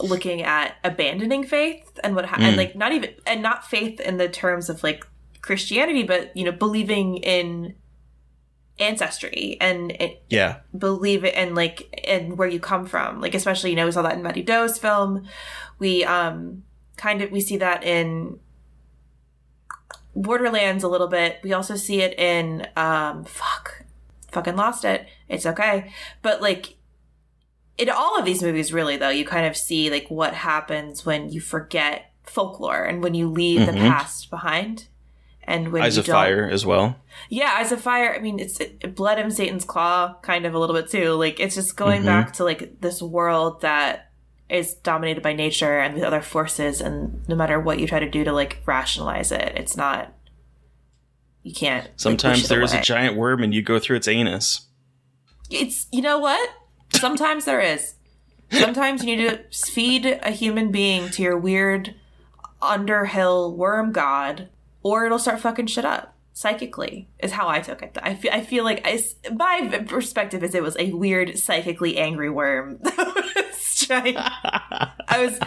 looking 0.00 0.42
at 0.42 0.74
abandoning 0.82 1.44
faith 1.44 2.00
and 2.02 2.16
what 2.16 2.24
ha- 2.24 2.38
and 2.40 2.56
like 2.56 2.74
not 2.74 2.90
even 2.90 3.14
and 3.28 3.42
not 3.42 3.64
faith 3.64 4.00
in 4.00 4.16
the 4.16 4.28
terms 4.28 4.68
of 4.68 4.82
like 4.82 5.06
Christianity, 5.40 6.02
but 6.02 6.36
you 6.36 6.42
know 6.42 6.50
believing 6.50 7.18
in 7.18 7.76
ancestry 8.80 9.56
and 9.60 9.92
it, 9.92 10.24
yeah. 10.30 10.58
believe 10.76 11.24
it 11.24 11.36
and 11.36 11.54
like 11.54 12.02
and 12.08 12.36
where 12.36 12.48
you 12.48 12.58
come 12.58 12.86
from. 12.86 13.20
Like 13.20 13.36
especially 13.36 13.70
you 13.70 13.76
know 13.76 13.86
we 13.86 13.92
saw 13.92 14.02
that 14.02 14.14
in 14.14 14.22
Mattie 14.24 14.42
Do's 14.42 14.78
film. 14.78 15.24
We 15.78 16.02
um 16.04 16.64
kind 16.96 17.22
of 17.22 17.30
we 17.30 17.40
see 17.40 17.58
that 17.58 17.84
in 17.84 18.40
Borderlands 20.16 20.82
a 20.82 20.88
little 20.88 21.06
bit. 21.06 21.38
We 21.44 21.52
also 21.52 21.76
see 21.76 22.00
it 22.00 22.18
in 22.18 22.66
um 22.74 23.22
fuck 23.22 23.81
fucking 24.32 24.56
lost 24.56 24.84
it 24.84 25.06
it's 25.28 25.46
okay 25.46 25.92
but 26.22 26.40
like 26.42 26.76
in 27.78 27.88
all 27.88 28.18
of 28.18 28.24
these 28.24 28.42
movies 28.42 28.72
really 28.72 28.96
though 28.96 29.08
you 29.08 29.24
kind 29.24 29.46
of 29.46 29.56
see 29.56 29.90
like 29.90 30.06
what 30.10 30.34
happens 30.34 31.06
when 31.06 31.30
you 31.30 31.40
forget 31.40 32.10
folklore 32.24 32.84
and 32.84 33.02
when 33.02 33.14
you 33.14 33.28
leave 33.28 33.66
the 33.66 33.72
Mhm. 33.72 33.88
past 33.88 34.30
behind 34.30 34.88
And 35.44 35.72
when 35.72 35.82
Eyes 35.82 35.96
you 35.96 36.00
of 36.02 36.06
Fire 36.06 36.48
as 36.48 36.64
well. 36.64 36.94
yeah, 37.28 37.56
Eyes 37.58 37.72
of 37.72 37.80
Fire. 37.80 38.14
I 38.14 38.20
mean, 38.20 38.38
it's 38.38 38.60
it, 38.60 38.94
Blood 38.94 39.18
and 39.18 39.32
Satan's 39.34 39.64
Claw, 39.64 40.14
kind 40.22 40.46
of 40.46 40.54
a 40.54 40.58
little 40.58 40.74
bit 40.76 40.88
too. 40.88 41.14
Like 41.14 41.40
it's 41.40 41.56
just 41.56 41.76
going 41.76 42.02
Mm-hmm. 42.02 42.06
back 42.06 42.32
to 42.34 42.44
like 42.44 42.80
this 42.80 43.02
world 43.02 43.60
that 43.62 44.12
is 44.48 44.74
dominated 44.74 45.20
by 45.20 45.32
nature 45.32 45.80
and 45.80 45.96
the 45.96 46.06
other 46.06 46.20
forces, 46.22 46.80
and 46.80 47.26
no 47.28 47.34
matter 47.34 47.58
what 47.58 47.80
you 47.80 47.88
try 47.88 47.98
to 47.98 48.08
do 48.08 48.22
to 48.22 48.32
like 48.32 48.62
rationalize 48.66 49.32
it, 49.32 49.52
it's 49.56 49.76
not. 49.76 50.14
You 51.42 51.52
can't. 51.52 51.84
like, 51.84 51.92
Sometimes 51.96 52.38
push 52.38 52.44
it 52.44 52.48
there 52.48 52.62
is 52.62 52.72
a 52.72 52.80
giant 52.80 53.16
worm 53.16 53.42
and 53.42 53.54
you 53.54 53.62
go 53.62 53.78
through 53.78 53.96
its 53.96 54.08
anus. 54.08 54.66
It's 55.50 55.86
you 55.92 56.02
know 56.02 56.18
what? 56.18 56.50
Sometimes 56.94 57.44
there 57.44 57.60
is. 57.60 57.94
Sometimes 58.50 59.04
you 59.04 59.16
need 59.16 59.28
to 59.28 59.42
feed 59.72 60.06
a 60.06 60.30
human 60.30 60.70
being 60.70 61.08
to 61.10 61.22
your 61.22 61.38
weird 61.38 61.94
underhill 62.60 63.56
worm 63.56 63.92
god, 63.92 64.48
or 64.82 65.06
it'll 65.06 65.18
start 65.18 65.40
fucking 65.40 65.66
shit 65.66 65.84
up 65.84 66.14
psychically. 66.32 67.08
Is 67.18 67.32
how 67.32 67.48
I 67.48 67.60
took 67.60 67.82
it. 67.82 67.96
I 68.02 68.14
feel. 68.14 68.32
I 68.32 68.42
feel 68.42 68.64
like 68.64 68.82
I. 68.84 69.02
My 69.32 69.84
perspective 69.86 70.44
is 70.44 70.54
it 70.54 70.62
was 70.62 70.76
a 70.78 70.92
weird 70.92 71.38
psychically 71.38 71.98
angry 71.98 72.30
worm. 72.30 72.78
that 72.82 73.34
was 73.34 73.86
trying. 73.86 74.16
I 74.16 74.92
was 75.18 75.38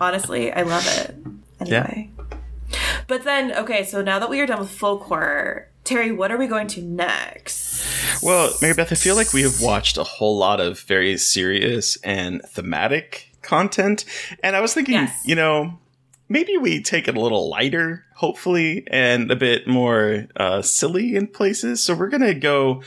honestly. 0.00 0.52
I 0.52 0.62
love 0.62 0.86
it. 0.86 1.14
Anyway. 1.60 2.10
But 3.10 3.24
then, 3.24 3.50
okay, 3.52 3.82
so 3.82 4.02
now 4.02 4.20
that 4.20 4.30
we 4.30 4.38
are 4.40 4.46
done 4.46 4.60
with 4.60 4.70
folk 4.70 5.02
horror, 5.02 5.68
Terry, 5.82 6.12
what 6.12 6.30
are 6.30 6.36
we 6.36 6.46
going 6.46 6.68
to 6.68 6.80
next? 6.80 7.84
Well, 8.22 8.52
Mary 8.62 8.72
Beth, 8.72 8.92
I 8.92 8.94
feel 8.94 9.16
like 9.16 9.32
we 9.32 9.42
have 9.42 9.60
watched 9.60 9.98
a 9.98 10.04
whole 10.04 10.38
lot 10.38 10.60
of 10.60 10.78
very 10.82 11.18
serious 11.18 11.98
and 12.04 12.40
thematic 12.46 13.32
content. 13.42 14.04
And 14.44 14.54
I 14.54 14.60
was 14.60 14.74
thinking, 14.74 14.94
Yes. 14.94 15.22
you 15.24 15.34
know, 15.34 15.80
maybe 16.28 16.56
we 16.56 16.80
take 16.80 17.08
it 17.08 17.16
a 17.16 17.20
little 17.20 17.50
lighter, 17.50 18.04
hopefully, 18.14 18.86
and 18.92 19.28
a 19.28 19.34
bit 19.34 19.66
more 19.66 20.28
uh, 20.36 20.62
silly 20.62 21.16
in 21.16 21.26
places. 21.26 21.82
So 21.82 21.96
we're 21.96 22.10
going 22.10 22.20
to 22.22 22.34
go 22.34 22.84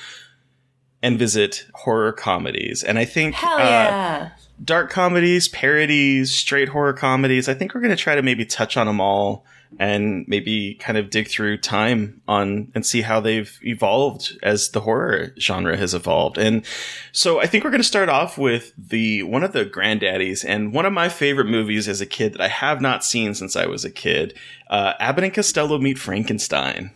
and 1.01 1.19
visit 1.19 1.65
horror 1.73 2.13
comedies. 2.13 2.81
And 2.81 2.97
I 2.97 3.03
think 3.03 3.35
Hell 3.35 3.57
uh, 3.57 3.59
yeah. 3.59 4.29
Dark 4.63 4.89
comedies, 4.89 5.47
parodies, 5.47 6.33
straight 6.33 6.69
horror 6.69 6.93
comedies. 6.93 7.49
I 7.49 7.53
think 7.53 7.73
we're 7.73 7.81
going 7.81 7.95
to 7.95 8.01
try 8.01 8.15
to 8.15 8.21
maybe 8.21 8.45
touch 8.45 8.77
on 8.77 8.87
them 8.87 9.01
all 9.01 9.45
and 9.79 10.25
maybe 10.27 10.75
kind 10.75 10.97
of 10.97 11.09
dig 11.09 11.27
through 11.27 11.57
time 11.57 12.21
on 12.27 12.71
and 12.75 12.85
see 12.85 13.01
how 13.01 13.19
they've 13.19 13.59
evolved 13.63 14.37
as 14.43 14.69
the 14.69 14.81
horror 14.81 15.33
genre 15.39 15.75
has 15.75 15.93
evolved. 15.93 16.37
And 16.37 16.65
so 17.11 17.39
I 17.39 17.47
think 17.47 17.63
we're 17.63 17.71
going 17.71 17.81
to 17.81 17.87
start 17.87 18.09
off 18.09 18.37
with 18.37 18.71
the 18.77 19.23
one 19.23 19.43
of 19.43 19.53
the 19.53 19.65
granddaddies 19.65 20.45
and 20.47 20.73
one 20.73 20.85
of 20.85 20.93
my 20.93 21.09
favorite 21.09 21.47
movies 21.47 21.87
as 21.87 22.01
a 22.01 22.05
kid 22.05 22.33
that 22.33 22.41
I 22.41 22.49
have 22.49 22.81
not 22.81 23.03
seen 23.03 23.33
since 23.33 23.55
I 23.55 23.65
was 23.65 23.83
a 23.83 23.91
kid. 23.91 24.37
Uh, 24.69 24.93
Abbott 24.99 25.23
and 25.23 25.33
Costello 25.33 25.79
meet 25.79 25.97
Frankenstein. 25.97 26.91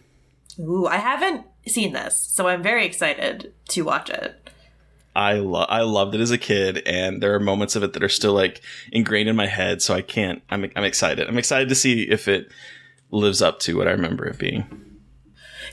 Ooh, 0.59 0.87
I 0.87 0.97
haven't 0.97 1.45
seen 1.67 1.93
this, 1.93 2.21
so 2.31 2.47
I'm 2.47 2.63
very 2.63 2.85
excited 2.85 3.53
to 3.69 3.81
watch 3.83 4.09
it. 4.09 4.49
I 5.17 5.39
lo- 5.39 5.65
I 5.67 5.81
loved 5.81 6.13
it 6.13 6.21
as 6.21 6.29
a 6.29 6.37
kid, 6.37 6.83
and 6.85 7.23
there 7.23 7.33
are 7.33 7.39
moments 7.39 7.75
of 7.75 7.81
it 7.81 7.93
that 7.93 8.03
are 8.03 8.09
still 8.09 8.33
like 8.33 8.61
ingrained 8.91 9.27
in 9.27 9.35
my 9.35 9.47
head. 9.47 9.81
So 9.81 9.95
I 9.95 10.03
can't. 10.03 10.43
I'm 10.51 10.69
I'm 10.75 10.83
excited. 10.83 11.27
I'm 11.27 11.39
excited 11.39 11.69
to 11.69 11.75
see 11.75 12.03
if 12.03 12.27
it 12.27 12.51
lives 13.09 13.41
up 13.41 13.59
to 13.61 13.75
what 13.75 13.87
I 13.87 13.91
remember 13.91 14.25
it 14.25 14.37
being. 14.37 14.99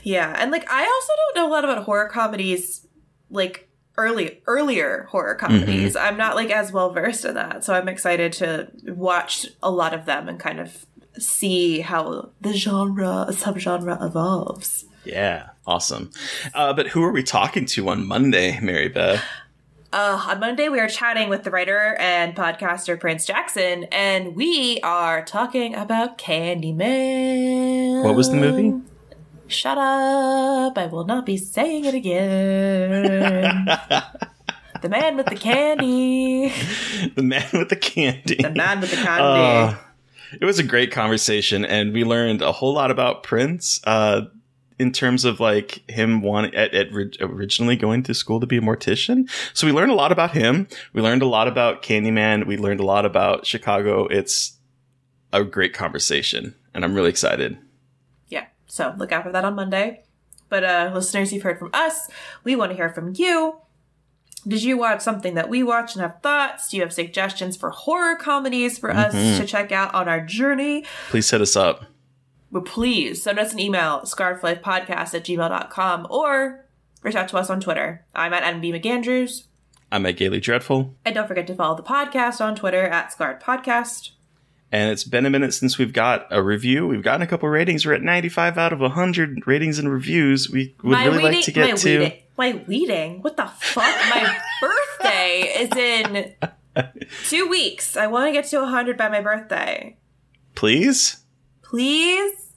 Yeah, 0.01 0.35
and 0.39 0.49
like 0.51 0.67
I 0.67 0.83
also 0.83 1.13
don't 1.15 1.35
know 1.35 1.47
a 1.47 1.53
lot 1.53 1.63
about 1.63 1.83
horror 1.83 2.09
comedies, 2.09 2.87
like 3.29 3.69
early 3.97 4.41
earlier 4.47 5.07
horror 5.11 5.35
mm-hmm. 5.35 5.45
comedies. 5.45 5.95
I'm 5.95 6.17
not 6.17 6.35
like 6.35 6.49
as 6.49 6.71
well 6.71 6.91
versed 6.91 7.23
in 7.23 7.35
that, 7.35 7.63
so 7.63 7.75
I'm 7.75 7.87
excited 7.87 8.33
to 8.33 8.71
watch 8.87 9.45
a 9.61 9.69
lot 9.69 9.93
of 9.93 10.05
them 10.05 10.27
and 10.27 10.39
kind 10.39 10.59
of 10.59 10.87
see 11.19 11.81
how 11.81 12.31
the 12.41 12.53
genre 12.53 13.27
subgenre 13.29 14.03
evolves. 14.03 14.85
Yeah, 15.05 15.49
awesome. 15.65 16.11
Uh, 16.53 16.73
but 16.73 16.87
who 16.87 17.03
are 17.03 17.11
we 17.11 17.23
talking 17.23 17.65
to 17.67 17.89
on 17.89 18.05
Monday, 18.05 18.59
Mary 18.59 18.89
Beth? 18.89 19.23
Uh, 19.93 20.21
on 20.27 20.39
Monday, 20.41 20.67
we 20.67 20.79
are 20.79 20.89
chatting 20.89 21.29
with 21.29 21.43
the 21.43 21.51
writer 21.51 21.95
and 21.99 22.35
podcaster 22.35 22.99
Prince 22.99 23.25
Jackson, 23.25 23.85
and 23.85 24.35
we 24.35 24.79
are 24.83 25.23
talking 25.23 25.73
about 25.73 26.17
Candyman. 26.17 28.03
What 28.03 28.15
was 28.15 28.29
the 28.29 28.35
movie? 28.35 28.81
Shut 29.47 29.77
up! 29.77 30.77
I 30.77 30.87
will 30.87 31.05
not 31.05 31.25
be 31.25 31.37
saying 31.37 31.85
it 31.85 31.93
again. 31.93 33.65
the 34.81 34.89
man 34.89 35.15
with 35.15 35.27
the 35.27 35.35
candy. 35.35 36.51
The 37.15 37.23
man 37.23 37.47
with 37.53 37.69
the 37.69 37.75
candy. 37.75 38.35
The 38.35 38.49
man 38.49 38.81
with 38.81 38.89
the 38.89 38.97
candy. 38.97 39.21
Uh, 39.21 39.75
it 40.41 40.45
was 40.45 40.59
a 40.59 40.63
great 40.63 40.91
conversation, 40.91 41.63
and 41.63 41.93
we 41.93 42.03
learned 42.03 42.41
a 42.41 42.51
whole 42.51 42.73
lot 42.73 42.91
about 42.91 43.23
Prince. 43.23 43.79
Uh, 43.85 44.23
in 44.77 44.91
terms 44.91 45.23
of 45.25 45.39
like 45.39 45.89
him 45.89 46.21
wanting 46.21 46.53
at, 46.55 46.73
at 46.73 46.91
ri- 46.91 47.11
originally 47.21 47.75
going 47.75 48.03
to 48.03 48.13
school 48.13 48.39
to 48.39 48.45
be 48.47 48.57
a 48.57 48.61
mortician, 48.61 49.29
so 49.53 49.65
we 49.67 49.73
learned 49.73 49.91
a 49.91 49.95
lot 49.95 50.11
about 50.11 50.31
him. 50.31 50.67
We 50.93 51.01
learned 51.01 51.21
a 51.21 51.27
lot 51.27 51.47
about 51.47 51.81
Candyman. 51.81 52.45
We 52.45 52.57
learned 52.57 52.79
a 52.79 52.85
lot 52.85 53.05
about 53.05 53.45
Chicago. 53.45 54.05
It's 54.07 54.57
a 55.33 55.43
great 55.43 55.73
conversation, 55.73 56.55
and 56.73 56.83
I'm 56.83 56.93
really 56.93 57.09
excited. 57.09 57.57
yeah. 58.29 58.45
So 58.67 58.93
look 58.97 59.11
out 59.11 59.23
for 59.23 59.31
that 59.31 59.45
on 59.45 59.55
Monday. 59.55 60.03
But 60.49 60.63
uh, 60.63 60.91
listeners, 60.93 61.33
you've 61.33 61.43
heard 61.43 61.57
from 61.59 61.69
us. 61.73 62.09
We 62.43 62.55
want 62.55 62.71
to 62.71 62.75
hear 62.75 62.89
from 62.89 63.13
you. 63.15 63.55
Did 64.47 64.61
you 64.61 64.77
watch 64.77 65.01
something 65.01 65.33
that 65.33 65.49
we 65.49 65.63
watched 65.63 65.95
and 65.95 66.03
have 66.03 66.21
thoughts? 66.21 66.69
Do 66.69 66.77
you 66.77 66.83
have 66.83 66.93
suggestions 66.93 67.57
for 67.57 67.71
horror 67.71 68.15
comedies 68.15 68.77
for 68.77 68.91
us 68.91 69.13
to 69.39 69.45
check 69.47 69.71
out 69.71 69.93
on 69.95 70.07
our 70.07 70.23
journey? 70.23 70.85
Please 71.09 71.25
set 71.25 71.41
us 71.41 71.55
up. 71.55 71.85
Well, 72.51 72.63
please 72.63 73.21
send 73.23 73.39
us 73.39 73.53
an 73.53 73.59
email, 73.59 74.01
scarflifepodcast 74.01 75.13
at 75.13 75.23
gmail.com, 75.25 76.07
or 76.09 76.65
reach 77.03 77.15
out 77.15 77.27
to 77.29 77.37
us 77.37 77.49
on 77.49 77.59
Twitter. 77.59 78.05
I'm 78.13 78.33
at 78.33 78.43
Adam 78.43 78.61
B. 78.61 78.71
McAndrews. 78.71 79.43
I'm 79.91 80.05
at 80.05 80.17
Gaily 80.17 80.39
Dreadful, 80.39 80.95
And 81.05 81.13
don't 81.15 81.27
forget 81.27 81.47
to 81.47 81.55
follow 81.55 81.75
the 81.75 81.83
podcast 81.83 82.41
on 82.41 82.55
Twitter 82.55 82.83
at 82.83 83.11
Scarred 83.11 83.41
Podcast. 83.41 84.11
and 84.71 84.91
it's 84.91 85.03
been 85.03 85.25
a 85.25 85.29
minute 85.29 85.53
since 85.53 85.77
we've 85.77 85.93
got 85.93 86.27
a 86.31 86.41
review. 86.41 86.87
We've 86.87 87.03
gotten 87.03 87.21
a 87.21 87.27
couple 87.27 87.47
ratings. 87.49 87.85
We're 87.85 87.93
at 87.93 88.01
95 88.01 88.57
out 88.57 88.73
of 88.73 88.79
100 88.79 89.45
ratings 89.47 89.77
and 89.79 89.91
reviews. 89.91 90.49
We 90.49 90.75
would 90.83 90.97
really 90.97 91.23
like 91.23 91.45
to 91.45 91.51
get 91.51 91.69
my 91.71 91.75
to. 91.77 91.99
weeding, 91.99 92.13
my 92.37 92.63
weeding. 92.67 93.21
What 93.21 93.37
the 93.37 93.45
fuck? 93.45 93.83
My 94.09 94.37
birthday 94.61 95.41
is 95.59 95.69
in 95.77 96.33
two 97.27 97.47
weeks. 97.47 97.95
I 97.95 98.07
want 98.07 98.27
to 98.27 98.31
get 98.33 98.45
to 98.49 98.57
100 98.59 98.97
by 98.97 99.07
my 99.09 99.21
birthday. 99.21 99.97
Please. 100.55 101.17
Please? 101.75 102.51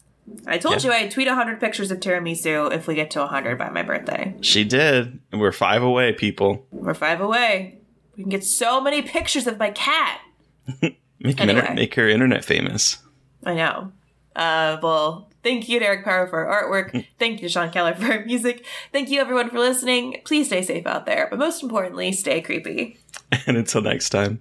I 0.46 0.58
told 0.58 0.84
Yeah. 0.84 0.90
you 0.90 0.96
I'd 0.96 1.10
tweet 1.10 1.26
100 1.26 1.58
pictures 1.58 1.90
of 1.90 1.98
tiramisu 1.98 2.72
if 2.72 2.86
we 2.86 2.94
get 2.94 3.10
to 3.12 3.18
100 3.20 3.58
by 3.58 3.68
my 3.68 3.82
birthday. 3.82 4.36
She 4.42 4.62
did. 4.62 5.18
We're 5.32 5.50
five 5.50 5.82
away, 5.82 6.12
people. 6.12 6.64
We're 6.70 6.94
five 6.94 7.20
away. 7.20 7.78
We 8.16 8.22
can 8.22 8.30
get 8.30 8.44
so 8.44 8.80
many 8.80 9.02
pictures 9.02 9.48
of 9.48 9.58
my 9.58 9.70
cat. 9.70 10.20
Make, 11.18 11.40
him 11.40 11.50
inter- 11.50 11.74
make 11.74 11.96
her 11.96 12.08
internet 12.08 12.44
famous. 12.44 12.98
I 13.42 13.54
know. 13.54 13.90
Uh, 14.36 14.78
well, 14.80 15.32
thank 15.42 15.68
you 15.68 15.80
to 15.80 15.84
Eric 15.84 16.04
Power 16.04 16.28
for 16.28 16.46
our 16.46 16.62
artwork. 16.70 17.04
Thank 17.18 17.42
you 17.42 17.48
to 17.48 17.52
Sean 17.52 17.70
Keller 17.72 17.94
for 17.96 18.04
our 18.12 18.24
music. 18.24 18.64
Thank 18.92 19.10
you 19.10 19.20
everyone 19.20 19.50
for 19.50 19.58
listening. 19.58 20.18
Please 20.24 20.46
stay 20.46 20.62
safe 20.62 20.86
out 20.86 21.06
there, 21.06 21.26
but 21.28 21.40
most 21.40 21.60
importantly, 21.60 22.12
stay 22.12 22.40
creepy. 22.40 22.98
And 23.48 23.56
until 23.56 23.82
next 23.82 24.10
time. 24.10 24.40